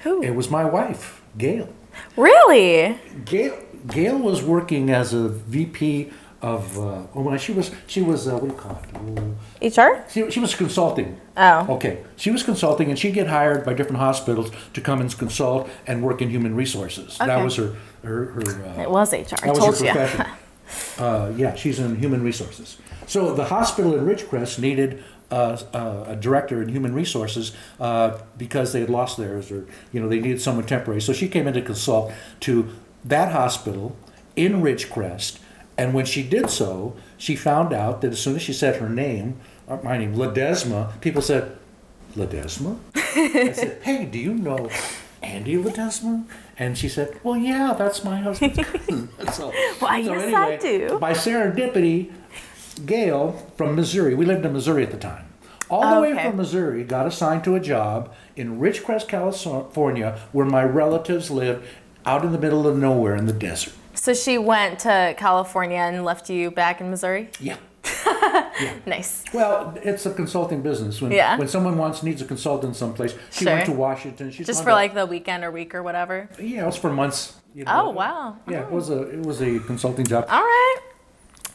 Who? 0.02 0.22
It 0.22 0.34
was 0.34 0.50
my 0.50 0.64
wife, 0.64 1.22
Gail. 1.36 1.68
Really? 2.16 2.98
Gail, 3.24 3.58
Gail 3.88 4.18
was 4.18 4.42
working 4.42 4.90
as 4.90 5.12
a 5.14 5.28
VP 5.28 6.10
of, 6.42 6.78
uh, 6.78 7.02
oh, 7.14 7.22
my 7.24 7.36
she 7.38 7.52
was, 7.52 7.70
she 7.86 8.02
was, 8.02 8.28
uh, 8.28 8.32
what 8.36 8.42
do 8.42 8.46
you 8.48 8.52
call 8.52 8.82
it? 9.60 9.76
HR? 9.78 10.04
She, 10.10 10.30
she 10.30 10.38
was 10.38 10.54
consulting. 10.54 11.18
Oh. 11.36 11.66
Okay, 11.76 12.04
she 12.16 12.30
was 12.30 12.42
consulting, 12.42 12.90
and 12.90 12.98
she'd 12.98 13.14
get 13.14 13.26
hired 13.26 13.64
by 13.64 13.72
different 13.72 13.98
hospitals 13.98 14.50
to 14.74 14.80
come 14.80 15.00
and 15.00 15.16
consult 15.18 15.68
and 15.86 16.02
work 16.02 16.20
in 16.20 16.28
human 16.28 16.54
resources. 16.54 17.16
Okay. 17.20 17.26
That 17.26 17.42
was 17.42 17.56
her 17.56 17.74
her 18.02 18.26
her. 18.26 18.64
Uh, 18.78 18.82
It 18.82 18.90
was 18.90 19.12
HR. 19.12 19.34
I 19.42 19.50
was 19.50 19.58
told 19.58 19.78
her 19.78 20.26
you. 20.98 21.04
uh, 21.04 21.32
yeah, 21.36 21.54
she's 21.54 21.80
in 21.80 21.96
human 21.96 22.22
resources. 22.22 22.76
So 23.06 23.34
the 23.34 23.46
hospital 23.46 23.94
in 23.94 24.04
Ridgecrest 24.04 24.58
needed 24.58 25.02
uh, 25.30 25.58
uh, 25.72 26.04
a 26.08 26.16
director 26.16 26.62
in 26.62 26.68
human 26.68 26.94
resources 26.94 27.52
uh, 27.80 28.18
because 28.36 28.72
they 28.72 28.80
had 28.80 28.90
lost 28.90 29.16
theirs, 29.16 29.50
or 29.50 29.66
you 29.92 30.00
know 30.00 30.08
they 30.08 30.20
needed 30.20 30.40
someone 30.40 30.66
temporary. 30.66 31.00
So 31.00 31.12
she 31.12 31.28
came 31.28 31.46
in 31.46 31.54
to 31.54 31.62
consult 31.62 32.12
to 32.40 32.68
that 33.04 33.32
hospital 33.32 33.96
in 34.36 34.62
Ridgecrest, 34.62 35.38
and 35.78 35.92
when 35.94 36.06
she 36.06 36.22
did 36.22 36.50
so, 36.50 36.96
she 37.18 37.36
found 37.36 37.72
out 37.72 38.00
that 38.00 38.12
as 38.12 38.20
soon 38.20 38.36
as 38.36 38.42
she 38.42 38.52
said 38.52 38.76
her 38.80 38.88
name, 38.88 39.38
uh, 39.68 39.78
my 39.82 39.98
name, 39.98 40.14
Ledesma, 40.14 41.00
people 41.00 41.22
said, 41.22 41.56
Ledesma? 42.14 42.78
I 42.94 43.52
said, 43.52 43.80
hey, 43.82 44.04
do 44.06 44.18
you 44.18 44.34
know 44.34 44.70
Andy 45.22 45.56
Ledesma? 45.56 46.24
And 46.58 46.78
she 46.78 46.88
said, 46.88 47.20
well, 47.22 47.36
yeah, 47.36 47.74
that's 47.76 48.02
my 48.04 48.18
husband's 48.20 48.58
cousin. 48.62 49.08
so, 49.32 49.52
Why, 49.80 49.98
yes, 49.98 50.34
I 50.34 50.56
do. 50.56 50.98
By 50.98 51.12
serendipity, 51.12 52.12
Gail 52.84 53.32
from 53.56 53.74
Missouri, 53.74 54.14
we 54.14 54.26
lived 54.26 54.44
in 54.44 54.52
Missouri 54.52 54.82
at 54.82 54.90
the 54.90 54.98
time, 54.98 55.24
all 55.70 55.80
the 55.82 55.96
oh, 55.96 56.00
way 56.02 56.12
from 56.14 56.36
Missouri, 56.36 56.84
got 56.84 57.06
assigned 57.06 57.42
to 57.44 57.54
a 57.54 57.60
job 57.60 58.12
in 58.36 58.60
Ridgecrest, 58.60 59.08
California, 59.08 60.18
where 60.32 60.46
my 60.46 60.62
relatives 60.64 61.30
lived 61.30 61.66
out 62.04 62.24
in 62.24 62.32
the 62.32 62.38
middle 62.38 62.66
of 62.66 62.76
nowhere 62.76 63.16
in 63.16 63.26
the 63.26 63.32
desert. 63.32 63.72
So 63.94 64.12
she 64.14 64.36
went 64.38 64.78
to 64.80 65.14
California 65.16 65.78
and 65.78 66.04
left 66.04 66.28
you 66.28 66.50
back 66.50 66.80
in 66.80 66.90
Missouri? 66.90 67.30
Yeah. 67.40 67.56
Nice. 68.86 69.24
Well, 69.34 69.74
it's 69.82 70.06
a 70.06 70.12
consulting 70.14 70.62
business. 70.62 71.02
When, 71.02 71.12
Yeah. 71.12 71.36
when 71.38 71.48
someone 71.48 71.76
wants 71.76 72.02
needs 72.02 72.22
a 72.22 72.24
consultant 72.24 72.74
someplace, 72.74 73.14
she 73.30 73.44
Sure. 73.44 73.52
went 73.52 73.66
to 73.66 73.72
Washington. 73.72 74.30
She's 74.30 74.46
Just 74.46 74.64
for 74.64 74.72
like 74.72 74.94
the 74.94 75.04
weekend 75.04 75.44
or 75.44 75.50
week 75.50 75.74
or 75.74 75.82
whatever. 75.82 76.28
yeah, 76.38 76.62
it 76.62 76.66
was 76.66 76.76
for 76.76 76.90
months. 76.90 77.34
you 77.54 77.64
Oh, 77.66 77.90
wow. 77.90 78.36
Yeah, 78.48 78.60
it 78.60 78.68
oh. 78.70 78.74
was 78.74 78.88
a 78.90 79.02
it 79.10 79.22
was 79.26 79.42
a 79.42 79.58
consulting 79.60 80.06
job. 80.06 80.24
All 80.30 80.40
right. 80.40 80.78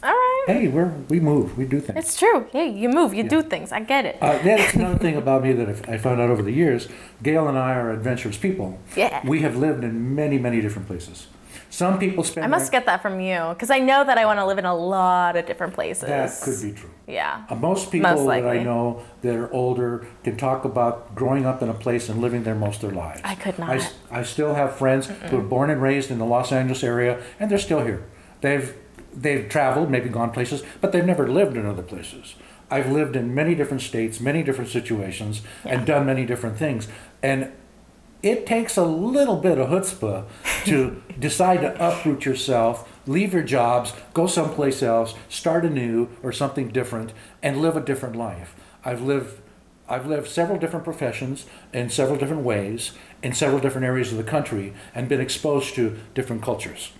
All 0.02 0.10
right. 0.10 0.44
Hey, 0.48 0.68
we're 0.68 0.88
we 1.08 1.20
move, 1.20 1.56
we 1.56 1.64
do 1.64 1.80
things. 1.80 1.98
It's 1.98 2.18
true. 2.18 2.46
Hey, 2.50 2.68
you 2.68 2.88
move, 2.88 3.14
you 3.14 3.22
do 3.22 3.42
things. 3.42 3.70
I 3.70 3.80
get 3.80 4.04
it. 4.04 4.16
Uh, 4.20 4.38
that's 4.42 4.74
another 4.74 4.98
thing 4.98 5.16
about 5.24 5.42
me 5.44 5.52
that 5.52 5.68
I 5.88 5.92
I 5.94 5.98
found 5.98 6.20
out 6.20 6.28
over 6.30 6.42
the 6.42 6.50
years. 6.52 6.88
Gail 7.22 7.46
and 7.48 7.56
I 7.58 7.74
are 7.74 7.92
adventurous 7.92 8.36
people. 8.36 8.78
Yeah. 8.96 9.24
We 9.26 9.40
have 9.42 9.56
lived 9.56 9.84
in 9.84 10.14
many, 10.16 10.38
many 10.38 10.60
different 10.60 10.88
places. 10.88 11.28
Some 11.70 11.98
people 11.98 12.22
spend. 12.24 12.44
I 12.44 12.48
must 12.48 12.70
their- 12.70 12.80
get 12.80 12.86
that 12.86 13.00
from 13.00 13.20
you 13.20 13.40
because 13.50 13.70
I 13.70 13.78
know 13.78 14.04
that 14.04 14.18
I 14.18 14.26
want 14.26 14.38
to 14.40 14.44
live 14.46 14.58
in 14.58 14.64
a 14.66 14.74
lot 14.74 15.36
of 15.36 15.46
different 15.46 15.72
places. 15.72 16.08
That 16.08 16.32
could 16.42 16.60
be 16.60 16.72
true. 16.78 16.90
Yeah. 17.06 17.44
Uh, 17.48 17.54
most 17.54 17.90
people 17.92 18.10
Most 18.10 18.26
that 18.26 18.46
I 18.46 18.62
know 18.62 19.02
that 19.22 19.34
are 19.36 19.50
older 19.52 20.06
can 20.24 20.36
talk 20.36 20.64
about 20.64 21.14
growing 21.14 21.46
up 21.46 21.62
in 21.62 21.68
a 21.68 21.74
place 21.74 22.08
and 22.10 22.20
living 22.20 22.42
there 22.42 22.54
most 22.56 22.82
of 22.82 22.90
their 22.90 22.98
lives. 22.98 23.20
I 23.24 23.36
could 23.36 23.58
I, 23.60 23.66
not. 23.66 23.76
s- 23.76 23.94
I 24.10 24.22
still 24.24 24.54
have 24.54 24.76
friends 24.76 25.06
who 25.06 25.36
were 25.36 25.42
born 25.42 25.70
and 25.70 25.80
raised 25.80 26.10
in 26.10 26.18
the 26.18 26.26
Los 26.26 26.50
Angeles 26.52 26.82
area, 26.84 27.22
and 27.40 27.50
they're 27.50 27.58
still 27.58 27.84
here. 27.84 28.02
They've 28.42 28.74
they've 29.14 29.48
traveled, 29.48 29.90
maybe 29.90 30.08
gone 30.08 30.30
places, 30.30 30.62
but 30.80 30.92
they've 30.92 31.04
never 31.04 31.28
lived 31.28 31.56
in 31.56 31.66
other 31.66 31.82
places. 31.82 32.34
I've 32.70 32.90
lived 32.90 33.16
in 33.16 33.34
many 33.34 33.54
different 33.54 33.82
states, 33.82 34.20
many 34.20 34.42
different 34.42 34.70
situations, 34.70 35.42
and 35.64 35.86
done 35.86 36.06
many 36.06 36.24
different 36.24 36.56
things. 36.56 36.88
And 37.22 37.52
it 38.22 38.46
takes 38.46 38.76
a 38.76 38.84
little 38.84 39.36
bit 39.36 39.58
of 39.58 39.68
chutzpah 39.68 40.24
to 40.64 41.02
decide 41.18 41.60
to 41.60 41.86
uproot 41.86 42.24
yourself, 42.24 42.88
leave 43.06 43.34
your 43.34 43.42
jobs, 43.42 43.92
go 44.14 44.26
someplace 44.26 44.82
else, 44.82 45.14
start 45.28 45.64
anew 45.64 46.08
or 46.22 46.32
something 46.32 46.68
different, 46.68 47.12
and 47.42 47.60
live 47.60 47.76
a 47.76 47.80
different 47.80 48.16
life. 48.16 48.54
I've 48.84 49.02
lived, 49.02 49.40
I've 49.88 50.06
lived 50.06 50.28
several 50.28 50.58
different 50.58 50.84
professions 50.84 51.46
in 51.72 51.90
several 51.90 52.16
different 52.18 52.42
ways 52.42 52.92
in 53.22 53.32
several 53.32 53.60
different 53.60 53.86
areas 53.86 54.10
of 54.10 54.18
the 54.18 54.24
country, 54.24 54.74
and 54.94 55.08
been 55.08 55.20
exposed 55.20 55.74
to 55.76 55.96
different 56.14 56.42
cultures. 56.42 56.92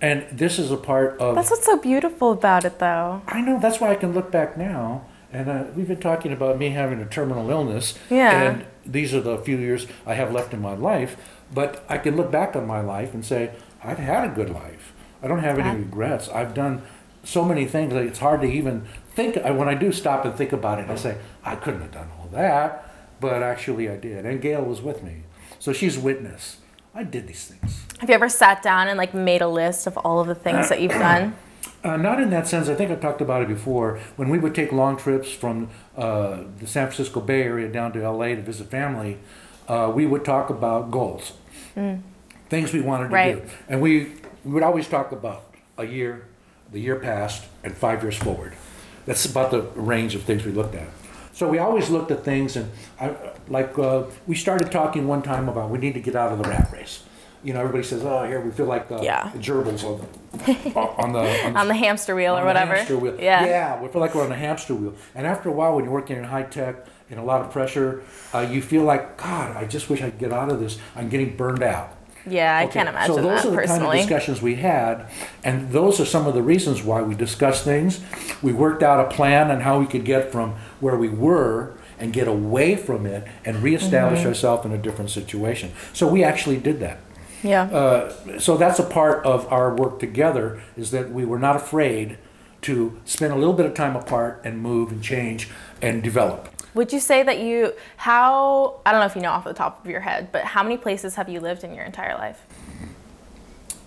And 0.00 0.26
this 0.30 0.58
is 0.58 0.70
a 0.70 0.76
part 0.76 1.18
of. 1.18 1.34
That's 1.36 1.50
what's 1.50 1.64
so 1.64 1.78
beautiful 1.78 2.32
about 2.32 2.64
it, 2.64 2.78
though. 2.78 3.22
I 3.26 3.40
know 3.40 3.58
that's 3.58 3.80
why 3.80 3.90
I 3.90 3.94
can 3.94 4.12
look 4.12 4.30
back 4.30 4.56
now, 4.56 5.06
and 5.32 5.48
uh, 5.48 5.64
we've 5.74 5.88
been 5.88 6.00
talking 6.00 6.32
about 6.32 6.58
me 6.58 6.70
having 6.70 7.00
a 7.00 7.06
terminal 7.06 7.48
illness, 7.50 7.98
Yeah. 8.10 8.42
and 8.42 8.66
these 8.84 9.14
are 9.14 9.20
the 9.22 9.38
few 9.38 9.56
years 9.56 9.86
I 10.04 10.14
have 10.14 10.32
left 10.32 10.52
in 10.52 10.60
my 10.60 10.74
life. 10.74 11.16
But 11.54 11.84
I 11.88 11.96
can 11.98 12.16
look 12.16 12.30
back 12.30 12.56
on 12.56 12.66
my 12.66 12.80
life 12.80 13.14
and 13.14 13.24
say 13.24 13.52
I've 13.82 13.98
had 13.98 14.28
a 14.30 14.34
good 14.34 14.50
life. 14.50 14.92
I 15.22 15.28
don't 15.28 15.38
have 15.38 15.58
any 15.58 15.78
regrets. 15.78 16.28
I've 16.28 16.52
done 16.54 16.82
so 17.24 17.44
many 17.44 17.64
things 17.66 17.92
that 17.94 18.02
it's 18.02 18.18
hard 18.18 18.42
to 18.42 18.46
even 18.48 18.84
think. 19.14 19.38
I- 19.38 19.50
When 19.52 19.68
I 19.68 19.74
do 19.74 19.92
stop 19.92 20.24
and 20.24 20.34
think 20.34 20.52
about 20.52 20.78
it, 20.78 20.90
I 20.90 20.96
say 20.96 21.16
I 21.44 21.54
couldn't 21.56 21.80
have 21.80 21.92
done 21.92 22.08
all 22.18 22.28
that, 22.32 22.92
but 23.20 23.42
actually 23.42 23.88
I 23.88 23.96
did. 23.96 24.26
And 24.26 24.42
Gail 24.42 24.62
was 24.62 24.82
with 24.82 25.02
me, 25.02 25.22
so 25.58 25.72
she's 25.72 25.96
witness. 25.96 26.58
I 26.94 27.02
did 27.04 27.26
these 27.28 27.46
things. 27.46 27.85
Have 28.00 28.08
you 28.10 28.14
ever 28.14 28.28
sat 28.28 28.62
down 28.62 28.88
and 28.88 28.98
like 28.98 29.14
made 29.14 29.40
a 29.42 29.48
list 29.48 29.86
of 29.86 29.96
all 29.98 30.20
of 30.20 30.26
the 30.26 30.34
things 30.34 30.68
that 30.68 30.80
you've 30.80 30.92
done? 30.92 31.34
Uh, 31.84 31.96
not 31.96 32.20
in 32.20 32.30
that 32.30 32.48
sense. 32.48 32.68
I 32.68 32.74
think 32.74 32.90
I 32.90 32.96
talked 32.96 33.20
about 33.20 33.42
it 33.42 33.48
before. 33.48 34.00
When 34.16 34.28
we 34.28 34.38
would 34.38 34.56
take 34.56 34.72
long 34.72 34.96
trips 34.96 35.30
from 35.30 35.68
uh, 35.96 36.40
the 36.58 36.66
San 36.66 36.86
Francisco 36.88 37.20
Bay 37.20 37.42
Area 37.42 37.68
down 37.68 37.92
to 37.92 38.10
LA 38.10 38.28
to 38.28 38.42
visit 38.42 38.68
family, 38.70 39.18
uh, 39.68 39.92
we 39.94 40.04
would 40.04 40.24
talk 40.24 40.50
about 40.50 40.90
goals, 40.90 41.34
things 42.48 42.72
we 42.72 42.80
wanted 42.80 43.10
to 43.10 43.14
Right. 43.14 43.36
do, 43.44 43.50
and 43.68 43.80
we, 43.80 44.14
we 44.44 44.50
would 44.52 44.64
always 44.64 44.88
talk 44.88 45.12
about 45.12 45.44
a 45.78 45.84
year, 45.84 46.24
the 46.72 46.80
year 46.80 46.96
past, 46.98 47.44
and 47.62 47.76
five 47.76 48.02
years 48.02 48.16
forward. 48.16 48.54
That's 49.04 49.24
about 49.24 49.52
the 49.52 49.62
range 49.76 50.16
of 50.16 50.22
things 50.24 50.44
we 50.44 50.50
looked 50.50 50.74
at. 50.74 50.88
So 51.34 51.48
we 51.48 51.58
always 51.58 51.88
looked 51.88 52.10
at 52.10 52.24
things, 52.24 52.56
and 52.56 52.68
I, 52.98 53.14
like 53.46 53.78
uh, 53.78 54.04
we 54.26 54.34
started 54.34 54.72
talking 54.72 55.06
one 55.06 55.22
time 55.22 55.48
about 55.48 55.70
we 55.70 55.78
need 55.78 55.94
to 55.94 56.00
get 56.00 56.16
out 56.16 56.32
of 56.32 56.38
the 56.38 56.48
rat 56.48 56.68
race. 56.72 57.04
You 57.46 57.52
know, 57.52 57.60
everybody 57.60 57.84
says, 57.84 58.02
"Oh, 58.04 58.24
here 58.24 58.40
we 58.40 58.50
feel 58.50 58.66
like 58.66 58.88
the, 58.88 59.00
Yeah. 59.00 59.30
the 59.32 59.38
gerbils 59.38 59.84
on, 59.84 60.00
on 61.04 61.12
the 61.12 61.20
on 61.20 61.52
the 61.54 61.58
On 61.60 61.68
the 61.68 61.74
hamster 61.74 62.16
wheel 62.16 62.34
on 62.34 62.42
or 62.42 62.46
whatever? 62.46 62.74
hamster 62.74 62.98
wheel. 62.98 63.14
Yeah. 63.20 63.46
Yeah, 63.46 63.80
we 63.80 63.86
feel 63.86 64.00
like 64.00 64.16
we're 64.16 64.24
on 64.24 64.32
a 64.32 64.36
hamster 64.36 64.74
wheel. 64.74 64.94
And 65.14 65.28
after 65.28 65.48
a 65.48 65.52
while, 65.52 65.76
when 65.76 65.84
you're 65.84 65.92
working 65.92 66.16
in 66.16 66.24
high 66.24 66.42
tech 66.42 66.74
and 67.08 67.20
a 67.20 67.22
lot 67.22 67.40
of 67.42 67.52
pressure, 67.52 68.02
uh, 68.34 68.40
you 68.40 68.60
feel 68.60 68.82
like, 68.82 69.16
God, 69.16 69.56
I 69.56 69.64
just 69.64 69.88
wish 69.88 70.02
I 70.02 70.10
could 70.10 70.18
get 70.18 70.32
out 70.32 70.50
of 70.50 70.58
this. 70.58 70.76
I'm 70.96 71.08
getting 71.08 71.36
burned 71.36 71.62
out. 71.62 71.92
Yeah, 72.28 72.56
I 72.58 72.64
Okay, 72.64 72.72
can't 72.72 72.88
imagine 72.88 73.14
So 73.14 73.22
those 73.22 73.42
that 73.44 73.48
are 73.52 73.60
the 73.62 73.66
kind 73.68 73.84
of 73.84 73.92
discussions 73.92 74.42
we 74.42 74.56
had, 74.56 75.06
and 75.44 75.70
those 75.70 76.00
are 76.00 76.04
some 76.04 76.26
of 76.26 76.34
the 76.34 76.42
reasons 76.42 76.82
why 76.82 77.00
we 77.00 77.14
discussed 77.14 77.62
things. 77.62 78.00
We 78.42 78.52
worked 78.52 78.82
out 78.82 78.98
a 78.98 79.08
plan 79.14 79.52
on 79.52 79.60
how 79.60 79.78
we 79.78 79.86
could 79.86 80.04
get 80.04 80.32
from 80.32 80.56
where 80.80 80.96
we 80.96 81.08
were 81.08 81.74
and 82.00 82.12
get 82.12 82.26
away 82.26 82.74
from 82.74 83.06
it 83.06 83.22
and 83.44 83.62
reestablish 83.62 84.18
Mm-hmm. 84.18 84.28
ourselves 84.30 84.66
in 84.66 84.72
a 84.72 84.78
different 84.78 85.10
situation. 85.10 85.70
So 85.92 86.08
we 86.08 86.24
actually 86.24 86.56
did 86.56 86.80
that. 86.80 86.98
Yeah. 87.46 87.62
Uh, 87.64 88.38
so 88.38 88.56
that's 88.56 88.78
a 88.78 88.84
part 88.84 89.24
of 89.24 89.50
our 89.52 89.74
work 89.74 89.98
together 89.98 90.60
is 90.76 90.90
that 90.90 91.10
we 91.10 91.24
were 91.24 91.38
not 91.38 91.56
afraid 91.56 92.18
to 92.62 93.00
spend 93.04 93.32
a 93.32 93.36
little 93.36 93.54
bit 93.54 93.66
of 93.66 93.74
time 93.74 93.94
apart 93.96 94.40
and 94.44 94.60
move 94.60 94.90
and 94.90 95.02
change 95.02 95.48
and 95.80 96.02
develop. 96.02 96.48
Would 96.74 96.92
you 96.92 97.00
say 97.00 97.22
that 97.22 97.38
you, 97.38 97.72
how, 97.96 98.80
I 98.84 98.92
don't 98.92 99.00
know 99.00 99.06
if 99.06 99.16
you 99.16 99.22
know 99.22 99.30
off 99.30 99.44
the 99.44 99.54
top 99.54 99.84
of 99.84 99.90
your 99.90 100.00
head, 100.00 100.30
but 100.30 100.44
how 100.44 100.62
many 100.62 100.76
places 100.76 101.14
have 101.14 101.28
you 101.28 101.40
lived 101.40 101.64
in 101.64 101.74
your 101.74 101.84
entire 101.84 102.14
life? 102.14 102.44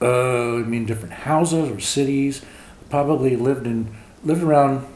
Uh, 0.01 0.55
I 0.55 0.63
mean, 0.63 0.85
different 0.85 1.13
houses 1.13 1.69
or 1.69 1.79
cities. 1.79 2.43
Probably 2.89 3.35
lived 3.35 3.67
in 3.67 3.95
lived 4.23 4.41
around 4.41 4.87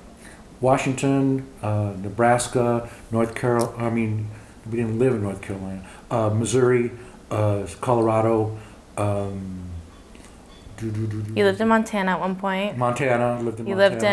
Washington, 0.61 1.45
uh, 1.61 1.93
Nebraska, 2.01 2.89
North 3.11 3.35
Carolina. 3.35 3.77
I 3.77 3.89
mean, 3.89 4.27
we 4.65 4.77
didn't 4.77 4.97
live 4.97 5.13
in 5.13 5.21
North 5.21 5.41
Carolina. 5.41 5.85
Uh, 6.09 6.29
Missouri, 6.29 6.91
uh, 7.33 7.67
Colorado. 7.81 8.57
Um, 8.97 9.59
You 10.81 11.43
lived 11.45 11.61
in 11.61 11.67
Montana 11.67 12.11
at 12.11 12.19
one 12.19 12.35
point. 12.35 12.77
Montana. 12.77 13.41
Lived 13.41 13.59
in 13.59 13.67
You 13.67 13.75
Montana. 13.75 13.93
lived 13.93 14.03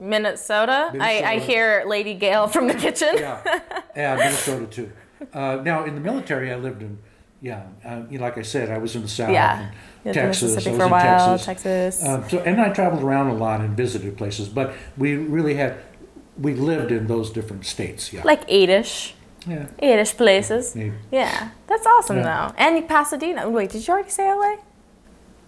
in 0.00 0.08
Minnesota. 0.08 0.92
I, 1.00 1.22
I 1.22 1.38
hear 1.38 1.84
Lady 1.86 2.14
Gail 2.14 2.48
from 2.48 2.66
the 2.68 2.74
kitchen. 2.74 3.14
yeah, 3.14 3.60
yeah, 3.96 4.16
Minnesota 4.16 4.66
too. 4.66 4.90
Uh, 5.32 5.60
now 5.64 5.84
in 5.84 5.94
the 5.94 6.00
military, 6.00 6.52
I 6.52 6.56
lived 6.56 6.82
in, 6.82 6.98
yeah, 7.40 7.62
uh, 7.84 8.02
you 8.10 8.18
know, 8.18 8.24
like 8.24 8.36
I 8.38 8.42
said, 8.42 8.70
I 8.70 8.78
was 8.78 8.94
in 8.96 9.02
the 9.02 9.08
South, 9.08 9.30
Yeah. 9.30 9.70
in 10.04 10.12
Texas, 10.12 10.56
I 10.56 10.60
for 10.60 10.68
a 10.70 10.72
was 10.72 10.90
while, 10.90 11.38
Texas. 11.38 12.00
Texas. 12.00 12.02
Uh, 12.04 12.28
so, 12.28 12.38
and 12.40 12.60
I 12.60 12.68
traveled 12.70 13.02
around 13.02 13.28
a 13.28 13.34
lot 13.34 13.60
and 13.60 13.76
visited 13.76 14.16
places, 14.18 14.48
but 14.48 14.74
we 14.96 15.16
really 15.16 15.54
had, 15.54 15.76
we 16.38 16.52
lived 16.54 16.92
in 16.92 17.06
those 17.06 17.30
different 17.30 17.64
states. 17.64 18.12
Yeah, 18.12 18.22
like 18.24 18.42
eight-ish, 18.48 19.14
yeah, 19.46 19.66
eight-ish 19.78 20.16
places. 20.16 20.74
maybe. 20.74 20.94
Yeah, 21.10 21.50
that's 21.66 21.86
awesome 21.86 22.18
Yeah. 22.18 22.52
though. 22.52 22.54
And 22.58 22.88
Pasadena. 22.88 23.48
Wait, 23.48 23.70
did 23.70 23.86
you 23.86 23.92
already 23.94 24.10
say 24.10 24.30
LA? 24.32 24.56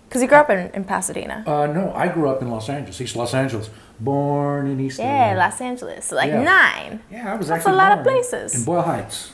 Because 0.08 0.22
you 0.22 0.28
grew 0.28 0.38
up 0.38 0.48
in, 0.50 0.70
in 0.72 0.84
Pasadena. 0.84 1.44
Uh, 1.46 1.66
no, 1.66 1.92
I 1.94 2.08
grew 2.08 2.28
up 2.30 2.40
in 2.40 2.50
Los 2.50 2.68
Angeles, 2.70 2.98
East 3.00 3.14
Los 3.14 3.34
Angeles, 3.34 3.68
born 4.00 4.66
in 4.66 4.80
East. 4.80 4.98
Yeah, 4.98 5.32
LA. 5.34 5.44
Los 5.44 5.60
Angeles. 5.60 6.06
So 6.06 6.16
like 6.16 6.30
Yeah. 6.30 6.42
nine. 6.42 7.00
Yeah, 7.10 7.32
I 7.32 7.36
was 7.36 7.48
That's 7.48 7.66
a 7.66 7.68
actually 7.68 7.76
lot 7.76 7.98
of 7.98 8.04
places. 8.04 8.54
in 8.54 8.64
Boyle 8.64 8.82
Heights. 8.82 9.32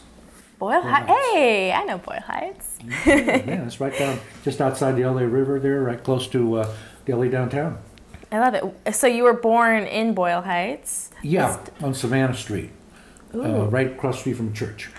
Boyle 0.58 0.80
Heights. 0.82 1.06
Hey, 1.32 1.72
I 1.72 1.84
know 1.84 1.98
Boyle 1.98 2.20
Heights. 2.26 2.78
yeah, 3.06 3.64
it's 3.66 3.78
right 3.80 3.96
down 3.96 4.18
just 4.42 4.60
outside 4.60 4.96
the 4.96 5.04
LA 5.04 5.22
River 5.22 5.60
there, 5.60 5.82
right 5.82 6.02
close 6.02 6.26
to 6.28 6.54
uh, 6.58 6.68
the 7.04 7.14
LA 7.14 7.26
downtown. 7.28 7.78
I 8.32 8.40
love 8.40 8.54
it. 8.54 8.94
So 8.96 9.06
you 9.06 9.22
were 9.22 9.32
born 9.34 9.84
in 9.84 10.12
Boyle 10.14 10.42
Heights. 10.42 11.10
Yeah, 11.22 11.56
on 11.82 11.94
Savannah 11.94 12.34
Street, 12.34 12.70
uh, 13.34 13.66
right 13.66 13.88
across 13.92 14.16
the 14.16 14.20
street 14.20 14.36
from 14.36 14.50
the 14.50 14.56
church. 14.56 14.90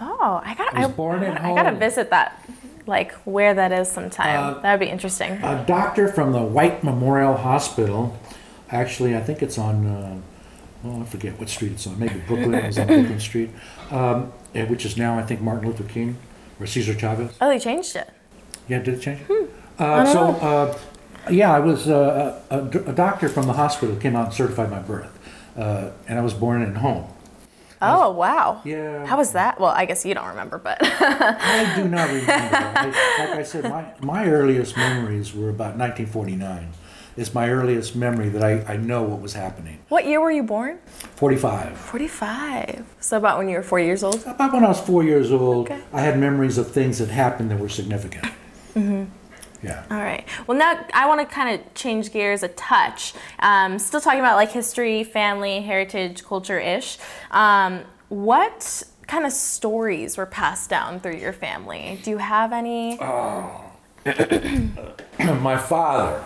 Oh, 0.00 0.40
I 0.44 0.54
got. 0.54 0.74
I 0.74 0.86
was 0.86 0.94
born 0.94 1.22
at 1.24 1.40
I 1.40 1.54
gotta 1.54 1.76
visit 1.76 2.10
that, 2.10 2.40
like 2.86 3.12
where 3.24 3.54
that 3.54 3.72
is 3.72 3.88
sometime. 3.90 4.56
Uh, 4.56 4.60
that 4.60 4.72
would 4.72 4.84
be 4.84 4.90
interesting. 4.90 5.32
A 5.42 5.64
doctor 5.66 6.08
from 6.08 6.32
the 6.32 6.42
White 6.42 6.84
Memorial 6.84 7.36
Hospital, 7.36 8.16
actually, 8.70 9.16
I 9.16 9.20
think 9.20 9.42
it's 9.42 9.58
on, 9.58 9.86
uh, 9.86 10.20
oh, 10.84 11.02
I 11.02 11.04
forget 11.04 11.38
what 11.38 11.48
street 11.48 11.72
it's 11.72 11.86
on, 11.86 11.98
maybe 11.98 12.20
Brooklyn, 12.28 12.64
was 12.64 12.78
on 12.78 12.86
Brooklyn 12.86 13.20
Street, 13.30 13.50
um, 13.90 14.32
eh, 14.54 14.64
which 14.66 14.84
is 14.84 14.96
now, 14.96 15.18
I 15.18 15.22
think, 15.22 15.40
Martin 15.40 15.66
Luther 15.68 15.84
King 15.84 16.16
or 16.60 16.66
Cesar 16.66 16.94
Chavez. 16.94 17.36
oh, 17.40 17.48
they 17.48 17.58
changed 17.58 17.96
it. 17.96 18.08
Yeah, 18.68 18.78
did 18.80 18.94
it 18.94 19.00
change? 19.00 19.20
Hmm. 19.28 19.46
Uh, 19.78 20.04
so, 20.06 20.20
uh, 20.46 20.78
yeah, 21.30 21.54
I 21.54 21.58
was 21.60 21.88
uh, 21.88 22.40
a, 22.50 22.58
a 22.60 22.92
doctor 22.92 23.28
from 23.28 23.46
the 23.46 23.52
hospital 23.54 23.96
came 23.96 24.14
out 24.14 24.26
and 24.26 24.34
certified 24.34 24.70
my 24.70 24.80
birth, 24.80 25.18
uh, 25.56 25.90
and 26.06 26.18
I 26.18 26.22
was 26.22 26.34
born 26.34 26.62
at 26.62 26.76
home. 26.76 27.06
Oh 27.80 28.10
wow. 28.10 28.60
Yeah. 28.64 29.06
How 29.06 29.16
was 29.16 29.32
that? 29.32 29.60
Well, 29.60 29.70
I 29.70 29.84
guess 29.84 30.04
you 30.04 30.14
don't 30.14 30.26
remember, 30.28 30.58
but 30.58 30.78
I 30.82 31.72
do 31.76 31.86
not 31.88 32.08
remember. 32.18 32.56
I, 32.56 32.86
like 33.18 33.38
I 33.38 33.42
said, 33.42 33.64
my, 33.64 33.92
my 34.00 34.26
earliest 34.28 34.76
memories 34.76 35.34
were 35.34 35.48
about 35.50 35.76
1949. 35.76 36.70
It's 37.16 37.34
my 37.34 37.50
earliest 37.50 37.96
memory 37.96 38.28
that 38.28 38.44
I, 38.44 38.74
I 38.74 38.76
know 38.76 39.02
what 39.02 39.20
was 39.20 39.32
happening. 39.34 39.78
what 39.88 40.06
year 40.06 40.20
were 40.20 40.30
you 40.30 40.44
born? 40.44 40.78
45. 41.16 41.76
45. 41.76 42.84
So 43.00 43.16
about 43.16 43.38
when 43.38 43.48
you 43.48 43.56
were 43.56 43.62
four 43.64 43.80
years 43.80 44.04
old. 44.04 44.24
About 44.24 44.52
when 44.52 44.64
I 44.64 44.68
was 44.68 44.80
four 44.80 45.02
years 45.02 45.32
old, 45.32 45.66
Okay. 45.66 45.80
I 45.92 46.00
had 46.02 46.16
memories 46.18 46.58
of 46.58 46.70
things 46.70 46.98
that 46.98 47.08
happened 47.08 47.50
that 47.50 47.58
were 47.58 47.68
significant. 47.68 48.24
Mm-hmm. 48.74 49.10
Yeah. 49.62 49.84
All 49.90 49.98
right. 49.98 50.24
Well, 50.46 50.56
now 50.56 50.86
I 50.94 51.06
want 51.06 51.20
to 51.20 51.34
kind 51.34 51.60
of 51.60 51.74
change 51.74 52.12
gears 52.12 52.42
a 52.42 52.48
touch. 52.48 53.12
Um, 53.40 53.78
still 53.78 54.00
talking 54.00 54.20
about 54.20 54.36
like 54.36 54.52
history, 54.52 55.04
family, 55.04 55.60
heritage, 55.60 56.24
culture 56.24 56.58
ish. 56.58 56.98
Um, 57.30 57.82
what 58.08 58.82
kind 59.06 59.26
of 59.26 59.32
stories 59.32 60.16
were 60.16 60.26
passed 60.26 60.70
down 60.70 61.00
through 61.00 61.16
your 61.16 61.32
family? 61.32 61.98
Do 62.02 62.10
you 62.10 62.18
have 62.18 62.52
any? 62.52 62.98
My 65.18 65.56
father 65.56 66.24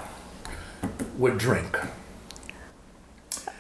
would 1.16 1.39
drink. 1.39 1.78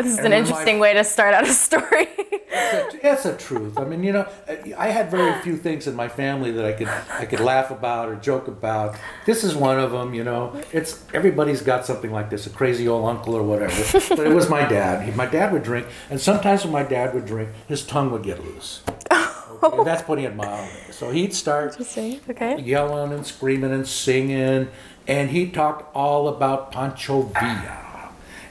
This 0.02 0.12
is 0.12 0.18
and 0.18 0.26
an 0.26 0.32
my- 0.32 0.38
interesting 0.38 0.78
way 0.78 0.94
to 0.94 1.04
start 1.04 1.34
out 1.34 1.44
a 1.44 1.52
story. 1.52 2.08
that's, 2.50 2.94
a, 2.94 3.12
it's 3.12 3.24
a 3.24 3.36
truth. 3.36 3.78
I 3.78 3.84
mean, 3.84 4.02
you 4.02 4.12
know, 4.12 4.28
I 4.76 4.88
had 4.88 5.10
very 5.10 5.40
few 5.42 5.56
things 5.56 5.86
in 5.86 5.94
my 5.94 6.08
family 6.08 6.50
that 6.52 6.64
I 6.64 6.72
could 6.72 6.88
I 6.88 7.26
could 7.26 7.40
laugh 7.40 7.70
about 7.70 8.08
or 8.08 8.16
joke 8.16 8.48
about. 8.48 8.96
This 9.26 9.44
is 9.44 9.54
one 9.54 9.78
of 9.78 9.92
them. 9.92 10.14
You 10.14 10.24
know, 10.24 10.60
it's 10.72 11.02
everybody's 11.14 11.62
got 11.62 11.86
something 11.86 12.12
like 12.12 12.30
this, 12.30 12.46
a 12.46 12.50
crazy 12.50 12.88
old 12.88 13.08
uncle 13.08 13.34
or 13.34 13.42
whatever. 13.42 14.00
But 14.14 14.26
it 14.26 14.34
was 14.34 14.48
my 14.48 14.66
dad. 14.66 15.02
He, 15.04 15.12
my 15.12 15.26
dad 15.26 15.52
would 15.52 15.62
drink, 15.62 15.86
and 16.10 16.20
sometimes 16.20 16.64
when 16.64 16.72
my 16.72 16.82
dad 16.82 17.14
would 17.14 17.26
drink, 17.26 17.50
his 17.68 17.84
tongue 17.84 18.10
would 18.10 18.22
get 18.22 18.44
loose. 18.44 18.82
Okay, 19.62 19.84
that's 19.84 20.02
putting 20.02 20.24
it 20.24 20.34
mildly. 20.34 20.72
So 20.90 21.12
he'd 21.12 21.32
start 21.32 21.80
okay. 21.80 22.60
yelling 22.60 23.12
and 23.12 23.24
screaming 23.24 23.70
and 23.70 23.86
singing, 23.86 24.68
and 25.06 25.30
he 25.30 25.50
talked 25.52 25.94
all 25.94 26.26
about 26.26 26.72
Pancho 26.72 27.22
Villa 27.22 27.81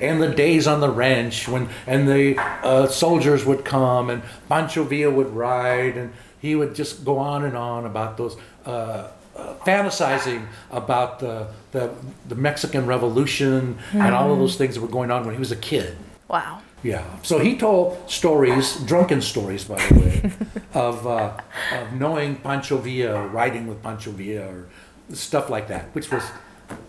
and 0.02 0.22
the 0.22 0.30
days 0.30 0.68
on 0.68 0.80
the 0.80 0.89
ranch 0.89 1.47
when 1.47 1.70
and 1.88 2.08
the 2.08 2.38
uh, 2.38 2.88
soldiers 2.88 3.45
would 3.45 3.64
come 3.64 4.10
and 4.10 4.24
Pancho 4.49 4.84
Villa 4.84 5.12
would 5.12 5.30
ride, 5.30 5.97
and 5.97 6.14
he 6.39 6.56
would 6.56 6.76
just 6.76 7.06
go 7.06 7.18
on 7.18 7.45
and 7.45 7.56
on 7.56 7.86
about 7.86 8.18
those. 8.18 8.38
Uh, 8.66 9.08
uh, 9.34 9.56
fantasizing 9.60 10.45
about 10.72 11.20
the, 11.20 11.47
the 11.72 11.89
the 12.28 12.36
Mexican 12.36 12.86
Revolution 12.86 13.80
and 13.93 14.14
all 14.14 14.34
of 14.34 14.39
those 14.39 14.58
things 14.58 14.76
that 14.76 14.82
were 14.82 14.89
going 14.89 15.10
on 15.10 15.26
when 15.26 15.34
he 15.34 15.39
was 15.39 15.54
a 15.54 15.56
kid. 15.56 15.95
Wow. 16.28 16.62
Yeah. 16.84 17.06
So 17.22 17.39
he 17.39 17.58
told 17.58 18.10
stories, 18.10 18.76
drunken 18.78 19.22
stories, 19.22 19.64
by 19.66 19.86
the 19.88 19.99
way, 19.99 20.32
of, 20.74 21.06
uh, 21.06 21.39
of 21.74 21.93
knowing 21.93 22.38
Pancho 22.38 22.78
Villa, 22.78 23.28
riding 23.28 23.68
with 23.68 23.84
Pancho 23.84 24.12
Villa, 24.12 24.47
or 24.47 24.70
stuff 25.14 25.49
like 25.49 25.68
that, 25.68 25.86
which 25.93 26.12
was 26.12 26.24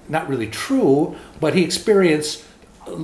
not 0.09 0.29
really 0.29 0.47
true, 0.47 1.17
but 1.41 1.55
he 1.55 1.63
experienced 1.63 2.45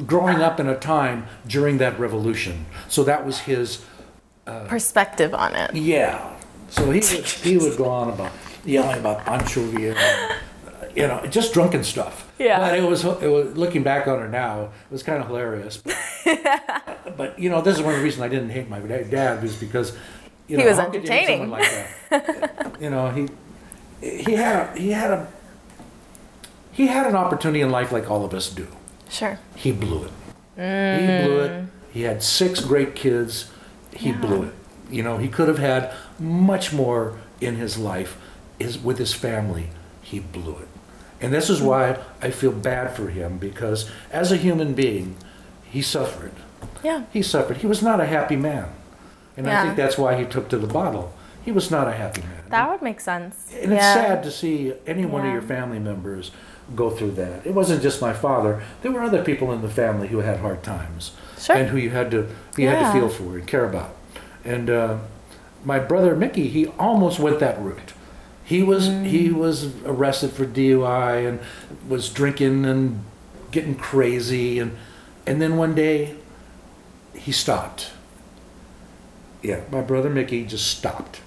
growing 0.07 0.39
up 0.43 0.59
in 0.61 0.69
a 0.69 0.77
time 0.79 1.27
during 1.47 1.79
that 1.79 1.99
revolution. 1.99 2.67
So 2.89 3.05
that 3.05 3.25
was 3.27 3.41
his, 3.41 3.85
Perspective 4.67 5.35
on 5.35 5.55
it. 5.55 5.75
yeah. 5.75 6.35
So 6.71 6.91
he 6.91 7.01
would, 7.01 7.25
he 7.27 7.57
would 7.59 7.77
go 7.77 7.85
on 7.91 8.09
about 8.09 8.33
yelling 8.65 8.99
about 8.99 9.25
Pancho 9.27 9.63
Villa, 9.67 9.95
uh, 10.67 10.85
you 10.95 11.07
know, 11.07 11.25
just 11.27 11.53
drunken 11.53 11.85
stuff. 11.85 12.31
Yeah. 12.39 12.59
But 12.59 12.79
it 12.79 12.83
was, 12.83 13.05
it 13.05 13.29
was 13.29 13.57
looking 13.59 13.83
back 13.83 14.07
on 14.07 14.23
it 14.23 14.31
now, 14.31 14.63
it 14.65 14.71
was 14.91 15.03
kind 15.03 15.21
of 15.21 15.27
hilarious. 15.29 15.83
but 17.17 17.39
you 17.39 17.51
know, 17.51 17.61
this 17.61 17.77
is 17.77 17.83
one 17.83 17.93
of 17.93 17.99
the 18.01 18.05
reasons 18.05 18.23
I 18.23 18.29
didn't 18.29 18.51
hate 18.51 18.69
my 18.71 18.81
dad 18.81 19.43
was 19.43 19.55
because 19.57 19.93
you 20.47 20.57
He 20.57 20.63
know, 20.63 20.69
was 20.71 20.79
how 20.79 20.89
could 20.89 21.07
you 21.07 21.47
like 21.47 21.71
that? 22.11 22.77
you 22.81 22.89
know, 22.91 23.11
he 23.11 23.29
he 24.01 24.33
had 24.33 24.57
a, 24.77 24.79
he 24.81 24.91
had 24.91 25.11
a 25.11 25.29
he 26.73 26.87
had 26.87 27.07
an 27.07 27.17
opportunity 27.17 27.61
in 27.61 27.71
life 27.71 27.93
like 27.93 28.11
all 28.11 28.25
of 28.25 28.33
us 28.33 28.49
do. 28.49 28.67
Sure. 29.09 29.39
He 29.57 29.73
blew 29.73 30.05
it. 30.05 30.11
He 30.57 30.63
mm. 30.63 31.25
blew 31.25 31.41
it. 31.41 31.67
He 31.93 32.03
had 32.03 32.23
six 32.23 32.61
great 32.61 32.95
kids. 32.95 33.51
He 33.93 34.13
blew 34.13 34.45
it. 34.45 34.55
You 34.91 35.03
know, 35.03 35.19
he 35.19 35.29
could 35.29 35.49
have 35.49 35.59
had 35.59 35.93
much 36.19 36.73
more 36.73 37.19
in 37.41 37.57
his 37.57 37.79
life 37.79 38.19
is 38.59 38.79
with 38.79 38.99
his 38.99 39.13
family. 39.13 39.71
He 40.03 40.21
blew 40.21 40.57
it. 40.57 40.69
And 41.21 41.33
this 41.33 41.51
is 41.51 41.61
mm. 41.61 41.67
why 41.67 41.99
I 42.23 42.31
feel 42.31 42.53
bad 42.53 42.95
for 42.95 43.09
him 43.09 43.39
because 43.39 43.91
as 44.11 44.31
a 44.33 44.37
human 44.37 44.75
being, 44.75 45.17
he 45.65 45.83
suffered. 45.83 46.33
Yeah. 46.83 47.05
He 47.13 47.23
suffered. 47.23 47.59
He 47.59 47.67
was 47.67 47.83
not 47.83 48.01
a 48.01 48.07
happy 48.07 48.37
man. 48.37 48.69
And 49.37 49.49
I 49.49 49.63
think 49.63 49.77
that's 49.77 49.97
why 49.97 50.19
he 50.19 50.25
took 50.25 50.49
to 50.49 50.59
the 50.59 50.67
bottle. 50.67 51.15
He 51.45 51.53
was 51.53 51.71
not 51.71 51.87
a 51.87 51.93
happy 51.93 52.23
man. 52.23 52.43
That 52.49 52.69
would 52.69 52.83
make 52.83 53.01
sense. 53.01 53.53
And 53.55 53.73
it's 53.73 53.83
sad 53.83 54.23
to 54.25 54.31
see 54.31 54.75
any 54.87 55.07
one 55.07 55.25
of 55.25 55.33
your 55.33 55.43
family 55.43 55.79
members 55.79 56.33
go 56.77 56.91
through 56.91 57.13
that. 57.13 57.47
It 57.47 57.55
wasn't 57.55 57.83
just 57.83 58.01
my 58.01 58.13
father. 58.13 58.63
There 58.83 58.93
were 58.93 59.03
other 59.03 59.25
people 59.25 59.53
in 59.53 59.63
the 59.63 59.71
family 59.71 60.09
who 60.09 60.19
had 60.19 60.39
hard 60.41 60.63
times 60.63 61.13
Sure. 61.39 61.57
and 61.57 61.69
who 61.69 61.77
you 61.79 61.91
had 61.91 62.11
to 62.11 62.29
you 62.57 62.69
had 62.69 62.93
to 62.93 62.99
feel 62.99 63.09
for 63.09 63.39
and 63.39 63.47
care 63.47 63.65
about. 63.65 63.95
And 64.45 64.69
uh, 64.69 64.99
my 65.65 65.79
brother 65.79 66.15
Mickey, 66.17 66.49
he 66.49 66.67
almost 66.79 67.19
went 67.19 67.39
that 67.41 67.61
route. 67.61 67.93
He 68.45 68.63
was 68.63 68.89
Mm. 68.89 69.07
he 69.07 69.31
was 69.31 69.75
arrested 69.85 70.31
for 70.33 70.45
DUI 70.47 71.27
and 71.29 71.39
was 71.89 72.09
drinking 72.11 72.65
and 72.65 73.05
getting 73.51 73.75
crazy 73.75 74.59
and 74.59 74.77
and 75.27 75.41
then 75.41 75.57
one 75.57 75.75
day 75.75 76.15
he 77.15 77.33
stopped. 77.33 77.93
Yeah, 79.43 79.61
my 79.71 79.81
brother 79.83 80.11
Mickey 80.11 80.45
just 80.45 80.67
stopped. 80.67 81.21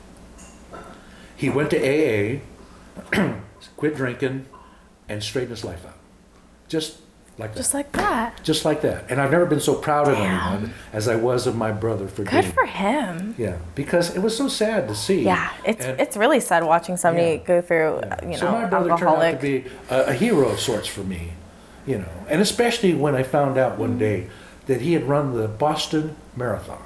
He 1.35 1.49
went 1.49 1.69
to 1.71 1.77
AA, 1.79 2.41
quit 3.77 3.95
drinking, 3.95 4.45
and 5.12 5.24
straightened 5.24 5.51
his 5.51 5.64
life 5.64 5.86
out. 5.86 5.97
Just 6.68 6.99
like 7.38 7.51
that. 7.53 7.57
Just 7.57 7.74
like 7.74 7.91
that. 7.93 8.43
Just 8.43 8.66
like 8.66 8.82
that. 8.82 9.09
And 9.09 9.20
I've 9.20 9.32
never 9.32 9.45
been 9.45 9.59
so 9.59 9.76
proud 9.76 10.07
of 10.07 10.16
Damn. 10.16 10.53
anyone 10.53 10.74
as 10.93 11.07
I 11.07 11.16
was 11.16 11.47
of 11.47 11.55
my 11.55 11.72
brother 11.72 12.07
for 12.07 12.24
Good 12.24 12.41
doing 12.41 12.51
for 12.53 12.66
him. 12.66 13.36
Yeah, 13.38 13.57
because 13.76 14.16
it 14.16 14.20
was 14.20 14.36
so 14.38 14.47
sad 14.47 14.88
to 14.88 14.95
see. 14.95 15.24
Yeah, 15.24 15.49
it's 15.66 15.86
And- 15.86 15.99
it's 15.99 16.16
really 16.18 16.39
sad 16.39 16.64
watching 16.64 16.97
somebody 16.97 17.32
Yeah. 17.32 17.38
go 17.38 17.62
through, 17.62 17.95
uh, 17.97 18.16
you 18.24 18.28
know, 18.30 18.38
so 18.38 18.51
my 18.51 18.66
brother 18.66 18.91
alcoholic. 18.91 19.20
turned 19.20 19.36
out 19.36 19.41
to 19.41 19.47
be 19.47 19.70
a, 19.89 20.12
a 20.12 20.14
hero 20.14 20.49
of 20.49 20.59
sorts 20.59 20.88
for 20.88 21.01
me, 21.01 21.34
you 21.86 21.97
know, 21.97 22.09
and 22.30 22.41
especially 22.41 22.93
when 22.93 23.16
I 23.16 23.24
found 23.24 23.57
out 23.57 23.78
one 23.78 23.97
day 23.97 24.28
that 24.68 24.82
he 24.82 24.93
had 24.93 25.07
run 25.09 25.34
the 25.34 25.47
Boston 25.47 26.16
Marathon. 26.36 26.78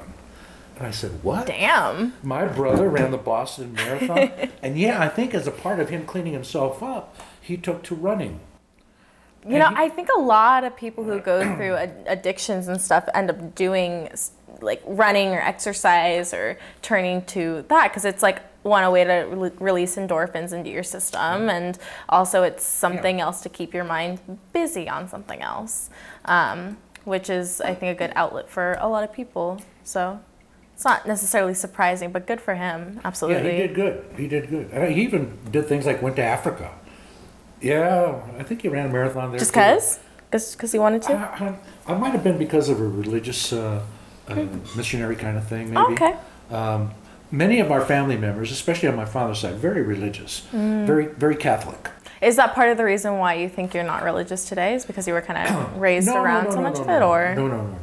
And 0.78 0.86
I 0.88 0.91
said, 0.91 1.11
What? 1.23 1.47
Damn. 1.47 2.13
My 2.23 2.45
brother 2.45 2.89
ran 2.89 3.11
the 3.11 3.17
Boston 3.17 3.73
Marathon. 3.78 4.32
and 4.61 4.78
yeah, 4.78 5.01
I 5.01 5.07
think 5.09 5.34
as 5.34 5.47
a 5.47 5.51
part 5.51 5.80
of 5.80 5.89
him 5.89 6.05
cleaning 6.05 6.34
himself 6.34 6.82
up, 6.84 7.15
he 7.45 7.57
took 7.57 7.83
to 7.83 7.95
running. 7.95 8.39
You 9.47 9.59
know, 9.59 9.69
he- 9.69 9.75
I 9.77 9.89
think 9.89 10.09
a 10.15 10.19
lot 10.19 10.63
of 10.63 10.75
people 10.75 11.03
who 11.03 11.19
go 11.19 11.41
through 11.55 11.75
addictions 12.07 12.67
and 12.67 12.81
stuff 12.81 13.07
end 13.13 13.29
up 13.29 13.53
doing 13.55 14.09
like 14.61 14.81
running 14.87 15.27
or 15.29 15.39
exercise 15.41 16.33
or 16.33 16.57
turning 16.81 17.21
to 17.25 17.63
that 17.67 17.89
because 17.89 18.05
it's 18.05 18.23
like 18.23 18.39
one 18.63 18.83
a 18.83 18.89
way 18.89 19.03
to 19.03 19.13
re- 19.29 19.51
release 19.59 19.95
endorphins 19.97 20.51
into 20.53 20.71
your 20.71 20.81
system 20.81 21.49
and 21.49 21.77
also 22.09 22.41
it's 22.41 22.65
something 22.65 23.21
else 23.21 23.41
to 23.41 23.49
keep 23.49 23.73
your 23.73 23.83
mind 23.83 24.17
busy 24.53 24.89
on 24.89 25.07
something 25.07 25.41
else, 25.41 25.89
um, 26.25 26.77
which 27.03 27.29
is 27.29 27.61
I 27.61 27.75
think 27.75 27.95
a 27.95 27.99
good 28.07 28.13
outlet 28.15 28.49
for 28.49 28.77
a 28.79 28.87
lot 28.87 29.03
of 29.03 29.13
people. 29.13 29.61
So 29.83 30.19
it's 30.73 30.85
not 30.85 31.05
necessarily 31.05 31.53
surprising, 31.53 32.11
but 32.11 32.25
good 32.25 32.41
for 32.41 32.55
him. 32.55 32.99
Absolutely. 33.05 33.43
Yeah, 33.45 33.51
he 33.61 33.67
did 33.67 33.75
good. 33.75 34.05
He 34.17 34.27
did 34.27 34.49
good. 34.49 34.71
And 34.71 34.91
he 34.95 35.03
even 35.03 35.37
did 35.51 35.67
things 35.67 35.85
like 35.85 36.01
went 36.01 36.15
to 36.15 36.23
Africa. 36.23 36.73
Yeah, 37.61 38.21
I 38.37 38.43
think 38.43 38.61
he 38.61 38.67
ran 38.67 38.89
a 38.89 38.93
marathon 38.93 39.31
there. 39.31 39.39
Just 39.39 39.53
too. 39.53 39.59
cause? 39.59 39.99
Because 40.31 40.71
he 40.71 40.79
wanted 40.79 41.01
to? 41.03 41.13
I, 41.13 41.57
I, 41.87 41.93
I 41.93 41.97
might 41.97 42.11
have 42.11 42.23
been 42.23 42.37
because 42.37 42.67
of 42.69 42.79
a 42.81 42.87
religious 42.87 43.53
uh, 43.53 43.81
uh, 44.27 44.35
missionary 44.75 45.15
kind 45.15 45.37
of 45.37 45.47
thing, 45.47 45.73
maybe. 45.73 45.77
Oh, 45.77 45.93
okay. 45.93 46.15
Um, 46.51 46.91
many 47.31 47.59
of 47.59 47.71
our 47.71 47.81
family 47.81 48.17
members, 48.17 48.51
especially 48.51 48.89
on 48.89 48.95
my 48.95 49.05
father's 49.05 49.39
side, 49.39 49.55
very 49.55 49.81
religious, 49.81 50.45
Mm. 50.53 50.85
very 50.85 51.07
very 51.07 51.35
Catholic. 51.35 51.89
Is 52.21 52.35
that 52.37 52.53
part 52.55 52.69
of 52.69 52.77
the 52.77 52.83
reason 52.85 53.17
why 53.17 53.35
you 53.35 53.49
think 53.49 53.73
you're 53.73 53.83
not 53.83 54.03
religious 54.03 54.47
today? 54.49 54.73
Is 54.73 54.85
because 54.85 55.07
you 55.07 55.13
were 55.13 55.21
kind 55.21 55.47
of 55.47 55.77
raised 55.79 56.09
around 56.09 56.51
so 56.51 56.61
much 56.61 56.75
no, 56.75 56.81
of 56.81 56.87
no, 56.87 56.95
it, 56.95 57.01
or 57.03 57.35
no, 57.35 57.47
no, 57.47 57.57
no, 57.57 57.67
no. 57.67 57.79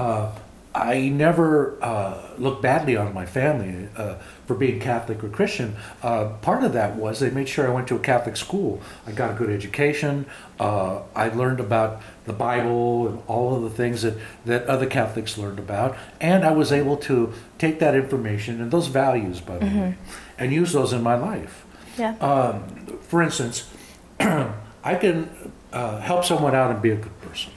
Uh, 0.00 0.32
I 0.74 1.08
never 1.08 1.82
uh, 1.82 2.30
looked 2.38 2.62
badly 2.62 2.96
on 2.96 3.12
my 3.12 3.26
family 3.26 3.88
uh, 3.96 4.16
for 4.46 4.54
being 4.54 4.78
Catholic 4.78 5.22
or 5.24 5.28
Christian. 5.28 5.74
Uh, 6.00 6.28
part 6.42 6.62
of 6.62 6.72
that 6.74 6.94
was 6.94 7.18
they 7.18 7.30
made 7.30 7.48
sure 7.48 7.66
I 7.66 7.70
went 7.70 7.88
to 7.88 7.96
a 7.96 7.98
Catholic 7.98 8.36
school. 8.36 8.80
I 9.04 9.10
got 9.10 9.32
a 9.32 9.34
good 9.34 9.50
education. 9.50 10.26
Uh, 10.60 11.00
I 11.14 11.28
learned 11.30 11.58
about 11.58 12.02
the 12.24 12.32
Bible 12.32 13.08
and 13.08 13.22
all 13.26 13.56
of 13.56 13.62
the 13.62 13.70
things 13.70 14.02
that, 14.02 14.14
that 14.44 14.64
other 14.66 14.86
Catholics 14.86 15.36
learned 15.36 15.58
about. 15.58 15.96
And 16.20 16.44
I 16.44 16.52
was 16.52 16.70
able 16.70 16.96
to 16.98 17.32
take 17.58 17.80
that 17.80 17.96
information 17.96 18.60
and 18.60 18.70
those 18.70 18.86
values, 18.86 19.40
by 19.40 19.58
the 19.58 19.66
way, 19.66 19.96
and 20.38 20.52
use 20.52 20.72
those 20.72 20.92
in 20.92 21.02
my 21.02 21.16
life. 21.16 21.64
yeah, 21.98 22.14
Um, 22.18 22.98
for 23.08 23.22
instance, 23.22 23.68
I 24.20 24.94
can 24.94 25.52
uh, 25.72 25.98
help 25.98 26.24
someone 26.24 26.54
out 26.54 26.70
and 26.70 26.80
be 26.80 26.90
a 26.90 26.96
good 26.96 27.20
person 27.22 27.52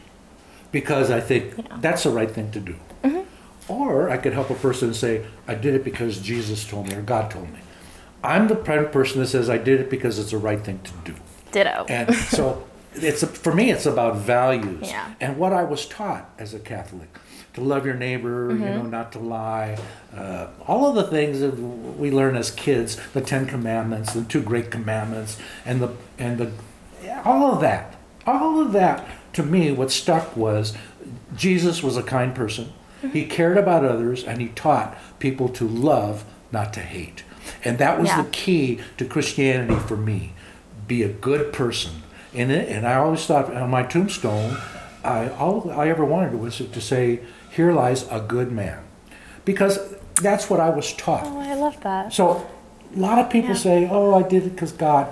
because 0.71 1.11
I 1.11 1.21
think 1.21 1.53
that's 1.79 2.03
the 2.03 2.09
right 2.09 2.29
thing 2.29 2.49
to 2.51 2.59
do. 2.59 2.75
Or 3.93 4.09
I 4.09 4.17
could 4.17 4.33
help 4.33 4.49
a 4.49 4.55
person 4.55 4.87
and 4.89 4.95
say, 4.95 5.23
I 5.47 5.53
did 5.53 5.75
it 5.75 5.83
because 5.83 6.19
Jesus 6.19 6.67
told 6.67 6.87
me 6.87 6.95
or 6.95 7.01
God 7.01 7.29
told 7.29 7.51
me. 7.53 7.59
I'm 8.23 8.47
the 8.47 8.55
kind 8.55 8.79
of 8.79 8.91
person 8.91 9.19
that 9.19 9.27
says 9.27 9.49
I 9.49 9.57
did 9.59 9.79
it 9.79 9.89
because 9.89 10.17
it's 10.17 10.31
the 10.31 10.37
right 10.37 10.59
thing 10.59 10.79
to 10.79 10.91
do. 11.11 11.15
Ditto. 11.51 11.85
And 11.87 12.13
so 12.15 12.65
it's 12.95 13.23
for 13.23 13.53
me 13.53 13.69
it's 13.69 13.85
about 13.85 14.17
values 14.17 14.89
Yeah. 14.89 15.13
and 15.21 15.37
what 15.37 15.53
I 15.53 15.63
was 15.63 15.85
taught 15.85 16.29
as 16.39 16.53
a 16.53 16.59
Catholic 16.59 17.09
to 17.53 17.61
love 17.61 17.85
your 17.85 17.93
neighbor, 17.93 18.49
you 18.51 18.57
know, 18.57 18.81
not 18.81 19.11
to 19.11 19.19
lie, 19.19 19.77
uh, 20.15 20.47
all 20.67 20.89
of 20.89 20.95
the 20.95 21.03
things 21.03 21.41
that 21.41 21.51
we 21.51 22.09
learn 22.09 22.35
as 22.35 22.49
kids, 22.49 22.99
the 23.13 23.21
Ten 23.21 23.45
Commandments, 23.45 24.13
the 24.13 24.23
two 24.23 24.41
great 24.41 24.71
commandments, 24.71 25.37
and 25.65 25.79
the 25.79 25.89
and 26.17 26.39
the 26.39 26.51
all 27.23 27.53
of 27.53 27.61
that, 27.61 27.95
all 28.25 28.59
of 28.59 28.71
that. 28.71 29.07
To 29.33 29.43
me, 29.43 29.71
what 29.71 29.91
stuck 29.91 30.35
was 30.35 30.73
Jesus 31.35 31.83
was 31.83 31.95
a 31.97 32.03
kind 32.03 32.33
person. 32.33 32.73
He 33.11 33.25
cared 33.25 33.57
about 33.57 33.83
others, 33.83 34.23
and 34.23 34.39
he 34.39 34.47
taught 34.49 34.97
people 35.19 35.49
to 35.49 35.67
love, 35.67 36.23
not 36.51 36.71
to 36.73 36.79
hate. 36.79 37.23
And 37.65 37.77
that 37.77 37.99
was 37.99 38.09
Yeah. 38.09 38.21
the 38.21 38.29
key 38.29 38.79
to 38.97 39.05
Christianity 39.05 39.75
for 39.75 39.97
me. 39.97 40.33
Be 40.87 41.03
a 41.03 41.09
good 41.09 41.51
person. 41.51 41.91
And, 42.33 42.51
it, 42.51 42.69
and 42.69 42.87
I 42.87 42.95
always 42.95 43.25
thought 43.25 43.53
on 43.53 43.69
my 43.69 43.83
tombstone, 43.83 44.57
I, 45.03 45.29
all 45.29 45.69
I 45.71 45.89
ever 45.89 46.05
wanted 46.05 46.39
was 46.39 46.57
to 46.57 46.81
say, 46.81 47.19
here 47.51 47.71
lies 47.73 48.07
a 48.09 48.19
good 48.21 48.51
man. 48.51 48.79
Because 49.45 49.77
that's 50.21 50.49
what 50.49 50.59
I 50.59 50.69
was 50.69 50.93
taught. 50.93 51.23
oh, 51.25 51.39
I 51.39 51.53
love 51.55 51.79
that. 51.81 52.13
So 52.13 52.47
a 52.95 52.99
lot 52.99 53.19
of 53.19 53.29
people 53.29 53.51
Yeah. 53.51 53.55
say, 53.57 53.89
oh, 53.91 54.13
I 54.15 54.23
did 54.23 54.45
it 54.45 54.51
because 54.55 54.71
God. 54.71 55.07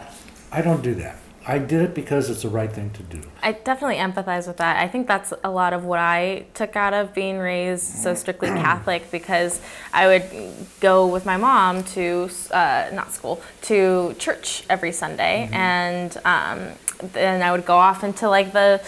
I 0.52 0.62
don't 0.62 0.82
do 0.82 0.94
that. 0.96 1.16
I 1.46 1.58
did 1.58 1.82
it 1.82 1.96
because 1.96 2.30
it's 2.30 2.44
the 2.44 2.50
right 2.50 2.72
thing 2.72 2.92
to 2.92 3.04
do. 3.04 3.22
I 3.42 3.54
definitely 3.54 3.98
empathize 3.98 4.48
with 4.48 4.58
that. 4.58 4.78
I 4.78 4.88
think 4.88 5.08
that's 5.08 5.34
a 5.44 5.50
lot 5.50 5.74
of 5.74 5.86
what 5.86 6.00
I 6.00 6.46
took 6.54 6.76
out 6.76 6.94
of 6.94 7.14
being 7.14 7.40
raised 7.40 7.84
so 7.84 8.14
strictly 8.14 8.50
Catholic 8.50 9.10
because 9.10 9.60
I 9.92 10.08
would 10.08 10.26
go 10.80 11.08
with 11.08 11.26
my 11.26 11.38
mom 11.38 11.84
to, 11.96 12.30
uh, 12.52 12.90
not 12.94 13.12
school, 13.12 13.42
to 13.64 14.16
church 14.20 14.64
every 14.70 14.92
Sunday. 14.92 15.50
And 15.52 16.16
um, 16.26 16.70
then 17.14 17.42
I 17.42 17.52
would 17.52 17.66
go 17.66 17.78
off 17.78 18.04
into 18.04 18.30
like 18.30 18.54
the 18.54 18.82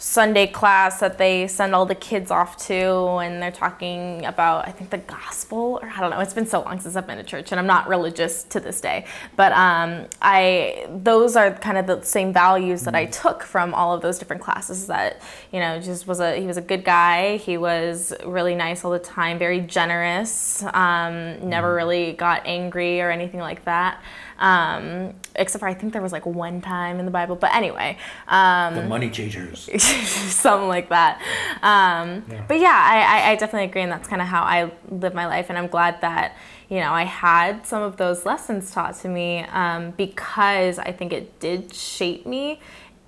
Sunday 0.00 0.46
class 0.46 0.98
that 1.00 1.18
they 1.18 1.46
send 1.46 1.74
all 1.74 1.84
the 1.84 1.94
kids 1.94 2.30
off 2.30 2.56
to, 2.56 3.18
and 3.18 3.42
they're 3.42 3.52
talking 3.52 4.24
about, 4.24 4.66
I 4.66 4.72
think, 4.72 4.88
the 4.88 4.96
gospel, 4.96 5.78
or 5.82 5.90
I 5.90 6.00
don't 6.00 6.08
know. 6.08 6.20
It's 6.20 6.32
been 6.32 6.46
so 6.46 6.62
long 6.62 6.80
since 6.80 6.96
I've 6.96 7.06
been 7.06 7.18
to 7.18 7.22
church, 7.22 7.52
and 7.52 7.60
I'm 7.60 7.66
not 7.66 7.86
religious 7.86 8.42
to 8.44 8.60
this 8.60 8.80
day. 8.80 9.04
But 9.36 9.52
um, 9.52 10.06
I, 10.22 10.86
those 10.88 11.36
are 11.36 11.50
kind 11.50 11.76
of 11.76 11.86
the 11.86 12.00
same 12.02 12.32
values 12.32 12.80
that 12.84 12.94
I 12.94 13.04
took 13.04 13.42
from 13.42 13.74
all 13.74 13.92
of 13.92 14.00
those 14.00 14.18
different 14.18 14.40
classes. 14.40 14.86
That 14.86 15.20
you 15.52 15.60
know, 15.60 15.78
just 15.78 16.06
was 16.06 16.18
a 16.18 16.34
he 16.40 16.46
was 16.46 16.56
a 16.56 16.62
good 16.62 16.82
guy. 16.82 17.36
He 17.36 17.58
was 17.58 18.14
really 18.24 18.54
nice 18.54 18.86
all 18.86 18.92
the 18.92 18.98
time, 18.98 19.38
very 19.38 19.60
generous. 19.60 20.64
Um, 20.72 21.46
never 21.46 21.74
really 21.74 22.14
got 22.14 22.46
angry 22.46 23.02
or 23.02 23.10
anything 23.10 23.40
like 23.40 23.66
that. 23.66 24.02
Um, 24.40 25.14
except 25.36 25.60
for 25.60 25.68
I 25.68 25.74
think 25.74 25.92
there 25.92 26.02
was 26.02 26.12
like 26.12 26.26
one 26.26 26.60
time 26.60 26.98
in 26.98 27.04
the 27.04 27.10
Bible. 27.10 27.36
But 27.36 27.54
anyway. 27.54 27.98
Um, 28.26 28.74
The 28.74 28.82
money 28.82 29.10
changers. 29.10 29.68
something 29.82 30.68
like 30.68 30.88
that. 30.88 31.20
Um, 31.62 32.24
Yeah. 32.30 32.44
But 32.48 32.58
yeah, 32.58 32.68
I, 32.74 33.00
I, 33.00 33.30
I 33.30 33.36
definitely 33.36 33.68
agree, 33.68 33.82
and 33.82 33.92
that's 33.92 34.08
kind 34.08 34.22
of 34.22 34.28
how 34.28 34.42
I 34.42 34.72
live 34.88 35.14
my 35.14 35.26
life. 35.26 35.46
And 35.50 35.58
I'm 35.58 35.68
glad 35.68 36.00
that 36.00 36.36
you 36.68 36.78
know 36.80 36.92
I 36.92 37.04
had 37.04 37.66
some 37.66 37.82
of 37.82 37.96
those 37.96 38.24
lessons 38.24 38.70
taught 38.72 38.94
to 39.00 39.08
me 39.08 39.40
um, 39.52 39.90
because 39.92 40.78
I 40.78 40.92
think 40.92 41.12
it 41.12 41.38
did 41.40 41.74
shape 41.74 42.26
me 42.26 42.60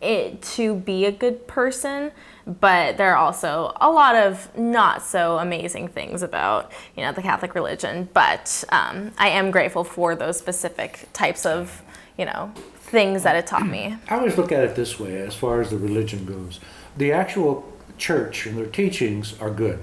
it 0.02 0.42
to 0.42 0.74
be 0.74 1.04
a 1.04 1.12
good 1.12 1.46
person. 1.46 2.12
But 2.44 2.96
there 2.96 3.12
are 3.12 3.16
also 3.16 3.72
a 3.80 3.90
lot 3.90 4.16
of 4.16 4.56
not 4.58 5.02
so 5.02 5.38
amazing 5.38 5.88
things 5.88 6.22
about 6.22 6.72
you 6.96 7.04
know 7.04 7.12
the 7.12 7.22
Catholic 7.22 7.54
religion. 7.54 8.08
But 8.12 8.64
um, 8.70 9.12
I 9.16 9.28
am 9.28 9.50
grateful 9.50 9.84
for 9.84 10.16
those 10.16 10.38
specific 10.38 11.08
types 11.12 11.46
of 11.46 11.82
you 12.18 12.24
know 12.24 12.52
things 12.74 13.22
that 13.22 13.36
it 13.36 13.46
taught 13.46 13.66
me. 13.66 13.96
I 14.08 14.16
always 14.16 14.36
look 14.36 14.52
at 14.52 14.64
it 14.64 14.74
this 14.74 14.98
way 14.98 15.20
as 15.20 15.34
far 15.34 15.60
as 15.60 15.70
the 15.70 15.78
religion 15.78 16.24
goes. 16.24 16.58
The 16.96 17.12
actual 17.12 17.72
church 17.96 18.46
and 18.46 18.58
their 18.58 18.66
teachings 18.66 19.40
are 19.40 19.50
good. 19.50 19.78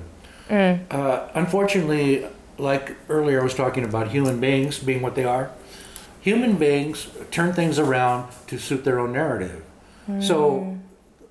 Uh, 0.50 1.30
unfortunately, 1.36 2.26
like 2.58 2.96
earlier 3.08 3.40
I 3.40 3.44
was 3.44 3.54
talking 3.54 3.86
about 3.86 4.10
human 4.10 4.40
beings 4.40 4.80
being 4.80 5.02
what 5.02 5.16
they 5.16 5.24
are, 5.24 5.52
human 6.22 6.58
beings 6.58 7.08
turn 7.32 7.54
things 7.54 7.80
around 7.80 8.32
to 8.48 8.58
suit 8.58 8.84
their 8.84 9.00
own 9.00 9.14
narrative. 9.14 9.64
So 10.22 10.78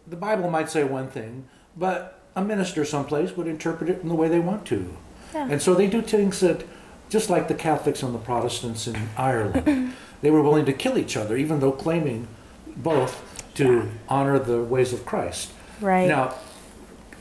the 0.06 0.16
Bible 0.16 0.50
might 0.50 0.70
say 0.70 0.84
one 0.84 1.08
thing, 1.08 1.48
but 1.76 2.20
a 2.36 2.44
minister 2.44 2.84
someplace 2.84 3.36
would 3.36 3.46
interpret 3.46 3.90
it 3.90 4.00
in 4.00 4.08
the 4.08 4.14
way 4.14 4.28
they 4.28 4.38
want 4.38 4.64
to. 4.66 4.96
Yeah. 5.34 5.48
And 5.50 5.60
so 5.60 5.74
they 5.74 5.86
do 5.86 6.00
things 6.02 6.40
that, 6.40 6.64
just 7.08 7.28
like 7.30 7.48
the 7.48 7.54
Catholics 7.54 8.02
and 8.02 8.14
the 8.14 8.18
Protestants 8.18 8.86
in 8.86 9.08
Ireland, 9.16 9.94
they 10.22 10.30
were 10.30 10.42
willing 10.42 10.64
to 10.66 10.72
kill 10.72 10.98
each 10.98 11.16
other, 11.16 11.36
even 11.36 11.60
though 11.60 11.72
claiming 11.72 12.28
both 12.76 13.52
to 13.54 13.88
honor 14.08 14.38
the 14.38 14.62
ways 14.62 14.92
of 14.92 15.04
Christ. 15.04 15.50
Right. 15.80 16.08
Now, 16.08 16.34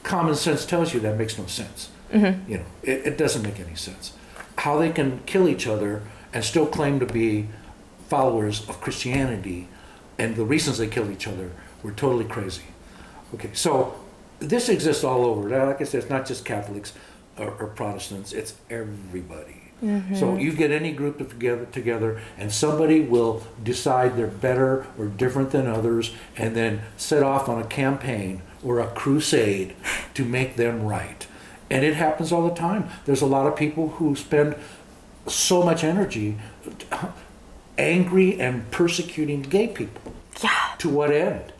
common 0.03 0.35
sense 0.35 0.65
tells 0.65 0.93
you 0.93 0.99
that 1.01 1.17
makes 1.17 1.37
no 1.37 1.47
sense. 1.47 1.89
Mm-hmm. 2.11 2.51
You 2.51 2.57
know, 2.59 2.65
it, 2.83 3.07
it 3.07 3.17
doesn't 3.17 3.41
make 3.41 3.59
any 3.59 3.75
sense. 3.75 4.13
How 4.59 4.77
they 4.77 4.91
can 4.91 5.21
kill 5.25 5.47
each 5.47 5.67
other 5.67 6.03
and 6.33 6.43
still 6.43 6.65
claim 6.65 6.99
to 6.99 7.05
be 7.05 7.47
followers 8.07 8.67
of 8.69 8.79
Christianity, 8.79 9.67
and 10.17 10.35
the 10.35 10.45
reasons 10.45 10.77
they 10.77 10.87
killed 10.87 11.11
each 11.11 11.27
other 11.27 11.51
were 11.83 11.91
totally 11.91 12.25
crazy. 12.25 12.63
Okay, 13.33 13.49
so 13.53 13.99
this 14.39 14.69
exists 14.69 15.03
all 15.03 15.25
over. 15.25 15.49
Now, 15.49 15.67
Like 15.67 15.81
I 15.81 15.83
said, 15.83 16.01
it's 16.01 16.09
not 16.09 16.25
just 16.25 16.45
Catholics 16.45 16.93
or, 17.37 17.51
or 17.59 17.67
Protestants; 17.67 18.33
it's 18.33 18.55
everybody. 18.69 19.67
So 19.79 19.85
mm-hmm. 19.85 20.39
you 20.39 20.53
get 20.53 20.71
any 20.71 20.91
group 20.91 21.19
together, 21.19 21.65
together, 21.65 22.19
and 22.35 22.51
somebody 22.51 23.01
will 23.01 23.43
decide 23.63 24.17
they're 24.17 24.25
better 24.25 24.87
or 24.97 25.05
different 25.05 25.51
than 25.51 25.67
others, 25.67 26.15
and 26.35 26.55
then 26.55 26.81
set 26.97 27.21
off 27.21 27.47
on 27.47 27.61
a 27.61 27.65
campaign 27.65 28.41
or 28.63 28.79
a 28.79 28.87
crusade 28.87 29.75
to 30.15 30.25
make 30.25 30.55
them 30.55 30.83
right. 30.83 31.27
And 31.69 31.85
it 31.85 31.93
happens 31.93 32.31
all 32.31 32.47
the 32.47 32.55
time. 32.55 32.89
There's 33.05 33.21
a 33.21 33.27
lot 33.27 33.45
of 33.45 33.55
people 33.55 33.89
who 33.89 34.15
spend 34.15 34.55
so 35.27 35.61
much 35.61 35.83
energy 35.83 36.37
uh, 36.91 37.11
angry 37.77 38.39
and 38.39 38.69
persecuting 38.71 39.43
gay 39.43 39.67
people. 39.67 40.06
Yeah. 40.43 40.75
To 40.79 40.89
what 40.89 41.11
end? 41.11 41.53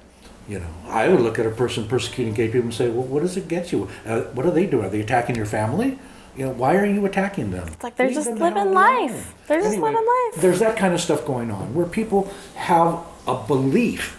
You 0.48 0.60
know, 0.60 0.70
I 0.88 1.10
would 1.10 1.20
look 1.20 1.40
at 1.40 1.46
a 1.46 1.50
person 1.52 1.88
persecuting 1.88 2.34
gay 2.34 2.48
people 2.48 2.62
and 2.62 2.74
say, 2.74 2.90
well, 2.90 3.04
what 3.04 3.22
does 3.22 3.36
it 3.36 3.48
get 3.50 3.72
you? 3.72 3.90
Uh, 4.06 4.22
what 4.34 4.46
are 4.46 4.52
they 4.52 4.66
doing? 4.66 4.86
Are 4.86 4.90
they 4.90 5.02
attacking 5.02 5.36
your 5.36 5.46
family? 5.46 6.00
You 6.38 6.46
know, 6.46 6.52
why 6.52 6.76
are 6.76 6.86
you 6.86 7.06
attacking 7.06 7.52
them? 7.52 7.68
It's 7.68 7.84
like 7.84 7.96
they're 7.98 8.12
just 8.12 8.30
living 8.30 8.72
life. 8.72 9.34
They're 9.48 9.60
just 9.62 9.78
living 9.78 9.94
life. 9.96 10.36
There's 10.42 10.60
that 10.60 10.78
kind 10.78 10.94
of 10.94 11.02
stuff 11.02 11.26
going 11.26 11.52
on 11.52 11.74
where 11.74 11.86
people 11.88 12.32
have 12.56 13.00
a 13.26 13.36
belief 13.46 14.18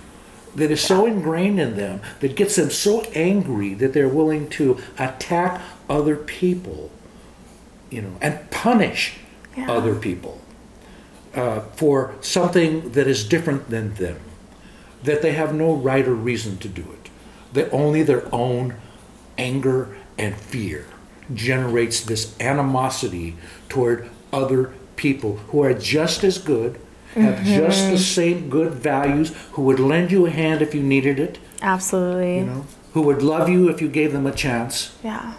that 0.57 0.71
is 0.71 0.81
so 0.81 1.07
ingrained 1.07 1.61
in 1.61 1.77
them 1.77 2.01
that 2.21 2.35
gets 2.35 2.57
them 2.57 2.71
so 2.71 3.03
angry 3.15 3.75
that 3.75 3.93
they're 3.93 4.09
willing 4.09 4.49
to 4.51 4.79
attack 4.99 5.63
other 5.89 6.17
people, 6.17 6.91
you 7.91 8.03
know, 8.03 8.13
and 8.21 8.51
punish 8.51 9.15
Yeah. 9.57 9.71
other 9.71 9.95
people 9.95 10.41
uh, 11.35 11.61
for 11.77 12.15
something 12.21 12.91
that 12.93 13.07
is 13.07 13.25
different 13.25 13.71
than 13.71 13.95
them, 13.95 14.19
that 15.03 15.23
they 15.23 15.33
have 15.33 15.55
no 15.55 15.75
right 15.75 16.07
or 16.07 16.15
reason 16.15 16.57
to 16.59 16.69
do 16.69 16.83
it, 16.83 17.11
that 17.53 17.73
only 17.73 18.03
their 18.03 18.33
own 18.35 18.75
anger 19.37 19.97
and 20.17 20.37
fear 20.37 20.87
generates 21.33 22.01
this 22.01 22.39
animosity 22.41 23.37
toward 23.69 24.09
other 24.33 24.73
people 24.97 25.37
who 25.49 25.63
are 25.63 25.75
just 25.75 26.25
as 26.25 26.39
good, 26.39 26.81
have 27.15 27.37
mm-hmm. 27.37 27.45
just 27.45 27.91
the 27.91 27.99
same 27.99 28.51
good 28.51 28.75
values, 28.75 29.35
who 29.53 29.63
would 29.63 29.79
lend 29.79 30.11
you 30.11 30.27
a 30.27 30.31
hand 30.31 30.61
if 30.61 30.75
you 30.75 30.83
needed 30.83 31.19
it, 31.19 31.39
Absolutely. 31.63 32.39
you 32.39 32.45
know, 32.45 32.67
who 32.93 33.03
would 33.03 33.23
love 33.23 33.49
you 33.49 33.69
if 33.69 33.81
you 33.81 33.89
gave 33.89 34.13
them 34.13 34.27
a 34.27 34.33
chance. 34.33 34.97
Yeah. 35.03 35.35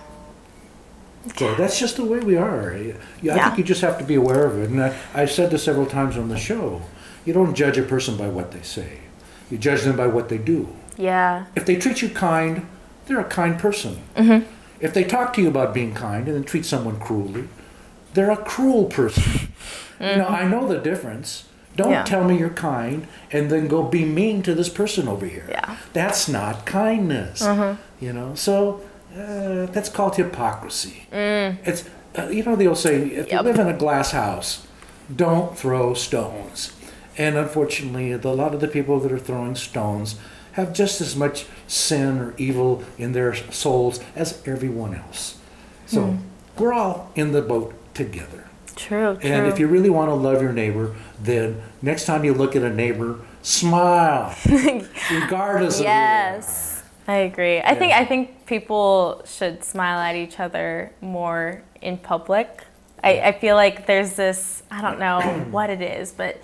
So 1.36 1.53
that's 1.55 1.80
just 1.80 1.97
the 1.97 2.05
way 2.05 2.20
we 2.20 2.38
are. 2.38 2.76
Yeah, 2.76 2.93
I 2.93 2.95
Yeah. 3.22 3.45
think 3.45 3.57
you 3.60 3.64
just 3.64 3.82
have 3.82 3.97
to 3.99 4.03
be 4.03 4.16
aware 4.16 4.45
of 4.45 4.57
it. 4.57 4.70
And 4.70 4.82
I, 4.82 4.95
I've 5.14 5.32
said 5.32 5.51
this 5.51 5.64
several 5.64 5.86
times 5.86 6.18
on 6.18 6.30
the 6.30 6.38
show. 6.38 6.82
You 7.26 7.34
don't 7.34 7.53
judge 7.53 7.78
a 7.78 7.84
person 7.84 8.16
by 8.16 8.28
what 8.28 8.51
they 8.51 8.62
say. 8.62 8.99
You 9.50 9.58
judge 9.58 9.82
them 9.84 9.95
by 9.97 10.08
what 10.08 10.30
they 10.30 10.38
do. 10.38 10.68
Yeah. 10.97 11.45
If 11.56 11.66
they 11.66 11.76
treat 11.76 12.02
you 12.02 12.10
kind, 12.10 12.68
they're 13.08 13.20
a 13.20 13.24
kind 13.26 13.58
person. 13.60 13.97
Mm-hmm. 14.16 14.45
If 14.80 14.93
they 14.93 15.04
talk 15.04 15.34
to 15.34 15.41
you 15.41 15.47
about 15.47 15.74
being 15.74 15.93
kind 15.93 16.28
and 16.28 16.36
then 16.38 16.43
treat 16.43 16.66
someone 16.66 17.00
cruelly, 17.00 17.47
they're 18.14 18.32
a 18.32 18.38
cruel 18.38 18.86
person. 18.86 19.50
Now 20.00 20.28
I 20.28 20.47
know 20.47 20.68
the 20.68 20.78
difference. 20.80 21.45
Don't 21.76 21.88
Mm-hmm. 21.88 21.93
Yeah. 21.93 22.04
tell 22.04 22.24
me 22.26 22.38
you're 22.38 22.50
kind 22.50 23.08
and 23.32 23.50
then 23.50 23.68
go 23.68 23.84
be 23.84 24.04
mean 24.06 24.41
to 24.43 24.54
this 24.56 24.70
person 24.70 25.08
over 25.08 25.26
here. 25.26 25.45
Yeah. 25.50 25.62
Mm-hmm. 25.62 25.74
That's 25.93 26.28
not 26.28 26.66
kindness. 26.66 27.41
You 28.02 28.14
know, 28.14 28.36
so 28.36 28.82
uh, 29.14 29.66
that's 29.68 29.89
called 29.89 30.16
hypocrisy. 30.16 31.08
Mm. 31.12 31.58
It's 31.66 31.84
uh, 32.18 32.28
you 32.30 32.43
know 32.43 32.56
they'll 32.56 32.76
say 32.76 32.95
if 33.04 33.28
Mm. 33.28 33.32
Yep. 33.32 33.32
you 33.32 33.39
live 33.50 33.60
in 33.60 33.68
a 33.68 33.78
glass 33.78 34.12
house, 34.12 34.66
don't 35.14 35.58
throw 35.58 35.93
stones. 35.93 36.72
And 37.20 37.36
unfortunately, 37.36 38.14
a 38.14 38.18
lot 38.18 38.54
of 38.56 38.62
the 38.62 38.68
people 38.68 39.00
that 39.02 39.12
are 39.12 39.20
throwing 39.20 39.56
stones 39.56 40.16
have 40.54 40.74
just 40.74 41.02
as 41.02 41.18
much 41.18 41.46
sin 41.68 42.18
or 42.18 42.34
evil 42.38 42.84
in 42.98 43.12
their 43.12 43.36
souls 43.36 44.00
as 44.16 44.42
everyone 44.48 44.96
else. 44.96 45.38
So 45.86 46.04
hmm. 46.04 46.18
we're 46.58 46.74
all 46.74 47.12
in 47.16 47.34
the 47.34 47.42
boat 47.42 47.76
together. 47.94 48.46
True, 48.76 49.18
true. 49.18 49.30
And 49.30 49.48
if 49.48 49.60
you 49.60 49.68
really 49.68 49.90
want 49.90 50.10
to 50.10 50.16
love 50.16 50.42
your 50.42 50.54
neighbor, 50.54 50.96
then 51.22 51.62
next 51.82 52.06
time 52.06 52.24
you 52.24 52.34
look 52.34 52.56
at 52.56 52.64
a 52.64 52.74
neighbor, 52.74 53.20
smile, 53.42 54.34
regardless 55.12 55.80
of 55.80 55.86
who 55.86 55.92
yes, 55.92 56.84
I 57.06 57.18
agree. 57.18 57.60
I 57.60 57.76
think 57.76 57.92
I 57.92 58.06
think 58.06 58.46
people 58.46 59.22
should 59.26 59.66
smile 59.66 60.00
at 60.00 60.16
each 60.16 60.40
other 60.40 60.94
more 61.02 61.64
in 61.82 61.98
public. 61.98 62.64
I, 63.04 63.20
I 63.20 63.32
feel 63.34 63.56
like 63.56 63.86
there's 63.86 64.14
this 64.14 64.64
I 64.72 64.82
don't 64.82 65.00
know 65.00 65.20
what 65.52 65.70
it 65.70 65.82
is, 65.82 66.14
but 66.14 66.42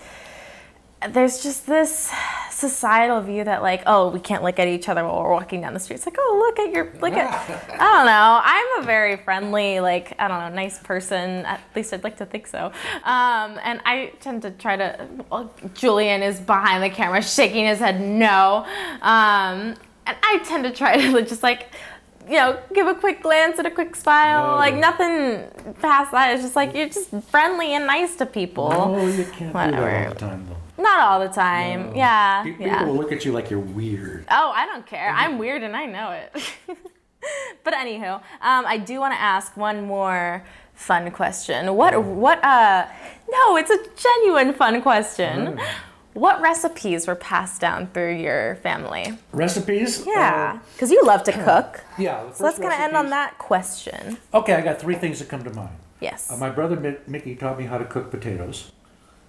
there's 1.10 1.42
just 1.44 1.66
this 1.68 2.12
societal 2.52 3.22
view 3.22 3.44
that 3.44 3.62
like 3.62 3.84
oh 3.86 4.10
we 4.10 4.20
can't 4.20 4.42
look 4.42 4.60
at 4.60 4.68
each 4.68 4.88
other 4.88 5.04
while 5.04 5.22
we're 5.22 5.32
walking 5.32 5.62
down 5.62 5.74
the 5.74 5.80
street. 5.80 5.98
It's 5.98 6.06
like 6.06 6.16
oh 6.18 6.38
look 6.48 6.60
at 6.66 6.74
your 6.74 6.94
look 7.02 7.14
at 7.14 7.28
I 7.70 7.78
don't 7.78 8.06
know. 8.06 8.40
I'm 8.44 8.84
a 8.84 8.86
very 8.86 9.18
friendly 9.18 9.80
like 9.82 10.16
I 10.20 10.28
don't 10.28 10.40
know 10.40 10.50
nice 10.56 10.80
person. 10.80 11.46
At 11.46 11.62
least 11.76 11.94
I'd 11.94 12.04
like 12.04 12.18
to 12.18 12.26
think 12.26 12.48
so. 12.48 12.72
Um, 13.04 13.60
and 13.64 13.82
I 13.86 14.14
tend 14.22 14.42
to 14.44 14.52
try 14.52 14.78
to. 14.78 15.08
Well, 15.30 15.54
Julian 15.74 16.24
is 16.24 16.40
behind 16.40 16.84
the 16.84 16.90
camera 16.90 17.22
shaking 17.22 17.66
his 17.66 17.80
head 17.80 18.00
no. 18.00 18.66
Um, 19.02 19.76
and 20.08 20.18
I 20.24 20.40
tend 20.46 20.64
to 20.64 20.72
try 20.72 20.98
to 21.12 21.22
just 21.22 21.44
like. 21.44 21.68
You 22.28 22.38
know, 22.38 22.60
give 22.74 22.88
a 22.88 22.96
quick 22.96 23.22
glance 23.22 23.60
and 23.60 23.68
a 23.68 23.70
quick 23.70 23.96
smile. 23.96 24.54
No. 24.54 24.56
Like 24.56 24.74
nothing 24.74 25.76
past 25.80 26.10
that. 26.12 26.34
It's 26.34 26.42
just 26.42 26.56
like 26.56 26.74
you're 26.74 26.88
just 26.90 27.12
friendly 27.30 27.74
and 27.74 27.86
nice 27.86 28.16
to 28.16 28.26
people. 28.26 28.68
No, 28.72 29.06
you 29.06 29.26
can't 29.26 29.38
do 29.38 29.46
that 29.54 29.54
Whatever. 29.54 30.08
all 30.08 30.14
the 30.16 30.20
time, 30.20 30.48
though. 30.50 30.65
Not 30.78 31.00
all 31.00 31.20
the 31.20 31.30
time. 31.30 31.92
No. 31.92 31.96
Yeah. 31.96 32.44
People 32.44 32.66
yeah. 32.66 32.84
will 32.84 32.96
look 32.96 33.12
at 33.12 33.26
you 33.26 33.32
like 33.32 33.50
you're 33.50 33.60
weird. 33.60 34.26
Oh, 34.30 34.52
I 34.54 34.66
don't 34.66 34.86
care. 34.86 35.10
I'm 35.10 35.38
weird 35.38 35.64
and 35.64 35.76
I 35.76 35.86
know 35.86 36.12
it. 36.12 36.54
but 37.64 37.74
anywho, 37.74 38.16
um, 38.16 38.66
I 38.66 38.78
do 38.78 39.00
want 39.00 39.14
to 39.14 39.20
ask 39.20 39.56
one 39.56 39.86
more 39.86 40.44
fun 40.74 41.10
question. 41.12 41.74
What? 41.76 42.04
What? 42.04 42.44
Uh, 42.44 42.88
no, 43.30 43.58
it's 43.58 43.72
a 43.72 43.80
genuine 43.96 44.54
fun 44.54 44.82
question. 44.82 45.60
What 46.14 46.40
recipes 46.40 47.08
were 47.08 47.16
passed 47.16 47.60
down 47.60 47.88
through 47.88 48.16
your 48.16 48.56
family? 48.58 49.18
Recipes? 49.34 50.06
Yeah, 50.08 50.60
because 50.74 50.90
you 50.90 51.04
love 51.04 51.24
to 51.24 51.32
cook. 51.34 51.82
Uh, 51.82 51.82
yeah. 51.98 52.32
So 52.32 52.46
let's 52.46 52.58
kind 52.58 52.74
of 52.74 52.80
end 52.80 52.96
on 52.96 53.10
that 53.10 53.38
question. 53.38 54.18
Okay, 54.34 54.54
I 54.54 54.62
got 54.62 54.80
three 54.80 54.96
things 54.96 55.20
that 55.20 55.28
come 55.28 55.44
to 55.44 55.54
mind. 55.54 55.76
Yes. 56.00 56.32
Uh, 56.32 56.38
my 56.38 56.50
brother 56.50 57.02
Mickey 57.08 57.36
taught 57.36 57.58
me 57.58 57.66
how 57.66 57.78
to 57.78 57.86
cook 57.86 58.12
potatoes. 58.12 58.72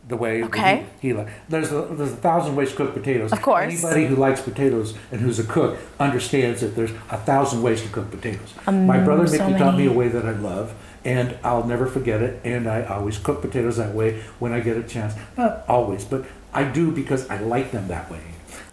The 0.08 0.16
way 0.16 0.44
Okay. 0.44 0.86
he, 1.00 1.08
he 1.08 1.14
li- 1.14 1.26
there's 1.48 1.72
a, 1.72 1.80
there's 1.90 2.12
a 2.12 2.16
thousand 2.16 2.54
ways 2.54 2.70
to 2.70 2.76
cook 2.76 2.94
potatoes. 2.94 3.32
Of 3.32 3.42
course. 3.42 3.72
Anybody 3.72 4.06
who 4.06 4.14
likes 4.14 4.40
potatoes 4.40 4.94
and 5.10 5.20
who's 5.20 5.40
a 5.40 5.44
cook 5.44 5.78
understands 5.98 6.60
that 6.60 6.76
there's 6.76 6.92
a 7.10 7.16
thousand 7.16 7.62
ways 7.62 7.82
to 7.82 7.88
cook 7.88 8.10
potatoes. 8.12 8.54
my 8.66 9.00
brother 9.00 9.22
Um, 9.22 9.28
so 9.28 9.46
Mickey 9.48 9.58
taught 9.58 9.76
me 9.76 9.86
a 9.86 9.92
way 9.92 10.06
that 10.06 10.24
I 10.24 10.30
love, 10.30 10.74
and 11.04 11.36
I'll 11.42 11.64
never 11.66 11.86
forget 11.86 12.22
it. 12.22 12.40
And 12.44 12.68
I 12.68 12.84
always 12.84 13.18
cook 13.18 13.40
potatoes 13.40 13.78
that 13.78 13.94
way 13.94 14.20
when 14.38 14.52
I 14.52 14.60
get 14.60 14.76
a 14.76 14.82
chance. 14.84 15.14
Not 15.36 15.64
always, 15.68 16.04
but 16.04 16.24
I 16.54 16.62
do 16.64 16.92
because 16.92 17.28
I 17.28 17.40
like 17.40 17.72
them 17.72 17.88
that 17.88 18.08
way. 18.08 18.20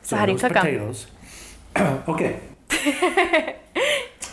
So 0.04 0.16
how 0.18 0.28
do 0.28 0.34
you 0.34 0.38
cook 0.38 0.54
potatoes. 0.54 1.08
okay. 1.76 2.42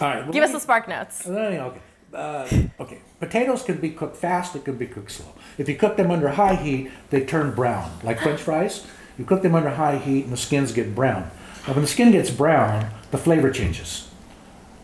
All 0.01 0.09
right. 0.09 0.23
well, 0.25 0.33
Give 0.33 0.43
let 0.43 0.45
us 0.45 0.53
the 0.53 0.61
spark 0.61 0.87
notes. 0.89 1.27
Okay. 1.27 1.81
Uh, 2.13 2.49
okay. 2.81 2.99
Potatoes 3.21 3.63
can 3.63 3.79
be 3.79 3.91
cooked 3.91 4.17
fast. 4.17 4.57
It 4.57 4.65
can 4.65 4.77
be 4.77 4.87
cooked 4.87 5.13
slow. 5.13 5.33
If 5.59 5.69
you 5.69 5.77
cook 5.77 5.97
them 5.97 6.11
under 6.11 6.31
high 6.31 6.57
heat, 6.57 6.91
they 7.11 7.25
turn 7.25 7.55
brown, 7.55 7.91
like 8.03 8.21
French 8.21 8.41
fries. 8.41 8.87
You 9.19 9.25
cook 9.25 9.43
them 9.43 9.55
under 9.55 9.71
high 9.71 9.99
heat, 9.99 10.25
and 10.25 10.33
the 10.33 10.37
skins 10.37 10.73
get 10.73 10.95
brown. 10.95 11.31
Now, 11.67 11.75
when 11.75 11.83
the 11.83 11.89
skin 11.89 12.13
gets 12.13 12.31
brown, 12.31 12.91
the 13.11 13.19
flavor 13.19 13.51
changes. 13.51 14.09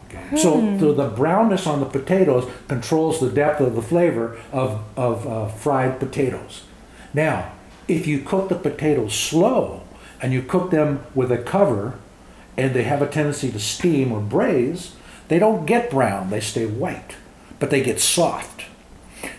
Okay. 0.09 0.37
So, 0.37 0.79
so 0.79 0.93
the 0.93 1.09
brownness 1.09 1.66
on 1.66 1.81
the 1.81 1.87
potatoes 1.87 2.51
controls 2.68 3.18
the 3.18 3.31
depth 3.31 3.61
of 3.61 3.74
the 3.74 3.83
flavor 3.83 4.39
of 4.53 4.85
of 4.97 5.27
uh, 5.27 5.49
fried 5.49 5.99
potatoes. 5.99 6.64
Now, 7.12 7.53
if 7.89 8.07
you 8.07 8.20
cook 8.20 8.49
the 8.49 8.55
potatoes 8.55 9.14
slow 9.14 9.83
and 10.20 10.33
you 10.33 10.43
cook 10.43 10.70
them 10.70 11.05
with 11.14 11.33
a 11.33 11.39
cover, 11.39 11.99
and 12.57 12.74
they 12.74 12.85
have 12.85 13.03
a 13.03 13.07
tendency 13.07 13.51
to 13.51 13.59
steam 13.59 14.12
or 14.12 14.20
braise, 14.20 14.95
they 15.29 15.39
don't 15.39 15.66
get 15.66 15.91
brown, 15.91 16.31
they 16.31 16.41
stay 16.41 16.66
white, 16.66 17.16
but 17.59 17.70
they 17.70 17.83
get 17.83 18.01
soft. 18.01 18.64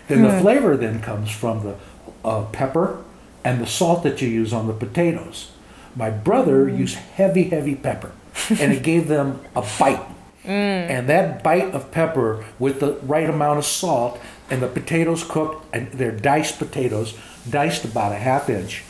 Then 0.08 0.22
the 0.22 0.32
hmm. 0.32 0.40
flavor 0.40 0.76
then 0.76 1.00
comes 1.00 1.30
from 1.30 1.62
the 1.62 1.76
uh, 2.24 2.44
pepper 2.46 3.02
and 3.44 3.60
the 3.60 3.66
salt 3.66 4.02
that 4.02 4.20
you 4.20 4.28
use 4.28 4.52
on 4.52 4.66
the 4.66 4.72
potatoes. 4.72 5.50
My 5.94 6.10
brother 6.10 6.68
hmm. 6.68 6.78
used 6.78 6.96
heavy, 6.96 7.44
heavy 7.44 7.74
pepper, 7.74 8.12
and 8.50 8.72
it 8.72 8.82
gave 8.82 9.08
them 9.08 9.40
a 9.54 9.66
bite. 9.78 10.06
Hmm. 10.42 10.50
And 10.50 11.08
that 11.08 11.42
bite 11.42 11.74
of 11.74 11.90
pepper 11.90 12.44
with 12.58 12.80
the 12.80 12.94
right 13.02 13.28
amount 13.28 13.58
of 13.58 13.64
salt 13.64 14.20
and 14.50 14.62
the 14.62 14.68
potatoes 14.68 15.24
cooked, 15.24 15.64
and 15.74 15.92
they're 15.92 16.12
diced 16.12 16.58
potatoes, 16.58 17.14
diced 17.48 17.84
about 17.84 18.12
a 18.12 18.16
half 18.16 18.48
inch, 18.48 18.82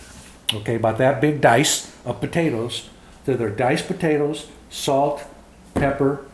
okay, 0.55 0.77
about 0.77 0.99
that 0.99 1.21
big 1.21 1.41
dice 1.41 1.93
of 2.05 2.21
potatoes. 2.21 2.89
So 3.27 3.35
they're 3.35 3.51
diced 3.51 3.89
potatoes, 3.89 4.47
salt, 4.71 5.25
pepper, 5.75 6.25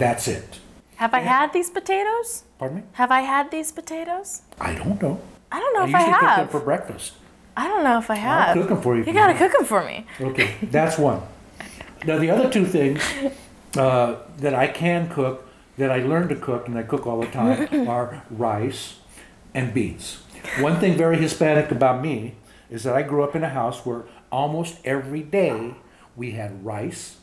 that's 0.00 0.26
it. 0.28 0.58
Have 0.96 1.14
I 1.14 1.20
had 1.20 1.52
these 1.52 1.70
potatoes? 1.70 2.44
Pardon 2.58 2.78
me? 2.78 2.82
Have 2.92 3.10
I 3.10 3.20
had 3.20 3.50
these 3.50 3.72
potatoes? 3.72 4.42
I 4.60 4.74
don't 4.74 5.00
know. 5.00 5.20
I 5.52 5.58
don't 5.60 5.74
know 5.74 5.82
I 5.82 5.88
if 5.88 5.94
I 5.94 5.98
usually 6.00 6.12
cook 6.14 6.20
them 6.20 6.38
have. 6.38 6.50
for 6.50 6.60
breakfast. 6.60 7.12
I 7.56 7.68
don't 7.68 7.84
know 7.84 7.98
if 7.98 8.10
I 8.10 8.14
have. 8.16 8.56
cook 8.56 8.70
'em 8.70 8.80
for 8.82 8.94
you 8.94 9.00
if 9.02 9.06
You 9.06 9.12
you 9.12 9.18
gotta 9.18 9.32
want. 9.32 9.38
cook 9.38 9.52
them 9.58 9.64
for 9.66 9.84
me. 9.84 10.06
Okay, 10.20 10.54
that's 10.62 10.98
one. 10.98 11.22
Now 12.06 12.18
the 12.18 12.30
other 12.30 12.48
two 12.50 12.64
things 12.66 13.02
uh, 13.76 14.16
that 14.38 14.54
I 14.54 14.66
can 14.66 15.08
cook, 15.08 15.46
that 15.78 15.90
I 15.90 15.98
learned 15.98 16.28
to 16.30 16.36
cook, 16.36 16.68
and 16.68 16.78
I 16.78 16.82
cook 16.82 17.06
all 17.06 17.20
the 17.20 17.26
time, 17.28 17.88
are 17.88 18.22
rice 18.30 18.96
and 19.54 19.72
beans. 19.74 20.18
One 20.60 20.78
thing 20.80 20.96
very 20.96 21.16
Hispanic 21.18 21.70
about 21.70 22.00
me 22.02 22.34
is 22.70 22.84
that 22.84 22.94
I 22.94 23.02
grew 23.02 23.22
up 23.24 23.34
in 23.36 23.42
a 23.42 23.48
house 23.50 23.84
where 23.84 24.02
almost 24.30 24.78
every 24.84 25.22
day 25.22 25.74
we 26.16 26.32
had 26.32 26.64
rice 26.64 27.16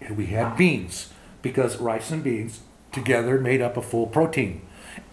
and 0.00 0.16
we 0.16 0.26
had 0.26 0.56
beans 0.56 1.12
because 1.42 1.76
rice 1.78 2.10
and 2.10 2.22
beans 2.24 2.60
together 2.92 3.38
made 3.40 3.60
up 3.60 3.76
a 3.76 3.82
full 3.82 4.06
protein. 4.06 4.62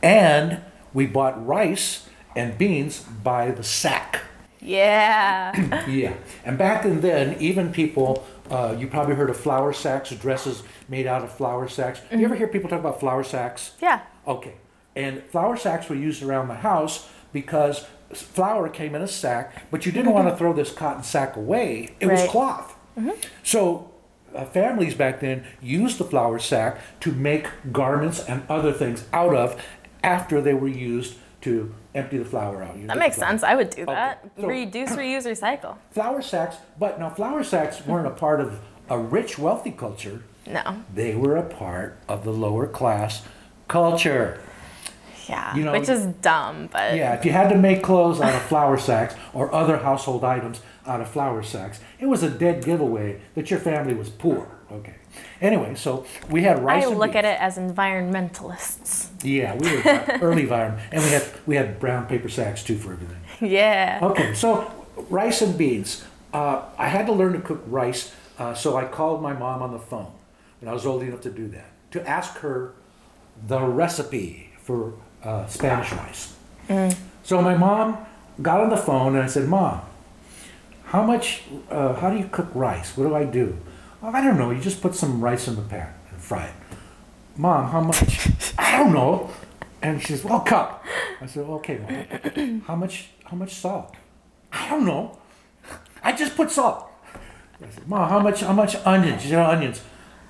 And 0.01 0.61
we 0.93 1.05
bought 1.05 1.45
rice 1.45 2.07
and 2.35 2.57
beans 2.57 2.99
by 3.01 3.51
the 3.51 3.63
sack. 3.63 4.21
Yeah. 4.61 5.85
Yeah, 5.89 6.13
and 6.45 6.57
back 6.57 6.85
in 6.85 7.01
then, 7.01 7.35
even 7.39 7.71
people, 7.71 8.27
uh, 8.51 8.75
you 8.77 8.87
probably 8.87 9.15
heard 9.15 9.29
of 9.29 9.37
flour 9.37 9.73
sacks, 9.73 10.11
dresses 10.11 10.63
made 10.87 11.07
out 11.07 11.23
of 11.23 11.31
flour 11.31 11.67
sacks. 11.67 12.01
You 12.11 12.17
ever 12.17 12.27
mm-hmm. 12.27 12.37
hear 12.37 12.47
people 12.47 12.69
talk 12.69 12.79
about 12.79 12.99
flour 12.99 13.23
sacks? 13.23 13.71
yeah. 13.81 14.01
Okay, 14.27 14.53
and 14.95 15.23
flour 15.23 15.57
sacks 15.57 15.89
were 15.89 15.95
used 15.95 16.21
around 16.21 16.49
the 16.49 16.55
house 16.55 17.09
because 17.33 17.85
flour 18.13 18.69
came 18.69 18.93
in 18.95 19.01
a 19.01 19.07
sack, 19.07 19.69
but 19.71 19.85
you 19.85 19.91
didn't 19.91 20.11
want 20.11 20.27
to 20.27 20.31
mm-hmm. 20.31 20.37
throw 20.37 20.53
this 20.53 20.71
cotton 20.71 21.03
sack 21.03 21.35
away. 21.35 21.95
It 21.99 22.07
was 22.07 22.21
Right. 22.21 22.29
cloth. 22.29 22.75
Mm-hmm. 22.97 23.19
So 23.43 23.88
uh, 24.35 24.45
families 24.45 24.93
back 24.95 25.19
then 25.19 25.43
used 25.61 25.97
the 25.97 26.03
flour 26.03 26.39
sack 26.39 26.77
to 27.01 27.11
make 27.11 27.47
garments 27.71 28.19
and 28.27 28.43
other 28.49 28.71
things 28.71 29.05
out 29.13 29.33
of 29.35 29.61
after 30.03 30.41
they 30.41 30.53
were 30.53 30.67
used 30.67 31.15
to 31.41 31.73
empty 31.95 32.17
the 32.17 32.25
flour 32.25 32.61
out. 32.63 32.77
You 32.77 32.87
That 32.87 32.97
makes 32.97 33.15
sense. 33.17 33.43
I 33.43 33.55
would 33.55 33.69
do 33.69 33.85
that. 33.85 34.25
So- 34.39 34.47
Reduce, 34.47 34.91
reuse, 34.91 35.25
recycle. 35.25 35.75
flour 35.91 36.21
sacks, 36.21 36.57
but 36.77 36.99
now 36.99 37.09
flour 37.09 37.43
sacks 37.43 37.85
weren't 37.85 38.07
a 38.07 38.11
part 38.11 38.39
of 38.41 38.59
a 38.89 38.97
rich, 38.97 39.37
wealthy 39.39 39.71
culture. 39.71 40.21
No. 40.47 40.83
They 40.93 41.15
were 41.15 41.35
a 41.37 41.43
part 41.43 41.97
of 42.07 42.23
the 42.23 42.31
lower 42.31 42.67
class 42.67 43.21
culture. 43.67 44.39
Yeah. 45.27 45.55
You 45.55 45.63
know- 45.63 45.71
Which 45.73 45.89
is 45.89 46.05
dumb, 46.21 46.69
but 46.71 46.95
Yeah, 46.95 47.13
if 47.13 47.23
you 47.23 47.31
had 47.31 47.49
to 47.49 47.55
make 47.55 47.83
clothes 47.83 48.19
out 48.19 48.33
of 48.33 48.41
flour 48.43 48.77
sacks 48.77 49.15
or 49.33 49.53
other 49.53 49.77
household 49.77 50.23
items 50.23 50.59
out 50.89 50.99
of 51.01 51.09
flour 51.09 51.43
sacks, 51.43 51.79
it 51.99 52.07
was 52.07 52.23
a 52.23 52.29
dead 52.29 52.65
giveaway 52.65 53.21
that 53.35 53.49
your 53.51 53.59
family 53.59 53.93
was 53.93 54.09
poor. 54.09 54.49
Okay. 54.71 54.95
Anyway, 55.41 55.75
so 55.75 56.05
we 56.29 56.43
had 56.43 56.63
rice. 56.63 56.85
I 56.85 56.87
look 56.87 57.13
beans. 57.13 57.15
at 57.15 57.25
it 57.25 57.39
as 57.39 57.57
environmentalists. 57.57 59.07
Yeah, 59.23 59.55
we 59.55 59.77
were 59.77 60.19
early 60.21 60.43
environment, 60.43 60.83
and 60.91 61.03
we 61.03 61.09
had 61.09 61.23
we 61.45 61.55
had 61.55 61.79
brown 61.79 62.05
paper 62.07 62.29
sacks 62.29 62.63
too 62.63 62.77
for 62.77 62.93
everything. 62.93 63.17
yeah. 63.41 63.99
Okay, 64.01 64.33
so 64.33 64.71
rice 65.09 65.41
and 65.41 65.57
beans. 65.57 66.03
Uh, 66.33 66.63
I 66.77 66.89
had 66.89 67.07
to 67.07 67.13
learn 67.13 67.33
to 67.33 67.39
cook 67.41 67.63
rice, 67.65 68.13
uh, 68.37 68.53
so 68.53 68.77
I 68.77 68.85
called 68.85 69.21
my 69.21 69.33
mom 69.33 69.63
on 69.63 69.71
the 69.71 69.79
phone 69.79 70.11
when 70.59 70.69
I 70.69 70.73
was 70.73 70.85
old 70.85 71.01
enough 71.01 71.21
to 71.21 71.31
do 71.31 71.47
that 71.49 71.71
to 71.91 72.07
ask 72.07 72.37
her 72.39 72.73
the 73.47 73.59
recipe 73.61 74.51
for 74.61 74.93
uh, 75.23 75.47
Spanish 75.47 75.91
rice. 75.91 76.35
So 77.23 77.41
my 77.41 77.55
mom 77.57 77.97
got 78.41 78.61
on 78.61 78.69
the 78.69 78.77
phone 78.77 79.15
and 79.15 79.23
I 79.23 79.27
said, 79.27 79.47
"Mom, 79.47 79.81
how 80.89 81.03
much? 81.03 81.43
Uh, 81.69 81.93
how 81.93 82.09
do 82.09 82.17
you 82.17 82.27
cook 82.27 82.49
rice? 82.53 82.97
What 82.97 83.05
do 83.07 83.15
I 83.15 83.23
do?" 83.23 83.57
"Oh, 84.01 84.09
I 84.09 84.21
don't 84.21 84.37
know. 84.37 84.51
You 84.51 84.59
just 84.59 84.81
put 84.81 84.95
some 84.95 85.21
rice 85.23 85.47
in 85.47 85.55
the 85.55 85.61
pan 85.61 85.93
and 86.09 86.19
fry 86.21 86.45
it. 86.45 86.53
Mom, 87.37 87.69
how 87.71 87.81
much? 87.81 88.29
I 88.57 88.77
don't 88.77 88.93
know. 88.93 89.29
And 89.81 90.01
she 90.01 90.07
says, 90.13 90.23
"Well, 90.23 90.41
cup." 90.41 90.83
I 91.21 91.25
said, 91.27 91.45
"Okay, 91.45 91.77
Mom. 91.77 92.61
How 92.67 92.75
much? 92.75 93.09
How 93.25 93.37
much 93.37 93.53
salt?" 93.53 93.95
I 94.51 94.69
don't 94.69 94.85
know. 94.85 95.17
I 96.03 96.11
just 96.13 96.35
put 96.35 96.51
salt. 96.51 96.89
I 97.61 97.69
said, 97.69 97.87
Mom, 97.87 98.09
how 98.09 98.19
much? 98.19 98.41
How 98.41 98.53
much 98.53 98.75
onions? 98.77 99.25
You 99.25 99.33
know, 99.33 99.45
onions. 99.45 99.81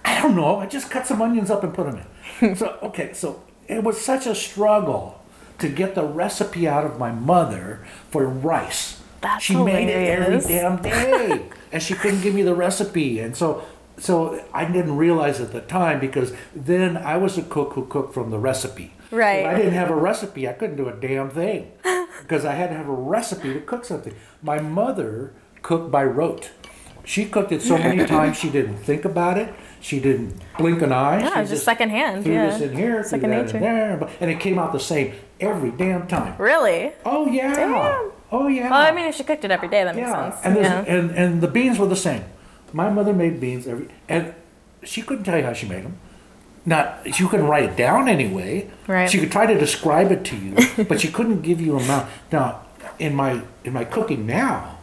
I 0.04 0.22
don't 0.22 0.36
know. 0.36 0.58
I 0.58 0.66
just 0.66 0.90
cut 0.90 1.06
some 1.06 1.22
onions 1.22 1.50
up 1.50 1.64
and 1.64 1.74
put 1.74 1.86
them 1.86 2.06
in. 2.42 2.56
so 2.56 2.78
okay, 2.82 3.14
so 3.14 3.44
it 3.68 3.84
was 3.84 4.00
such 4.02 4.26
a 4.26 4.36
struggle 4.36 5.22
to 5.60 5.70
get 5.70 5.96
the 5.96 6.04
recipe 6.04 6.68
out 6.68 6.86
of 6.86 6.98
my 6.98 7.12
mother 7.12 7.86
for 8.10 8.26
rice. 8.26 8.99
That's 9.22 9.44
she 9.44 9.56
made 9.56 9.90
it 9.90 10.20
every 10.20 10.40
damn 10.40 10.82
day, 10.82 11.46
and 11.72 11.82
she 11.84 11.94
couldn't 11.94 12.22
give 12.22 12.34
me 12.34 12.42
the 12.42 12.56
recipe, 12.56 13.20
and 13.20 13.36
so 13.36 13.64
so 13.98 14.44
I 14.54 14.66
didn't 14.66 14.96
realize 14.98 15.42
at 15.42 15.52
the 15.52 15.62
time 15.62 16.00
because 16.00 16.34
then 16.56 16.98
I 16.98 17.18
was 17.18 17.38
a 17.38 17.44
cook 17.44 17.74
who 17.74 17.86
cooked 17.86 18.14
from 18.14 18.32
the 18.32 18.40
recipe. 18.40 18.94
Right. 19.12 19.40
If 19.40 19.46
I 19.48 19.56
didn't 19.56 19.74
have 19.74 19.90
a 19.90 19.96
recipe, 19.96 20.48
I 20.48 20.54
couldn't 20.54 20.78
do 20.78 20.88
a 20.88 20.94
damn 20.94 21.30
thing 21.30 21.72
because 22.22 22.46
I 22.46 22.54
had 22.54 22.70
to 22.70 22.76
have 22.78 22.88
a 22.88 22.94
recipe 22.94 23.54
to 23.54 23.60
cook 23.62 23.86
something. 23.86 24.14
My 24.42 24.60
mother 24.60 25.34
cooked 25.62 25.92
by 25.92 26.04
rote. 26.04 26.52
She 27.04 27.26
cooked 27.26 27.52
it 27.52 27.62
so 27.62 27.78
many 27.78 28.06
times 28.18 28.38
she 28.38 28.50
didn't 28.50 28.78
think 28.78 29.04
about 29.04 29.38
it. 29.38 29.54
She 29.82 30.00
didn't 30.00 30.40
blink 30.58 30.82
an 30.82 30.92
eye. 30.92 31.22
Yeah, 31.22 31.44
she 31.44 31.50
just 31.50 31.66
secondhand, 31.66 32.24
Threw 32.24 32.34
yeah. 32.34 32.48
this 32.48 32.62
in 32.62 32.76
here, 32.76 33.02
threw 33.02 33.10
Second 33.10 33.30
that 33.32 33.46
nature. 33.46 33.58
in 33.58 33.64
there, 33.64 34.10
and 34.20 34.30
it 34.30 34.40
came 34.40 34.60
out 34.60 34.74
the 34.74 34.80
same 34.80 35.14
every 35.40 35.72
damn 35.72 36.06
time. 36.08 36.36
Really? 36.38 36.92
Oh 37.06 37.28
yeah. 37.28 37.54
Damn. 37.56 38.12
Oh 38.32 38.48
yeah. 38.48 38.70
Well, 38.70 38.82
I 38.82 38.92
mean, 38.92 39.06
if 39.06 39.16
she 39.16 39.24
cooked 39.24 39.44
it 39.44 39.52
every 39.52 39.68
day, 39.68 39.84
that 39.84 39.96
makes 39.96 40.08
Yeah, 40.08 40.32
sense. 40.32 40.46
and, 40.46 40.56
yeah. 40.58 40.96
and 40.96 41.12
and 41.12 41.42
the 41.42 41.48
beans 41.48 41.80
were 41.80 41.88
the 41.88 41.96
same. 41.96 42.24
My 42.74 42.90
mother 42.90 43.14
made 43.14 43.40
beans 43.40 43.68
every, 43.68 43.88
and 44.08 44.34
she 44.84 45.02
couldn't 45.02 45.24
tell 45.24 45.38
you 45.38 45.44
how 45.44 45.54
she 45.54 45.68
made 45.68 45.84
them. 45.84 45.98
Not 46.66 47.00
she 47.14 47.28
couldn't 47.28 47.48
write 47.48 47.64
it 47.64 47.76
down 47.76 48.08
anyway. 48.08 48.70
Right. 48.88 49.10
She 49.10 49.18
could 49.20 49.32
try 49.32 49.46
to 49.48 49.58
describe 49.58 50.12
it 50.12 50.24
to 50.26 50.36
you, 50.36 50.56
but 50.90 51.02
she 51.02 51.10
couldn't 51.10 51.42
give 51.42 51.60
you 51.60 51.78
amount. 51.78 52.10
Now, 52.32 52.62
in 53.00 53.16
my 53.16 53.42
in 53.64 53.74
my 53.74 53.86
cooking 53.86 54.28
now, 54.28 54.78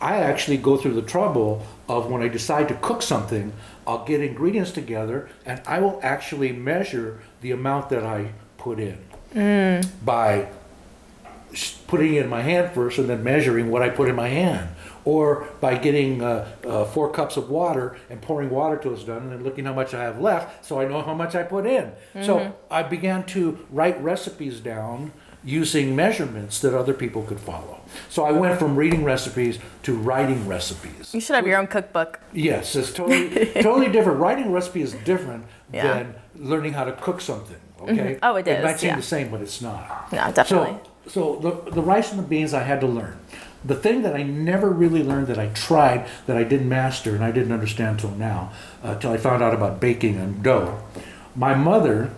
I 0.00 0.16
actually 0.16 0.58
go 0.58 0.76
through 0.76 0.94
the 0.94 1.02
trouble 1.02 1.66
of 1.88 2.10
when 2.10 2.22
I 2.22 2.28
decide 2.28 2.68
to 2.68 2.74
cook 2.74 3.02
something, 3.02 3.52
I'll 3.86 4.04
get 4.04 4.20
ingredients 4.20 4.72
together 4.72 5.28
and 5.44 5.60
I 5.66 5.78
will 5.78 6.00
actually 6.02 6.52
measure 6.52 7.20
the 7.40 7.52
amount 7.52 7.90
that 7.90 8.04
I 8.04 8.32
put 8.58 8.80
in 8.80 8.98
mm. 9.34 9.86
by 10.04 10.28
s- 10.38 10.48
putting 11.86 12.14
it 12.14 12.24
in 12.24 12.28
my 12.28 12.42
hand 12.42 12.72
first 12.74 12.98
and 12.98 13.08
then 13.08 13.22
measuring 13.22 13.70
what 13.70 13.82
I 13.82 13.88
put 13.88 14.08
in 14.08 14.14
my 14.16 14.28
hand. 14.28 14.68
Or 15.04 15.46
by 15.60 15.76
getting 15.78 16.20
uh, 16.20 16.48
uh, 16.66 16.84
four 16.86 17.10
cups 17.12 17.36
of 17.36 17.48
water 17.48 17.96
and 18.10 18.20
pouring 18.20 18.50
water 18.50 18.76
till 18.76 18.92
it's 18.92 19.04
done 19.04 19.18
and 19.18 19.32
then 19.32 19.44
looking 19.44 19.64
how 19.64 19.72
much 19.72 19.94
I 19.94 20.02
have 20.02 20.20
left 20.20 20.64
so 20.64 20.80
I 20.80 20.88
know 20.88 21.00
how 21.00 21.14
much 21.14 21.34
I 21.36 21.44
put 21.44 21.64
in. 21.64 21.92
So 22.22 22.54
I 22.70 22.82
began 22.82 23.24
to 23.26 23.64
write 23.70 24.02
recipes 24.02 24.58
down 24.60 25.12
using 25.44 25.94
measurements 25.94 26.58
that 26.60 26.74
other 26.76 26.92
people 26.92 27.22
could 27.22 27.38
follow. 27.38 27.80
So 28.08 28.24
I 28.24 28.32
went 28.32 28.58
from 28.58 28.74
reading 28.74 29.04
recipes 29.04 29.60
to 29.84 29.94
writing 29.94 30.48
recipes. 30.48 31.14
You 31.14 31.20
should 31.20 31.36
have 31.36 31.46
your 31.46 31.58
own 31.60 31.68
cookbook. 31.68 32.18
Yes, 32.32 32.74
it's 32.74 32.92
totally 33.00 33.52
totally 33.62 33.88
different. 33.92 34.18
Writing 34.18 34.46
a 34.46 34.50
recipe 34.50 34.82
is 34.82 34.94
different 35.04 35.44
Yeah. 35.72 35.86
than 36.02 36.14
learning 36.34 36.72
how 36.72 36.82
to 36.82 36.90
cook 36.92 37.20
something. 37.20 37.58
Okay. 37.80 38.18
Oh, 38.24 38.34
it 38.34 38.48
It 38.48 38.58
is, 38.58 38.64
might 38.64 38.80
seem 38.80 38.88
yeah. 38.90 38.96
the 38.96 39.02
same, 39.02 39.28
but 39.30 39.40
it's 39.40 39.62
not. 39.62 40.10
No, 40.12 40.32
definitely. 40.32 40.78
So, 40.82 40.90
so 41.08 41.36
the 41.36 41.70
the 41.70 41.82
rice 41.82 42.10
and 42.10 42.18
the 42.18 42.26
beans 42.26 42.54
I 42.54 42.62
had 42.62 42.80
to 42.80 42.86
learn. 42.86 43.18
The 43.64 43.74
thing 43.74 44.02
that 44.02 44.14
I 44.14 44.22
never 44.22 44.70
really 44.70 45.02
learned 45.02 45.26
that 45.26 45.38
I 45.38 45.48
tried 45.48 46.06
that 46.26 46.36
I 46.36 46.44
didn't 46.44 46.68
master 46.68 47.14
and 47.14 47.24
I 47.24 47.32
didn't 47.32 47.52
understand 47.52 47.98
till 47.98 48.12
now, 48.12 48.52
uh, 48.84 48.96
till 48.98 49.10
I 49.10 49.16
found 49.16 49.42
out 49.42 49.54
about 49.54 49.80
baking 49.80 50.16
and 50.16 50.42
dough. 50.42 50.80
My 51.34 51.54
mother 51.54 52.12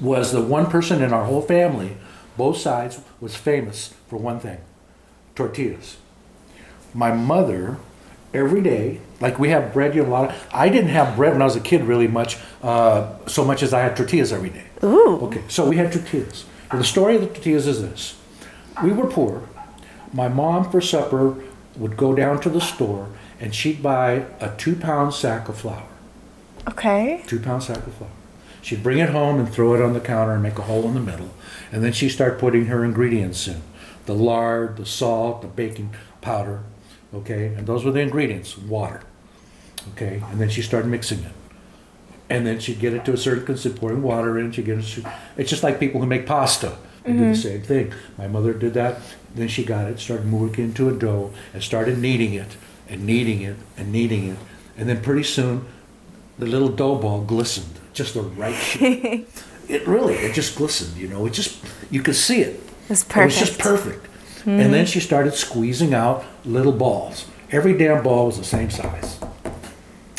was 0.00 0.32
the 0.32 0.40
one 0.40 0.66
person 0.66 1.02
in 1.02 1.12
our 1.12 1.24
whole 1.24 1.42
family, 1.42 1.96
both 2.36 2.56
sides, 2.56 3.00
was 3.20 3.36
famous 3.36 3.94
for 4.08 4.16
one 4.16 4.40
thing: 4.40 4.58
tortillas 5.34 5.98
my 6.96 7.12
mother 7.12 7.76
every 8.32 8.62
day 8.62 9.00
like 9.20 9.38
we 9.38 9.50
have 9.50 9.72
bread 9.72 9.94
you 9.94 10.00
have 10.00 10.08
a 10.08 10.12
lot 10.12 10.30
of 10.30 10.48
i 10.52 10.68
didn't 10.68 10.90
have 10.90 11.14
bread 11.14 11.32
when 11.32 11.42
i 11.42 11.44
was 11.44 11.56
a 11.56 11.60
kid 11.60 11.82
really 11.82 12.08
much 12.08 12.38
uh, 12.62 13.14
so 13.26 13.44
much 13.44 13.62
as 13.62 13.72
i 13.72 13.80
had 13.80 13.96
tortillas 13.96 14.32
every 14.32 14.50
day 14.50 14.64
Ooh. 14.82 15.18
okay 15.22 15.42
so 15.48 15.68
we 15.68 15.76
had 15.76 15.92
tortillas 15.92 16.46
and 16.70 16.80
the 16.80 16.84
story 16.84 17.14
of 17.16 17.20
the 17.22 17.28
tortillas 17.28 17.66
is 17.66 17.82
this 17.82 18.16
we 18.82 18.92
were 18.92 19.06
poor 19.06 19.42
my 20.12 20.28
mom 20.28 20.70
for 20.70 20.80
supper 20.80 21.36
would 21.76 21.96
go 21.96 22.14
down 22.14 22.40
to 22.40 22.48
the 22.48 22.60
store 22.60 23.08
and 23.40 23.54
she'd 23.54 23.82
buy 23.82 24.24
a 24.40 24.54
two 24.56 24.74
pound 24.76 25.12
sack 25.14 25.48
of 25.48 25.58
flour 25.58 25.84
Okay. 26.68 27.22
two 27.26 27.38
pound 27.38 27.62
sack 27.62 27.86
of 27.86 27.94
flour. 27.94 28.10
She'd 28.60 28.82
bring 28.82 28.98
it 28.98 29.10
home 29.10 29.38
and 29.38 29.48
throw 29.48 29.74
it 29.74 29.80
on 29.80 29.92
the 29.92 30.00
counter 30.00 30.32
and 30.32 30.42
make 30.42 30.58
a 30.58 30.62
hole 30.62 30.84
in 30.88 30.94
the 30.94 31.00
middle. 31.00 31.30
And 31.70 31.84
then 31.84 31.92
she'd 31.92 32.08
start 32.08 32.40
putting 32.40 32.66
her 32.66 32.84
ingredients 32.84 33.46
in 33.46 33.62
the 34.06 34.14
lard, 34.14 34.76
the 34.76 34.84
salt, 34.84 35.42
the 35.42 35.46
baking 35.46 35.94
powder. 36.20 36.64
Okay, 37.14 37.54
and 37.54 37.68
those 37.68 37.84
were 37.84 37.92
the 37.92 38.00
ingredients, 38.00 38.58
water. 38.58 39.02
Okay, 39.92 40.20
and 40.32 40.40
then 40.40 40.48
she 40.48 40.62
started 40.62 40.88
mixing 40.88 41.20
it. 41.20 41.30
And 42.28 42.46
then 42.46 42.58
she'd 42.58 42.80
get 42.80 42.92
it 42.92 43.04
to 43.04 43.12
a 43.12 43.16
certain 43.16 43.46
consistency, 43.46 43.78
pouring 43.78 44.02
water 44.02 44.38
in, 44.38 44.50
she'd 44.50 44.64
get 44.64 44.78
it 44.78 45.06
it's 45.36 45.50
just 45.50 45.62
like 45.62 45.78
people 45.78 46.00
who 46.00 46.06
make 46.06 46.26
pasta. 46.26 46.76
They 47.04 47.12
do 47.12 47.18
the 47.18 47.24
mm-hmm. 47.26 47.34
same 47.34 47.62
thing. 47.62 47.92
My 48.18 48.26
mother 48.26 48.52
did 48.52 48.74
that. 48.74 49.00
Then 49.34 49.46
she 49.46 49.64
got 49.64 49.88
it, 49.88 50.00
started 50.00 50.26
moving 50.26 50.54
it 50.54 50.58
into 50.58 50.88
a 50.88 50.92
dough, 50.92 51.32
and 51.54 51.62
started 51.62 51.98
kneading 51.98 52.34
it, 52.34 52.56
and 52.88 53.06
kneading 53.06 53.42
it, 53.42 53.56
and 53.76 53.92
kneading 53.92 54.30
it. 54.30 54.38
And 54.76 54.88
then 54.88 55.02
pretty 55.02 55.22
soon, 55.22 55.66
the 56.38 56.46
little 56.46 56.68
dough 56.68 56.96
ball 56.96 57.22
glistened, 57.22 57.78
just 57.92 58.14
the 58.14 58.22
right 58.22 58.54
shape. 58.54 59.28
it 59.68 59.86
really, 59.86 60.14
it 60.14 60.34
just 60.34 60.56
glistened, 60.56 60.96
you 60.96 61.06
know. 61.06 61.26
It 61.26 61.32
just, 61.32 61.64
you 61.90 62.02
could 62.02 62.16
see 62.16 62.40
it. 62.40 62.60
It's 62.88 63.04
perfect. 63.04 63.18
It 63.18 63.24
was 63.24 63.38
just 63.38 63.58
perfect. 63.58 64.02
perfect. 64.02 64.46
And 64.46 64.60
mm-hmm. 64.60 64.72
then 64.72 64.86
she 64.86 65.00
started 65.00 65.34
squeezing 65.34 65.94
out 65.94 66.24
little 66.44 66.72
balls. 66.72 67.26
Every 67.50 67.76
damn 67.76 68.02
ball 68.02 68.26
was 68.26 68.38
the 68.38 68.44
same 68.44 68.70
size. 68.70 69.15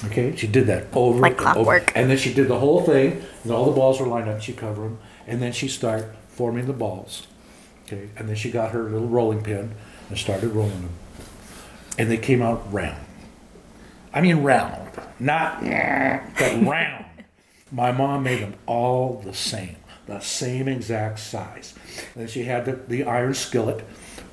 Okay, 0.06 0.36
she 0.36 0.46
did 0.48 0.68
that 0.68 0.86
over 0.94 1.20
Like 1.20 1.40
and 1.40 1.58
over. 1.58 1.84
And 1.96 2.10
then 2.10 2.18
she 2.18 2.34
did 2.34 2.48
the 2.48 2.60
whole 2.60 2.84
thing, 2.84 3.24
and 3.44 3.52
all 3.52 3.66
the 3.66 3.72
balls 3.72 4.00
were 4.00 4.08
lined 4.08 4.30
up. 4.30 4.42
She 4.42 4.54
covered 4.54 4.84
them, 4.84 5.00
and 5.26 5.42
then 5.42 5.52
she 5.52 5.68
started 5.68 6.10
forming 6.30 6.68
the 6.68 6.74
balls. 6.74 7.26
Okay, 7.86 8.10
and 8.16 8.30
then 8.30 8.36
she 8.36 8.52
got 8.52 8.72
her 8.72 8.84
little 8.84 9.08
rolling 9.08 9.42
pin 9.42 9.74
and 10.10 10.18
started 10.18 10.50
rolling 10.50 10.82
them, 10.82 10.94
and 11.98 12.12
they 12.12 12.18
came 12.18 12.42
out 12.42 12.72
round. 12.72 13.04
I 14.14 14.22
mean 14.22 14.44
round, 14.44 14.90
not 15.20 15.62
but 16.40 16.64
round. 16.64 17.06
My 17.72 17.92
mom 17.92 18.24
made 18.24 18.42
them 18.42 18.56
all 18.66 19.22
the 19.26 19.34
same, 19.34 19.78
the 20.06 20.20
same 20.20 20.68
exact 20.68 21.20
size. 21.20 21.74
Then 22.16 22.28
she 22.28 22.44
had 22.44 22.66
the, 22.66 22.74
the 22.74 23.04
iron 23.04 23.34
skillet, 23.34 23.86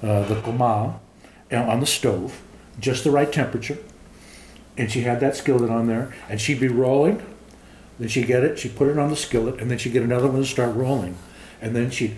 uh, 0.02 0.24
the 0.24 0.36
comal, 0.36 1.00
uh, 1.50 1.56
on 1.56 1.80
the 1.80 1.86
stove, 1.86 2.40
just 2.78 3.02
the 3.02 3.10
right 3.10 3.32
temperature. 3.32 3.78
And 4.76 4.90
she 4.90 5.02
had 5.02 5.20
that 5.20 5.36
skillet 5.36 5.70
on 5.70 5.86
there, 5.86 6.12
and 6.28 6.40
she'd 6.40 6.60
be 6.60 6.68
rolling. 6.68 7.24
Then 7.98 8.08
she'd 8.08 8.26
get 8.26 8.42
it, 8.42 8.58
she'd 8.58 8.74
put 8.74 8.88
it 8.88 8.98
on 8.98 9.10
the 9.10 9.16
skillet, 9.16 9.60
and 9.60 9.70
then 9.70 9.78
she'd 9.78 9.92
get 9.92 10.02
another 10.02 10.26
one 10.26 10.40
to 10.40 10.46
start 10.46 10.74
rolling. 10.74 11.16
And 11.60 11.76
then 11.76 11.90
she, 11.90 12.16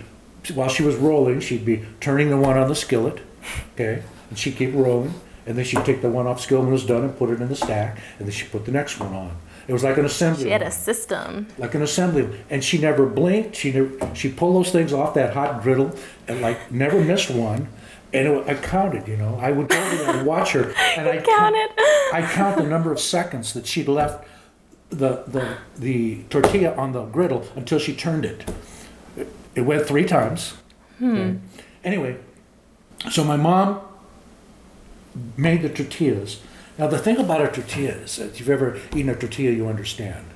while 0.55 0.69
she 0.69 0.83
was 0.83 0.97
rolling, 0.97 1.41
she'd 1.41 1.67
be 1.67 1.85
turning 2.01 2.31
the 2.31 2.39
one 2.39 2.57
on 2.57 2.69
the 2.69 2.75
skillet, 2.75 3.21
okay? 3.75 4.03
And 4.31 4.39
she'd 4.39 4.57
keep 4.57 4.75
rolling, 4.75 5.13
and 5.45 5.57
then 5.57 5.65
she'd 5.67 5.85
take 5.85 6.01
the 6.01 6.09
one 6.09 6.27
off 6.27 6.41
skillet 6.41 6.65
when 6.65 6.71
it 6.71 6.73
was 6.73 6.87
done 6.87 7.05
and 7.05 7.17
put 7.17 7.29
it 7.31 7.43
in 7.43 7.49
the 7.49 7.57
stack, 7.57 7.99
and 8.19 8.27
then 8.27 8.33
she'd 8.33 8.51
put 8.51 8.65
the 8.65 8.73
next 8.73 8.99
one 8.99 9.13
on. 9.13 9.37
It 9.69 9.73
was 9.73 9.83
like 9.85 9.99
an 9.99 10.05
assembly. 10.05 10.45
She 10.45 10.51
had 10.51 10.63
a 10.63 10.71
system. 10.71 11.49
like 11.59 11.75
an 11.75 11.83
assembly, 11.83 12.29
and 12.49 12.63
she 12.63 12.79
never 12.79 13.05
blinked. 13.05 13.57
She 13.57 13.73
never, 13.73 14.15
she 14.15 14.31
pulled 14.31 14.57
those 14.57 14.73
things 14.73 14.93
off 14.93 15.15
that 15.15 15.35
hot 15.35 15.63
griddle, 15.63 15.95
and 16.27 16.41
like 16.41 16.71
never 16.71 17.01
missed 17.03 17.31
one. 17.31 17.69
And 18.13 18.29
it, 18.29 18.49
I 18.49 18.55
counted, 18.55 19.09
you 19.09 19.17
know, 19.17 19.39
I 19.41 19.51
would 19.53 19.69
go 19.69 19.77
over 19.77 19.97
there 19.97 20.11
and 20.17 20.27
watch 20.27 20.53
her, 20.53 20.73
and 20.97 21.09
I 21.09 21.21
Counted. 21.23 21.71
I 22.13 22.23
count 22.33 22.57
the 22.57 22.65
number 22.65 22.93
of 22.93 23.01
seconds 23.01 23.53
that 23.55 23.67
she'd 23.67 23.89
left 23.89 24.27
the 24.91 25.25
the 25.27 25.57
the 25.77 26.23
tortilla 26.31 26.75
on 26.77 26.93
the 26.93 27.05
griddle 27.07 27.47
until 27.57 27.79
she 27.79 27.95
turned 27.95 28.25
it. 28.25 28.49
It, 29.17 29.29
it 29.55 29.61
went 29.63 29.87
three 29.87 30.05
times. 30.05 30.55
Okay. 31.03 31.37
Anyway, 31.85 32.17
so 33.11 33.25
my 33.25 33.37
mom 33.37 33.81
made 35.37 35.63
the 35.63 35.69
tortillas. 35.69 36.41
Now 36.79 36.87
the 36.87 36.99
thing 36.99 37.17
about 37.17 37.41
a 37.41 37.49
tortilla 37.49 37.93
is, 37.93 38.19
if 38.19 38.39
you've 38.39 38.51
ever 38.51 38.79
eaten 38.95 39.09
a 39.09 39.17
tortilla, 39.17 39.51
you 39.51 39.67
understand. 39.67 40.27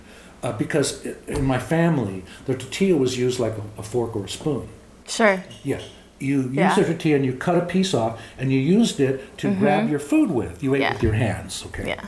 Uh, 0.43 0.53
because 0.53 1.05
in 1.29 1.45
my 1.45 1.59
family, 1.59 2.25
the 2.47 2.55
tortilla 2.55 2.97
was 2.97 3.19
used 3.19 3.39
like 3.39 3.53
a, 3.59 3.63
a 3.81 3.83
fork 3.83 4.17
or 4.17 4.25
a 4.25 4.29
spoon. 4.29 4.69
Sure. 5.07 5.45
Yeah. 5.63 5.83
You 6.21 6.43
used 6.43 6.55
Yeah. 6.55 6.75
the 6.75 6.85
tortilla 6.85 7.17
and 7.17 7.25
you 7.25 7.33
cut 7.33 7.57
a 7.57 7.63
piece 7.63 7.95
off 7.95 8.21
and 8.39 8.53
you 8.53 8.61
used 8.61 9.01
it 9.01 9.37
to 9.39 9.51
grab 9.55 9.89
your 9.89 9.99
food 9.99 10.31
with. 10.31 10.63
You 10.63 10.75
ate 10.75 10.83
Yeah. 10.83 10.93
with 10.93 11.03
your 11.03 11.15
hands, 11.15 11.65
okay? 11.67 11.89
Yeah. 11.89 12.05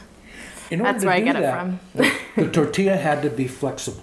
In 0.71 0.81
order 0.81 0.93
That's 0.93 1.03
to 1.03 1.07
where 1.09 1.17
I 1.17 1.21
do 1.21 1.25
get 1.25 1.37
it 1.37 1.51
from. 1.51 1.81
the, 2.37 2.51
tortilla 2.51 2.97
had 2.97 3.23
to 3.23 3.31
be 3.31 3.49
flexible. 3.49 4.03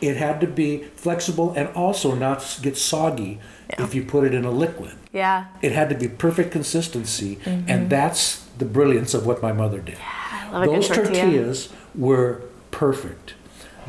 It 0.00 0.16
had 0.16 0.40
to 0.40 0.46
be 0.46 0.84
flexible 0.96 1.52
and 1.56 1.68
also 1.74 2.14
not 2.14 2.58
get 2.62 2.76
soggy 2.76 3.38
Yeah. 3.68 3.84
if 3.84 3.94
you 3.94 4.02
put 4.02 4.24
it 4.24 4.32
in 4.32 4.44
a 4.44 4.50
liquid. 4.50 4.92
Yeah. 5.12 5.44
It 5.60 5.72
had 5.72 5.88
to 5.90 5.94
be 5.96 6.08
perfect 6.08 6.52
consistency, 6.52 7.38
and 7.44 7.90
that's 7.90 8.44
the 8.58 8.64
brilliance 8.64 9.12
of 9.12 9.26
what 9.26 9.42
my 9.42 9.52
mother 9.52 9.80
did. 9.80 9.96
Mm-hmm. 9.96 10.54
I 10.54 10.58
love 10.58 10.62
a 10.62 10.66
good 10.66 10.76
Those 10.76 10.88
tortilla. 10.88 11.22
tortillas 11.22 11.68
were 11.94 12.42
perfect. 12.70 13.34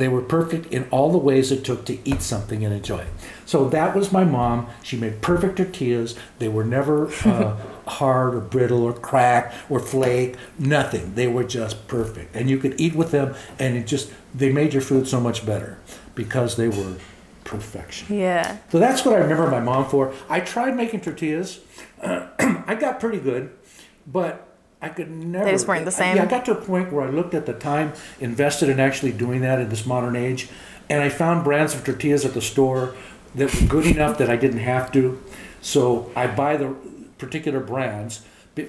They 0.01 0.07
were 0.07 0.23
perfect 0.23 0.73
in 0.73 0.87
all 0.89 1.11
the 1.11 1.19
ways 1.19 1.51
it 1.51 1.63
took 1.63 1.85
to 1.85 1.99
eat 2.09 2.23
something 2.23 2.65
and 2.65 2.73
enjoy 2.73 3.01
it. 3.01 3.07
So 3.45 3.69
that 3.69 3.95
was 3.95 4.11
my 4.11 4.23
mom. 4.23 4.67
She 4.81 4.97
made 4.97 5.21
perfect 5.21 5.57
tortillas. 5.57 6.17
They 6.39 6.47
were 6.47 6.63
never 6.63 7.05
uh, 7.23 7.55
hard 7.85 8.33
or 8.33 8.39
brittle 8.39 8.81
or 8.81 8.93
cracked 8.93 9.53
or 9.69 9.79
flake. 9.79 10.37
Nothing. 10.57 11.13
They 11.13 11.27
were 11.27 11.43
just 11.43 11.87
perfect, 11.87 12.35
and 12.35 12.49
you 12.49 12.57
could 12.57 12.81
eat 12.81 12.95
with 12.95 13.11
them, 13.11 13.35
and 13.59 13.77
it 13.77 13.85
just 13.85 14.11
they 14.33 14.51
made 14.51 14.73
your 14.73 14.81
food 14.81 15.07
so 15.07 15.21
much 15.21 15.45
better 15.45 15.77
because 16.15 16.55
they 16.55 16.67
were 16.67 16.95
perfection. 17.43 18.17
Yeah. 18.17 18.57
So 18.71 18.79
that's 18.79 19.05
what 19.05 19.13
I 19.13 19.19
remember 19.19 19.51
my 19.51 19.59
mom 19.59 19.87
for. 19.87 20.15
I 20.29 20.39
tried 20.39 20.75
making 20.75 21.01
tortillas. 21.01 21.59
I 22.01 22.75
got 22.79 22.99
pretty 22.99 23.19
good, 23.19 23.51
but 24.07 24.50
I 24.81 24.89
could 24.89 25.11
never. 25.11 25.45
They 25.45 25.51
just 25.51 25.67
weren't 25.67 25.85
the 25.85 25.91
same? 25.91 26.15
Yeah, 26.15 26.23
I 26.23 26.25
got 26.25 26.45
to 26.45 26.51
a 26.53 26.55
point 26.61 26.91
where 26.91 27.05
I 27.05 27.09
looked 27.11 27.33
at 27.33 27.45
the 27.45 27.53
time 27.53 27.93
invested 28.19 28.69
in 28.69 28.79
actually 28.79 29.11
doing 29.11 29.41
that 29.41 29.59
in 29.59 29.69
this 29.69 29.85
modern 29.85 30.15
age, 30.15 30.49
and 30.89 31.01
I 31.03 31.09
found 31.09 31.43
brands 31.43 31.75
of 31.75 31.83
tortillas 31.83 32.25
at 32.25 32.33
the 32.33 32.41
store 32.41 32.95
that 33.35 33.53
were 33.53 33.67
good 33.67 33.85
enough 33.85 34.17
that 34.17 34.29
I 34.29 34.35
didn't 34.37 34.59
have 34.59 34.91
to. 34.93 35.21
So 35.61 36.11
I 36.15 36.27
buy 36.27 36.57
the 36.57 36.75
particular 37.19 37.59
brands 37.59 38.21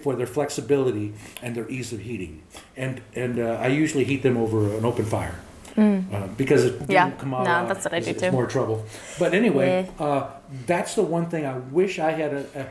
for 0.02 0.14
their 0.14 0.26
flexibility 0.26 1.12
and 1.42 1.54
their 1.56 1.68
ease 1.68 1.92
of 1.92 2.00
heating, 2.00 2.42
and 2.76 3.00
and 3.14 3.38
uh, 3.38 3.58
I 3.60 3.68
usually 3.68 4.04
heat 4.04 4.22
them 4.22 4.36
over 4.36 4.76
an 4.76 4.84
open 4.84 5.04
fire. 5.06 5.36
Uh, 5.74 6.26
because 6.36 6.66
it 6.66 6.78
Mm. 6.80 6.90
Yeah. 6.90 7.06
didn't 7.06 7.18
come 7.18 7.32
out. 7.32 7.44
No, 7.46 7.66
that's 7.66 7.86
what 7.86 7.94
I 7.94 7.96
it's- 7.96 8.04
do 8.04 8.10
it's 8.10 8.20
too. 8.20 8.30
more 8.30 8.46
trouble. 8.46 8.84
But 9.18 9.32
anyway, 9.32 9.88
uh, 9.98 10.26
that's 10.66 10.94
the 10.96 11.02
one 11.02 11.30
thing 11.30 11.46
I 11.46 11.56
wish 11.56 11.98
I 11.98 12.10
had 12.12 12.34
a, 12.34 12.44
a, 12.54 12.66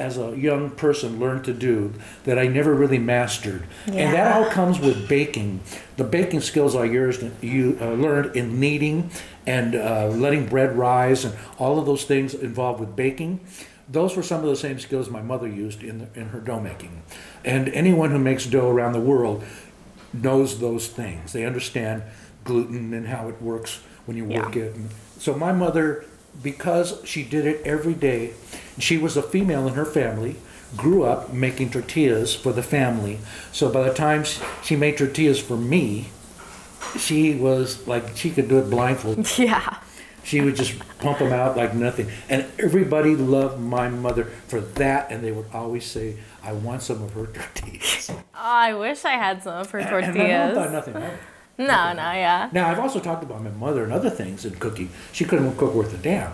as 0.00 0.16
a 0.18 0.34
young 0.36 0.70
person 0.70 1.20
learned 1.20 1.44
to 1.44 1.52
do 1.52 1.92
that 2.24 2.38
I 2.38 2.46
never 2.48 2.74
really 2.74 2.98
mastered. 2.98 3.64
And 3.86 4.14
that 4.14 4.34
all 4.34 4.50
comes 4.50 4.80
with 4.80 5.08
baking. 5.08 5.60
The 5.96 6.04
baking 6.04 6.40
skills 6.40 6.74
I 6.74 6.84
used, 6.84 7.22
you 7.42 7.76
uh, 7.80 7.92
learned 7.92 8.34
in 8.34 8.58
kneading 8.58 9.10
and 9.46 9.74
uh, 9.74 10.08
letting 10.08 10.46
bread 10.46 10.76
rise 10.76 11.24
and 11.24 11.36
all 11.58 11.78
of 11.78 11.86
those 11.86 12.04
things 12.04 12.34
involved 12.34 12.80
with 12.80 12.96
baking. 12.96 13.40
Those 13.88 14.16
were 14.16 14.22
some 14.22 14.40
of 14.42 14.46
the 14.48 14.56
same 14.56 14.78
skills 14.78 15.10
my 15.10 15.20
mother 15.22 15.48
used 15.48 15.82
in, 15.82 15.98
the, 15.98 16.08
in 16.20 16.28
her 16.28 16.40
dough 16.40 16.60
making. 16.60 17.02
And 17.44 17.68
anyone 17.68 18.10
who 18.10 18.18
makes 18.18 18.46
dough 18.46 18.70
around 18.70 18.92
the 18.92 19.00
world 19.00 19.44
knows 20.12 20.60
those 20.60 20.88
things. 20.88 21.32
They 21.32 21.44
understand 21.44 22.02
gluten 22.44 22.94
and 22.94 23.06
how 23.08 23.28
it 23.28 23.40
works 23.42 23.80
when 24.06 24.16
you 24.16 24.24
work 24.24 24.54
Yeah. 24.54 24.62
it. 24.64 24.74
And 24.76 24.90
so 25.18 25.34
my 25.34 25.52
mother, 25.52 26.04
because 26.42 27.00
she 27.04 27.22
did 27.22 27.44
it 27.46 27.60
every 27.64 27.94
day, 27.94 28.32
she 28.82 28.98
was 28.98 29.16
a 29.16 29.22
female 29.22 29.66
in 29.68 29.74
her 29.74 29.84
family, 29.84 30.36
grew 30.76 31.02
up 31.04 31.32
making 31.32 31.70
tortillas 31.70 32.34
for 32.34 32.52
the 32.52 32.62
family. 32.62 33.18
So 33.52 33.70
by 33.70 33.82
the 33.82 33.94
time 33.94 34.24
she- 34.62 34.76
made 34.76 34.98
tortillas 34.98 35.40
for 35.40 35.56
me, 35.56 36.10
she 36.98 37.34
was 37.34 37.86
like 37.86 38.16
she 38.16 38.30
could 38.30 38.48
do 38.48 38.58
it 38.58 38.70
blindfolded. 38.70 39.26
Yeah. 39.38 39.78
She 40.22 40.42
would 40.42 40.54
just 40.54 40.78
pump 40.98 41.18
them 41.18 41.32
out 41.32 41.56
like 41.56 41.74
nothing. 41.74 42.08
And 42.28 42.44
everybody 42.58 43.16
loved 43.16 43.58
my 43.58 43.88
mother 43.88 44.24
for 44.48 44.60
that. 44.60 45.10
And 45.10 45.24
they 45.24 45.32
would 45.32 45.46
always 45.52 45.86
say, 45.86 46.16
I 46.44 46.52
want 46.52 46.82
some 46.82 47.02
of 47.02 47.14
her 47.14 47.26
tortillas. 47.34 48.10
Oh, 48.10 48.18
I 48.34 48.74
wish 48.74 49.04
I 49.06 49.12
had 49.12 49.42
some 49.42 49.64
for 49.64 49.78
And 49.78 49.90
my 49.90 49.96
mom 49.96 50.04
thought 50.06 50.14
tortillas. 50.14 50.72
nothing 50.72 50.96
of 50.96 51.02
it. 51.04 51.18
No, 51.58 51.92
no, 51.92 52.12
yeah. 52.12 52.48
Now, 52.52 52.70
I've 52.70 52.78
also 52.78 53.00
talked 53.00 53.22
about 53.22 53.42
my 53.42 53.50
mother 53.50 53.84
and 53.84 53.92
other 53.92 54.08
things 54.08 54.46
in 54.46 54.54
cooking. 54.54 54.88
She 55.12 55.26
couldn't 55.26 55.56
cook 55.58 55.74
worth 55.74 55.92
a 55.92 55.98
damn. 55.98 56.32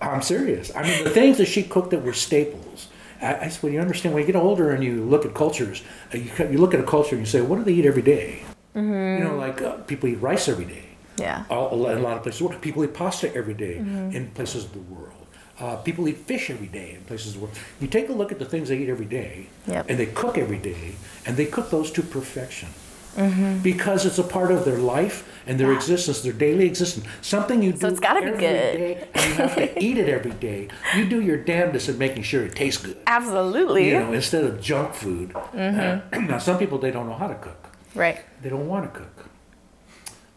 I'm 0.00 0.22
serious. 0.22 0.74
I 0.74 0.82
mean, 0.82 1.04
the 1.04 1.10
things 1.10 1.38
that 1.38 1.46
she 1.46 1.62
cooked 1.62 1.90
that 1.90 2.02
were 2.02 2.12
staples. 2.12 2.88
I, 3.22 3.34
I 3.46 3.48
said, 3.48 3.62
when 3.62 3.72
you 3.72 3.80
understand, 3.80 4.14
when 4.14 4.22
you 4.26 4.32
get 4.32 4.36
older 4.38 4.70
and 4.72 4.84
you 4.84 5.02
look 5.04 5.24
at 5.24 5.34
cultures, 5.34 5.82
uh, 6.14 6.18
you, 6.18 6.30
you 6.50 6.58
look 6.58 6.74
at 6.74 6.80
a 6.80 6.84
culture 6.84 7.16
and 7.16 7.20
you 7.24 7.30
say, 7.30 7.40
what 7.40 7.56
do 7.56 7.64
they 7.64 7.72
eat 7.72 7.86
every 7.86 8.02
day? 8.02 8.42
You 8.74 8.82
know, 8.82 9.36
like 9.38 9.62
uh, 9.62 9.78
people 9.90 10.08
eat 10.10 10.16
rice 10.20 10.48
every 10.48 10.66
day. 10.66 10.84
Yeah. 11.16 11.44
All, 11.48 11.72
a 11.72 11.74
lot- 11.74 11.92
in 11.92 11.98
a 11.98 12.02
lot 12.02 12.18
of 12.18 12.22
places. 12.22 12.46
People 12.60 12.84
eat 12.84 12.92
pasta 12.92 13.34
every 13.34 13.54
day 13.54 13.76
Mm-hmm. 13.78 14.14
in 14.16 14.28
places 14.32 14.64
of 14.64 14.72
the 14.74 14.80
world. 14.80 15.12
Uh, 15.58 15.76
people 15.76 16.06
eat 16.06 16.18
fish 16.18 16.50
every 16.50 16.66
day 16.66 16.92
in 16.96 17.00
places 17.04 17.28
of 17.28 17.34
the 17.40 17.40
world. 17.46 17.56
You 17.80 17.88
take 17.88 18.10
a 18.10 18.12
look 18.12 18.30
at 18.32 18.38
the 18.38 18.44
things 18.44 18.68
they 18.68 18.76
eat 18.76 18.90
every 18.90 19.06
day, 19.06 19.46
Yep. 19.66 19.86
and 19.88 19.98
they 19.98 20.04
cook 20.04 20.36
every 20.36 20.58
day, 20.58 20.96
and 21.24 21.38
they 21.38 21.46
cook 21.46 21.70
those 21.70 21.90
to 21.92 22.02
perfection 22.02 22.68
Mm-hmm. 23.16 23.58
because 23.62 24.04
it's 24.04 24.18
a 24.18 24.22
part 24.22 24.50
of 24.52 24.64
their 24.64 24.78
life 24.78 25.26
and 25.46 25.58
their 25.58 25.72
existence, 25.72 26.20
their 26.20 26.32
daily 26.32 26.66
existence. 26.66 27.06
Something 27.22 27.62
you 27.62 27.72
do 27.72 27.86
it's 27.86 27.98
gotta 28.00 28.20
be 28.20 28.32
good. 28.32 28.40
day, 28.40 29.08
and 29.14 29.24
you 29.24 29.34
have 29.34 29.54
to 29.56 29.82
eat 29.82 29.96
it 29.96 30.08
every 30.08 30.32
day. 30.32 30.68
You 30.94 31.06
do 31.08 31.20
your 31.22 31.38
damnedest 31.38 31.88
at 31.88 31.96
making 31.96 32.24
sure 32.24 32.44
it 32.44 32.54
tastes 32.54 32.84
good. 32.84 32.98
Absolutely. 33.06 33.88
You 33.88 34.00
know, 34.00 34.12
instead 34.12 34.44
of 34.44 34.60
junk 34.60 34.92
food. 34.94 35.30
Mm-hmm. 35.30 36.14
Uh, 36.14 36.18
now, 36.26 36.38
some 36.38 36.58
people 36.58 36.78
they 36.78 36.90
don't 36.90 37.08
know 37.08 37.14
how 37.14 37.28
to 37.28 37.36
cook. 37.36 37.70
Right. 37.94 38.22
They 38.42 38.50
don't 38.50 38.68
want 38.68 38.92
to 38.92 39.00
cook. 39.00 39.28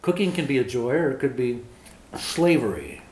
Cooking 0.02 0.32
can 0.32 0.46
be 0.46 0.56
a 0.58 0.64
joy 0.64 0.92
or 0.94 1.10
it 1.10 1.18
could 1.18 1.36
be 1.36 1.62
slavery. 2.16 3.02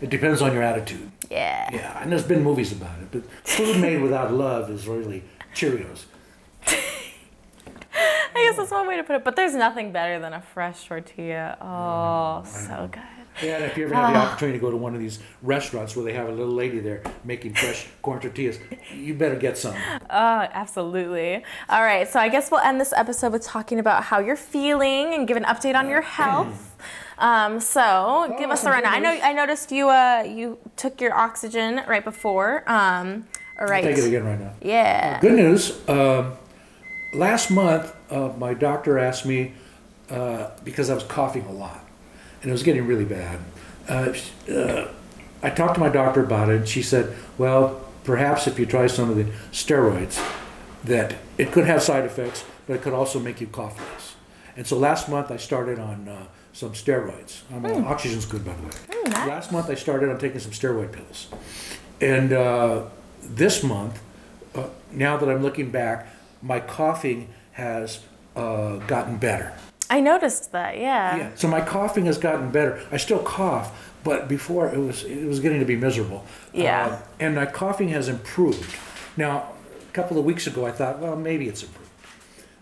It 0.00 0.10
depends 0.10 0.40
on 0.40 0.54
your 0.54 0.62
attitude. 0.62 1.10
Yeah. 1.30 1.68
Yeah, 1.72 2.02
and 2.02 2.10
there's 2.10 2.24
been 2.24 2.42
movies 2.42 2.72
about 2.72 2.98
it, 3.00 3.08
but 3.10 3.22
food 3.44 3.80
made 3.80 4.02
without 4.02 4.32
love 4.32 4.70
is 4.70 4.86
really 4.86 5.22
Cheerios. 5.54 6.04
I 8.42 8.48
guess 8.48 8.56
that's 8.56 8.70
one 8.70 8.86
way 8.86 8.96
to 8.96 9.04
put 9.04 9.16
it. 9.16 9.24
But 9.24 9.36
there's 9.36 9.54
nothing 9.54 9.92
better 9.92 10.18
than 10.18 10.32
a 10.32 10.40
fresh 10.40 10.86
tortilla. 10.86 11.56
Oh, 11.60 12.44
so 12.48 12.88
good. 12.90 13.02
Yeah, 13.42 13.56
and 13.56 13.64
if 13.64 13.78
you 13.78 13.84
ever 13.86 13.94
have 13.94 14.12
the 14.12 14.18
Ah. 14.18 14.26
opportunity 14.32 14.58
to 14.58 14.62
go 14.62 14.70
to 14.70 14.76
one 14.76 14.94
of 14.94 15.00
these 15.00 15.18
restaurants 15.42 15.96
where 15.96 16.04
they 16.04 16.12
have 16.12 16.28
a 16.28 16.32
little 16.32 16.52
lady 16.52 16.80
there 16.80 17.02
making 17.24 17.54
fresh 17.54 17.86
corn 18.02 18.20
tortillas, 18.20 18.58
you 18.94 19.14
better 19.14 19.36
get 19.36 19.56
some. 19.56 19.74
Oh, 20.10 20.46
absolutely. 20.52 21.42
All 21.70 21.82
right, 21.82 22.06
so 22.06 22.20
I 22.20 22.28
guess 22.28 22.50
we'll 22.50 22.60
end 22.60 22.78
this 22.78 22.92
episode 22.94 23.32
with 23.32 23.42
talking 23.42 23.78
about 23.78 24.04
how 24.04 24.18
you're 24.18 24.36
feeling 24.36 25.14
and 25.14 25.26
give 25.26 25.38
an 25.38 25.44
update 25.44 25.74
on 25.74 25.88
your 25.88 26.02
health. 26.02 26.68
Um, 27.18 27.60
so 27.60 28.34
give 28.36 28.50
us 28.50 28.60
a 28.60 28.62
some 28.64 28.72
rundown. 28.72 28.94
I 28.94 28.98
know 28.98 29.10
I 29.10 29.32
noticed 29.32 29.70
you 29.70 29.88
uh, 29.88 30.24
you 30.26 30.58
took 30.76 31.00
your 31.00 31.14
oxygen 31.14 31.82
right 31.86 32.02
before. 32.02 32.64
Um, 32.68 33.28
all 33.60 33.66
right. 33.68 33.84
Take 33.84 33.98
it 33.98 34.06
again 34.08 34.24
right 34.24 34.40
now. 34.40 34.52
Yeah. 34.60 35.20
Good 35.20 35.34
news. 35.34 35.88
Um, 35.88 36.32
last 37.12 37.50
month, 37.50 37.94
uh, 38.10 38.32
my 38.38 38.54
doctor 38.54 38.98
asked 38.98 39.26
me 39.26 39.52
uh, 40.10 40.50
because 40.64 40.90
I 40.90 40.94
was 40.94 41.04
coughing 41.04 41.44
a 41.46 41.52
lot, 41.52 41.84
and 42.42 42.50
it 42.50 42.52
was 42.52 42.62
getting 42.62 42.86
really 42.86 43.04
bad. 43.04 43.38
Uh, 43.88 44.14
uh, 44.50 44.88
I 45.42 45.50
talked 45.50 45.74
to 45.74 45.80
my 45.80 45.88
doctor 45.88 46.22
about 46.22 46.48
it, 46.48 46.56
and 46.56 46.68
she 46.68 46.82
said, 46.82 47.14
"Well, 47.38 47.80
perhaps 48.04 48.46
if 48.46 48.58
you 48.58 48.66
try 48.66 48.86
some 48.86 49.10
of 49.10 49.16
the 49.16 49.24
steroids, 49.52 50.20
that 50.84 51.16
it 51.38 51.52
could 51.52 51.66
have 51.66 51.82
side 51.82 52.04
effects, 52.04 52.44
but 52.66 52.74
it 52.74 52.82
could 52.82 52.92
also 52.94 53.18
make 53.18 53.40
you 53.40 53.46
cough 53.46 53.78
less." 53.78 54.14
And 54.56 54.66
so 54.66 54.76
last 54.76 55.08
month, 55.08 55.30
I 55.30 55.38
started 55.38 55.78
on 55.78 56.08
uh, 56.08 56.26
some 56.52 56.72
steroids. 56.72 57.40
Um, 57.52 57.86
Oxygen's 57.86 58.26
good, 58.26 58.44
by 58.44 58.52
the 58.52 58.62
way. 58.62 59.26
Last 59.26 59.50
month, 59.50 59.70
I 59.70 59.74
started 59.74 60.10
on 60.10 60.18
taking 60.18 60.40
some 60.40 60.52
steroid 60.52 60.92
pills, 60.92 61.28
and 62.00 62.32
uh, 62.32 62.84
this 63.22 63.62
month, 63.62 64.02
uh, 64.54 64.68
now 64.92 65.16
that 65.16 65.28
I'm 65.28 65.42
looking 65.42 65.70
back, 65.70 66.06
my 66.42 66.60
coughing 66.60 67.28
has 67.52 68.00
uh, 68.36 68.76
gotten 68.86 69.16
better. 69.18 69.52
I 69.90 70.00
noticed 70.00 70.52
that. 70.52 70.78
Yeah. 70.78 71.16
Yeah. 71.16 71.30
So 71.34 71.48
my 71.48 71.60
coughing 71.60 72.06
has 72.06 72.18
gotten 72.18 72.50
better. 72.50 72.82
I 72.90 72.96
still 72.96 73.18
cough, 73.18 73.92
but 74.04 74.26
before 74.28 74.68
it 74.68 74.78
was 74.78 75.04
it 75.04 75.26
was 75.26 75.40
getting 75.40 75.60
to 75.60 75.66
be 75.66 75.76
miserable. 75.76 76.24
Yeah. 76.52 76.86
Uh, 76.86 76.98
and 77.20 77.34
my 77.34 77.46
coughing 77.46 77.90
has 77.90 78.08
improved. 78.08 78.74
Now, 79.16 79.52
a 79.88 79.92
couple 79.92 80.18
of 80.18 80.24
weeks 80.24 80.46
ago, 80.46 80.66
I 80.66 80.72
thought, 80.72 80.98
well, 80.98 81.16
maybe 81.16 81.46
it's 81.46 81.62
improved, 81.62 81.90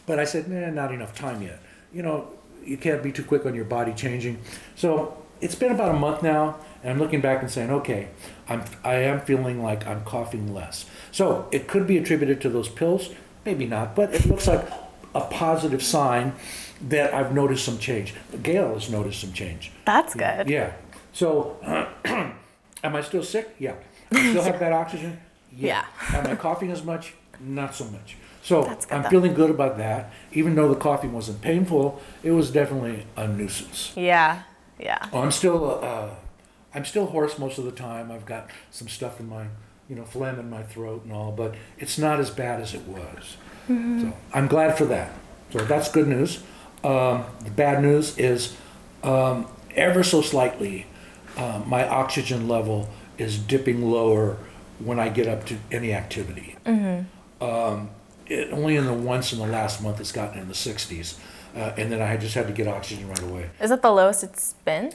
but 0.07 0.19
I 0.19 0.25
said, 0.25 0.49
nah, 0.49 0.71
not 0.71 0.93
enough 0.93 1.15
time 1.15 1.41
yet. 1.43 1.61
You 1.93 2.03
know, 2.03 2.29
you 2.65 2.77
can't 2.77 3.03
be 3.03 3.13
too 3.13 3.23
quick 3.23 3.47
on 3.47 3.55
your 3.55 3.65
body 3.65 3.93
changing. 3.93 4.39
So 4.75 5.17
it's 5.41 5.55
been 5.55 5.71
about 5.71 5.95
a 5.95 5.99
month 5.99 6.25
now, 6.25 6.57
and 6.83 6.93
I'm 6.93 6.99
looking 6.99 7.21
back 7.21 7.43
and 7.43 7.51
saying, 7.51 7.71
okay, 7.71 8.09
I'm 8.49 8.65
I 8.83 8.95
am 8.95 9.21
feeling 9.21 9.63
like 9.63 9.87
I'm 9.87 10.05
coughing 10.05 10.53
less. 10.53 10.87
So 11.13 11.49
it 11.53 11.69
could 11.69 11.87
be 11.87 11.97
attributed 11.97 12.41
to 12.43 12.49
those 12.49 12.69
pills, 12.69 13.11
maybe 13.51 13.67
not, 13.67 13.97
but 13.97 14.15
it 14.15 14.27
looks 14.27 14.47
like 14.47 14.65
a 15.15 15.21
positive 15.23 15.83
sign 15.83 16.33
that 16.89 17.13
I've 17.13 17.35
noticed 17.35 17.65
some 17.65 17.79
change. 17.79 18.15
Gail 18.43 18.75
has 18.75 18.89
noticed 18.89 19.21
some 19.21 19.33
change. 19.33 19.73
That's 19.85 20.15
good. 20.15 20.49
Yeah. 20.49 20.73
So, 21.13 21.57
am 22.85 22.97
I 22.97 23.01
still 23.03 23.25
sick? 23.25 23.55
Yeah. 23.59 23.75
I 24.13 24.31
still 24.31 24.43
have 24.43 24.61
bad 24.61 24.73
oxygen? 24.73 25.21
Yeah. 25.53 25.85
Am 26.13 26.29
I 26.29 26.37
coughing 26.37 26.71
as 26.71 26.85
much? 26.85 27.15
Not 27.41 27.75
so 27.75 27.85
much. 27.87 28.17
So, 28.43 28.63
good, 28.63 28.79
I'm 28.91 29.03
though. 29.03 29.09
feeling 29.11 29.35
good 29.35 29.51
about 29.51 29.77
that. 29.79 30.13
Even 30.33 30.55
though 30.55 30.69
the 30.69 30.81
coughing 30.81 31.13
wasn't 31.13 31.41
painful, 31.41 32.01
it 32.23 32.31
was 32.31 32.51
definitely 32.53 33.05
a 33.17 33.27
nuisance. 33.27 33.93
Yeah. 33.97 34.43
Yeah. 34.79 35.09
Oh, 35.13 35.21
I'm 35.23 35.33
still, 35.33 35.81
uh, 35.83 36.11
I'm 36.73 36.85
still 36.85 37.07
hoarse 37.07 37.37
most 37.39 37.59
of 37.59 37.65
the 37.65 37.73
time. 37.73 38.13
I've 38.13 38.25
got 38.25 38.49
some 38.71 38.89
stuff 38.89 39.19
in 39.19 39.29
my, 39.29 39.47
you 39.91 39.97
know, 39.97 40.05
phlegm 40.05 40.39
in 40.39 40.49
my 40.49 40.63
throat 40.63 41.03
and 41.05 41.13
all, 41.13 41.33
but 41.33 41.57
it's 41.79 41.99
not 41.99 42.21
as 42.21 42.31
bad 42.31 42.61
as 42.61 42.75
it 42.75 42.83
was. 42.83 43.37
So 43.69 44.13
I'm 44.33 44.47
glad 44.47 44.79
for 44.79 44.85
that. 44.87 45.13
So 45.53 45.59
that's 45.59 45.91
good 45.91 46.07
news. 46.09 46.43
Um, 46.83 47.25
the 47.45 47.51
bad 47.51 47.83
news 47.83 48.17
is, 48.17 48.57
um, 49.03 49.47
ever 49.75 50.03
so 50.03 50.23
slightly, 50.23 50.87
uh, 51.37 51.61
my 51.67 51.87
oxygen 51.89 52.49
level 52.49 52.89
is 53.19 53.39
dipping 53.39 53.91
lower 53.91 54.39
when 54.79 54.99
I 54.99 55.09
get 55.09 55.27
up 55.29 55.45
to 55.47 55.57
any 55.71 55.93
activity. 55.93 56.57
Um, 57.41 57.91
it, 58.27 58.53
only 58.53 58.77
in 58.77 58.87
the 58.87 58.95
once 58.95 59.33
in 59.33 59.39
the 59.41 59.47
last 59.47 59.83
month 59.83 60.01
it's 60.01 60.13
gotten 60.13 60.41
in 60.41 60.49
the 60.49 60.55
60s, 60.55 61.19
uh, 61.57 61.73
and 61.77 61.91
then 61.93 62.01
I 62.01 62.17
just 62.17 62.35
had 62.35 62.47
to 62.47 62.53
get 62.53 62.67
oxygen 62.69 63.09
right 63.09 63.23
away. 63.23 63.51
Is 63.61 63.71
that 63.71 63.83
the 63.83 63.91
lowest 63.91 64.23
it's 64.25 64.55
been? 64.65 64.93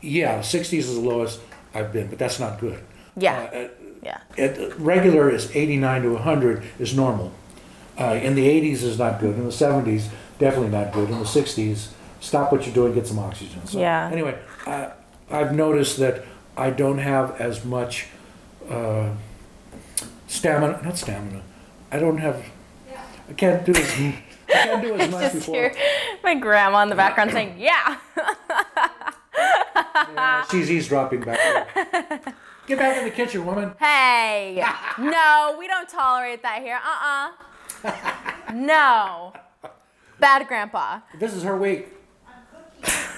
Yeah, 0.00 0.40
60s 0.40 0.72
is 0.72 0.94
the 0.94 1.00
lowest 1.00 1.40
I've 1.72 1.92
been, 1.92 2.08
but 2.08 2.18
that's 2.18 2.38
not 2.38 2.60
good. 2.60 2.82
Yeah. 3.16 3.48
Uh, 3.52 3.68
Yeah. 4.02 4.18
at, 4.36 4.78
regular 4.78 5.30
is 5.30 5.50
89 5.56 6.02
to 6.02 6.12
100 6.14 6.62
is 6.78 6.94
normal. 6.94 7.32
Uh, 7.98 8.18
in 8.22 8.34
the 8.34 8.46
80s 8.46 8.82
is 8.82 8.98
not 8.98 9.18
good. 9.20 9.36
In 9.36 9.44
the 9.44 9.50
70s, 9.52 10.08
definitely 10.38 10.68
not 10.70 10.92
good. 10.92 11.08
In 11.10 11.18
the 11.18 11.24
60s, 11.24 11.88
stop 12.20 12.52
what 12.52 12.66
you're 12.66 12.74
doing, 12.74 12.92
get 12.94 13.06
some 13.06 13.18
oxygen. 13.18 13.64
So, 13.66 13.78
Yeah. 13.80 14.10
Anyway, 14.12 14.36
I, 14.66 14.90
I've 15.30 15.54
noticed 15.54 15.96
that 15.98 16.24
I 16.56 16.70
don't 16.70 16.98
have 16.98 17.40
as 17.40 17.64
much 17.64 18.08
uh, 18.68 19.10
stamina. 20.28 20.80
Not 20.82 20.98
stamina. 20.98 21.42
I 21.92 21.98
don't 21.98 22.18
have. 22.18 22.44
I 23.28 23.32
can't 23.32 23.64
do 23.64 23.72
as. 23.72 23.92
I 23.98 24.22
can't 24.48 24.82
do 24.82 24.94
as 24.98 25.10
much 25.10 25.20
Just 25.22 25.34
before. 25.36 25.54
hear 25.54 25.74
my 26.22 26.34
grandma 26.34 26.82
in 26.82 26.88
the 26.90 26.94
background 26.94 27.30
saying, 27.32 27.54
"Yeah." 27.58 27.96
Yeah, 30.14 30.44
she's 30.50 30.70
eavesdropping 30.70 31.20
back 31.22 31.38
there. 31.38 32.20
Get 32.66 32.78
back 32.78 32.96
in 32.96 33.04
the 33.04 33.10
kitchen, 33.10 33.44
woman. 33.44 33.72
Hey, 33.78 34.64
no, 34.98 35.56
we 35.58 35.66
don't 35.66 35.88
tolerate 35.88 36.42
that 36.42 36.62
here. 36.62 36.80
Uh 36.82 37.30
uh 37.84 38.52
No. 38.54 39.32
Bad 40.18 40.46
grandpa. 40.48 41.00
This 41.18 41.34
is 41.34 41.42
her 41.42 41.56
week. 41.56 41.88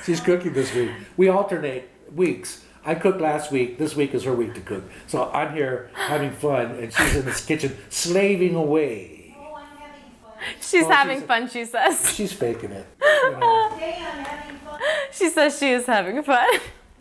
She's 0.04 0.20
cooking 0.20 0.52
this 0.52 0.74
week. 0.74 0.90
We 1.16 1.28
alternate 1.28 1.88
weeks. 2.14 2.64
I 2.84 2.94
cooked 2.94 3.20
last 3.20 3.50
week. 3.52 3.78
This 3.78 3.94
week 3.96 4.14
is 4.14 4.24
her 4.24 4.32
week 4.34 4.54
to 4.54 4.60
cook. 4.60 4.84
So 5.06 5.30
I'm 5.32 5.52
here 5.54 5.90
having 5.94 6.30
fun, 6.30 6.72
and 6.72 6.92
she's 6.92 7.16
in 7.16 7.24
this 7.24 7.44
kitchen 7.44 7.76
slaving 7.90 8.54
away. 8.54 9.34
Oh, 9.38 9.54
I'm 9.56 9.76
having 9.76 10.02
fun. 10.22 10.32
She's 10.60 10.84
Oh, 10.84 10.90
having 10.90 11.16
she's- 11.18 11.26
fun, 11.26 11.48
she 11.48 11.64
says. 11.64 12.14
She's 12.14 12.32
faking 12.32 12.70
it. 12.72 12.86
You 13.26 13.30
know, 13.40 13.70
Today 13.74 13.96
I'm 13.98 14.24
having 14.24 14.56
fun. 14.58 14.80
She 15.12 15.28
says 15.30 15.58
she 15.58 15.70
is 15.72 15.86
having 15.86 16.22
fun. 16.22 16.48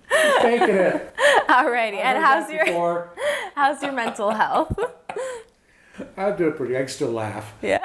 She's 0.09 0.41
faking 0.41 0.75
it. 0.75 1.15
Alrighty, 1.47 1.97
and 2.03 2.17
how's 2.23 2.49
your 2.51 2.65
before. 2.65 3.09
how's 3.55 3.81
your 3.81 3.91
mental 3.91 4.31
health? 4.31 4.77
I'm 6.17 6.35
doing 6.35 6.53
pretty. 6.53 6.75
I 6.75 6.79
can 6.79 6.87
still 6.89 7.11
laugh. 7.11 7.53
Yeah. 7.61 7.79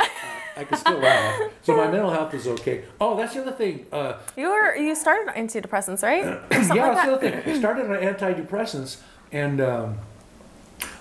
I 0.57 0.65
can 0.65 0.77
still 0.77 0.99
laugh. 0.99 1.41
So 1.63 1.77
my 1.77 1.89
mental 1.91 2.11
health 2.11 2.35
is 2.35 2.47
okay. 2.49 2.85
Oh, 3.01 3.17
that's 3.17 3.35
the 3.35 3.43
other 3.43 3.53
thing. 3.53 3.87
Uh, 3.93 4.15
You 4.37 4.51
were 4.51 4.77
you 4.77 4.95
started 4.97 5.29
on 5.29 5.35
antidepressants, 5.37 6.03
right? 6.03 6.25
Yeah, 6.51 6.59
like 6.59 6.97
that's 6.97 7.07
the 7.07 7.13
other 7.13 7.31
thing. 7.43 7.55
I 7.55 7.59
started 7.59 7.87
on 7.87 7.97
antidepressants, 8.03 8.99
and 9.31 9.61
um, 9.61 9.99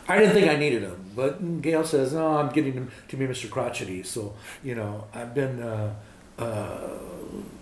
I 0.07 0.20
didn't 0.20 0.34
think 0.34 0.47
I 0.49 0.55
needed 0.55 0.84
them. 0.84 1.03
But 1.15 1.61
Gail 1.63 1.84
says, 1.84 2.13
"No, 2.13 2.38
I'm 2.38 2.49
getting 2.49 2.76
them 2.76 2.91
to 3.07 3.17
be 3.17 3.26
Mr. 3.26 3.49
Crotchety." 3.49 4.03
So 4.03 4.36
you 4.63 4.76
know, 4.76 5.05
I've 5.13 5.34
been 5.34 5.61
uh, 5.61 5.95
uh, 6.38 6.78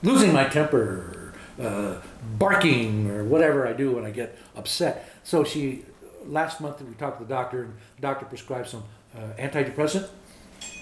losing 0.03 0.33
my 0.33 0.43
temper, 0.49 1.26
uh, 1.61 1.95
barking, 2.37 3.09
or 3.09 3.23
whatever 3.23 3.67
I 3.67 3.73
do 3.73 3.91
when 3.91 4.05
I 4.05 4.11
get 4.11 4.37
upset. 4.55 5.09
So 5.23 5.43
she, 5.43 5.83
last 6.25 6.61
month 6.61 6.81
we 6.81 6.93
talked 6.95 7.19
to 7.19 7.25
the 7.25 7.33
doctor, 7.33 7.63
and 7.63 7.73
the 7.95 8.01
doctor 8.01 8.25
prescribed 8.25 8.67
some 8.69 8.83
uh, 9.15 9.33
antidepressant. 9.39 10.07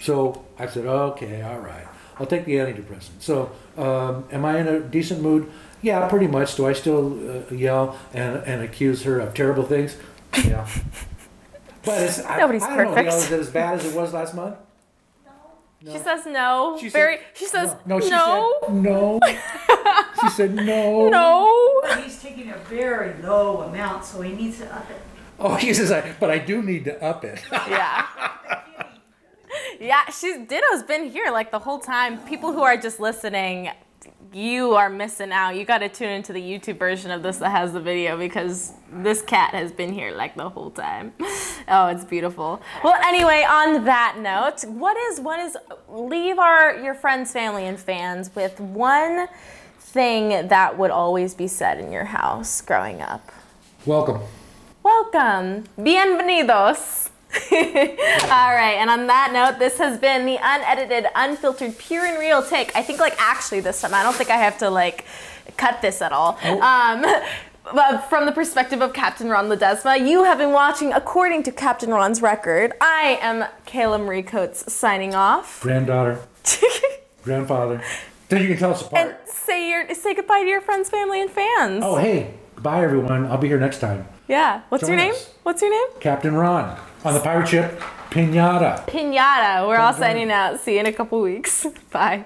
So 0.01 0.45
I 0.59 0.67
said, 0.67 0.86
okay, 0.86 1.41
all 1.41 1.59
right, 1.59 1.88
I'll 2.19 2.26
take 2.28 2.45
the 2.45 2.55
antidepressant. 2.55 3.19
So 3.19 3.51
um, 3.78 4.26
am 4.32 4.45
I 4.45 4.59
in 4.59 4.67
a 4.67 4.80
decent 4.80 5.21
mood? 5.21 5.51
Yeah, 5.82 6.07
pretty 6.07 6.28
much. 6.28 6.55
Do 6.55 6.65
I 6.65 6.73
still 6.73 7.43
uh, 7.51 7.53
yell 7.53 7.97
and, 8.13 8.38
and 8.45 8.63
accuse 8.63 9.03
her 9.03 9.19
of 9.19 9.34
terrible 9.34 9.63
things? 9.63 9.97
Yeah. 10.43 10.67
But 11.86 12.01
it's, 12.01 12.19
I, 12.26 12.39
Nobody's 12.39 12.63
I 12.63 12.78
don't 12.78 12.88
perfect. 12.88 13.09
know, 13.09 13.15
is 13.15 13.32
it 13.32 13.39
as 13.39 13.49
bad 13.51 13.76
as 13.76 13.86
it 13.86 13.95
was 13.95 14.11
last 14.11 14.34
month? 14.34 14.55
She 15.92 16.00
says 16.00 16.26
no. 16.26 16.78
She 16.80 16.90
said- 16.90 16.98
Very. 16.98 17.18
she 17.34 17.46
says 17.46 17.76
No, 17.86 18.00
she 18.00 18.10
no. 18.10 18.54
said 18.66 18.74
no. 18.74 19.20
she 20.22 20.30
said 20.30 20.54
no. 20.56 21.10
No. 21.10 21.82
But 21.84 22.04
he's 22.04 22.22
taking 22.22 22.50
a 22.50 22.58
very 22.70 23.14
low 23.22 23.62
amount, 23.62 24.06
so 24.06 24.22
he 24.22 24.34
needs 24.34 24.58
to 24.60 24.76
up 24.76 24.90
it. 24.90 25.02
Oh, 25.40 25.56
he 25.56 25.74
says, 25.74 25.92
I, 25.92 26.14
but 26.20 26.32
I 26.32 26.40
do 26.40 26.62
need 26.64 26.86
to 26.86 27.04
up 27.04 27.24
it. 27.26 27.44
Yeah. 27.52 28.06
Yeah, 29.80 30.10
she's 30.10 30.38
Ditto's 30.48 30.84
been 30.84 31.10
here 31.10 31.32
like 31.32 31.52
the 31.52 31.60
whole 31.60 31.80
time. 31.80 32.18
People 32.26 32.52
who 32.54 32.62
are 32.62 32.76
just 32.78 33.00
listening, 33.00 33.70
you 34.36 34.76
are 34.76 34.90
missing 34.90 35.32
out. 35.32 35.56
You 35.56 35.64
got 35.64 35.78
to 35.78 35.88
tune 35.88 36.10
into 36.10 36.34
the 36.34 36.42
YouTube 36.42 36.78
version 36.78 37.10
of 37.10 37.24
this 37.24 37.38
that 37.38 37.52
has 37.52 37.72
the 37.72 37.80
video 37.80 38.18
because 38.18 38.74
this 38.92 39.22
cat 39.22 39.52
has 39.52 39.72
been 39.72 39.94
here 39.94 40.12
like 40.12 40.36
the 40.36 40.50
whole 40.50 40.72
time. 40.72 41.14
Oh, 41.68 41.88
it's 41.88 42.06
beautiful. 42.06 42.62
Well, 42.84 42.94
anyway, 43.04 43.44
on 43.50 43.86
that 43.86 44.18
note, 44.20 44.70
what 44.70 44.96
is 44.96 45.20
what 45.20 45.40
is 45.40 45.58
leave 45.90 46.38
our 46.38 46.78
your 46.78 46.94
friends, 46.94 47.32
family, 47.32 47.66
and 47.66 47.80
fans 47.80 48.30
with 48.36 48.60
one 48.60 49.28
thing 49.80 50.48
that 50.48 50.78
would 50.78 50.92
always 50.92 51.34
be 51.34 51.48
said 51.48 51.80
in 51.80 51.92
your 51.92 52.04
house 52.04 52.62
growing 52.62 53.02
up. 53.02 53.32
Welcome. 53.88 54.22
Welcome. 54.84 55.64
Bienvenidos. 55.76 57.10
All 57.52 58.54
right, 58.54 58.78
and 58.80 58.90
on 58.90 59.08
that 59.08 59.32
note, 59.34 59.60
this 59.60 59.78
has 59.78 60.00
been 60.00 60.26
the 60.26 60.38
unedited, 60.42 61.08
unfiltered, 61.16 61.78
pure 61.78 62.06
and 62.06 62.18
real 62.20 62.42
take. 62.44 62.76
I 62.76 62.82
think, 62.82 63.00
like, 63.00 63.16
actually, 63.20 63.60
this 63.60 63.82
time, 63.82 63.94
I 63.94 64.04
don't 64.04 64.16
think 64.16 64.30
I 64.30 64.38
have 64.38 64.58
to, 64.60 64.70
like, 64.70 65.06
cut 65.58 65.82
this 65.82 66.02
at 66.02 66.12
all. 66.12 66.38
Um, 66.44 67.06
but 67.74 68.02
from 68.10 68.26
the 68.26 68.32
perspective 68.32 68.82
of 68.82 68.94
Captain 68.94 69.28
Ron 69.30 69.50
Ledesma, 69.50 70.08
you 70.08 70.24
have 70.24 70.38
been 70.38 70.52
watching 70.52 70.94
according 70.94 71.44
to 71.44 71.52
Captain 71.52 71.90
Ron's 71.90 72.22
record. 72.22 72.74
I 72.82 73.20
am 73.22 73.46
Kayla 73.68 74.04
Marie 74.04 74.24
Coates 74.24 74.72
signing 74.72 75.14
off. 75.16 75.62
Granddaughter, 75.62 76.20
grandfather. 77.24 77.82
Then 78.30 78.42
you 78.42 78.48
can 78.50 78.58
tell 78.58 78.72
us 78.72 78.82
and 78.92 79.12
apart. 79.12 79.30
say 79.30 79.70
your 79.70 79.94
say 79.94 80.14
goodbye 80.16 80.42
to 80.42 80.48
your 80.48 80.62
friends, 80.62 80.90
family, 80.90 81.22
and 81.22 81.30
fans. 81.30 81.84
Oh, 81.86 81.96
hey. 81.98 82.34
goodbye 82.56 82.84
everyone. 82.84 83.26
I'll 83.28 83.38
be 83.38 83.48
here 83.48 83.60
next 83.60 83.80
time. 83.80 84.08
yeah. 84.28 84.62
What's 84.70 84.88
your 84.88 84.98
name? 84.98 85.14
us. 85.14 85.32
What's 85.44 85.62
your 85.62 85.72
name? 85.72 86.00
Captain 86.00 86.34
Ron 86.34 86.76
on 87.06 87.14
the 87.14 87.20
pirate 87.20 87.47
ship 87.47 87.80
Pinata. 88.10 88.86
Pinata. 88.88 89.68
We're 89.68 89.78
all 89.78 89.93
signing 89.93 90.32
out. 90.32 90.60
See 90.60 90.76
you 90.76 90.80
in 90.80 90.86
a 90.86 90.93
couple 90.93 91.22
weeks. 91.22 91.66
Bye. 91.91 92.26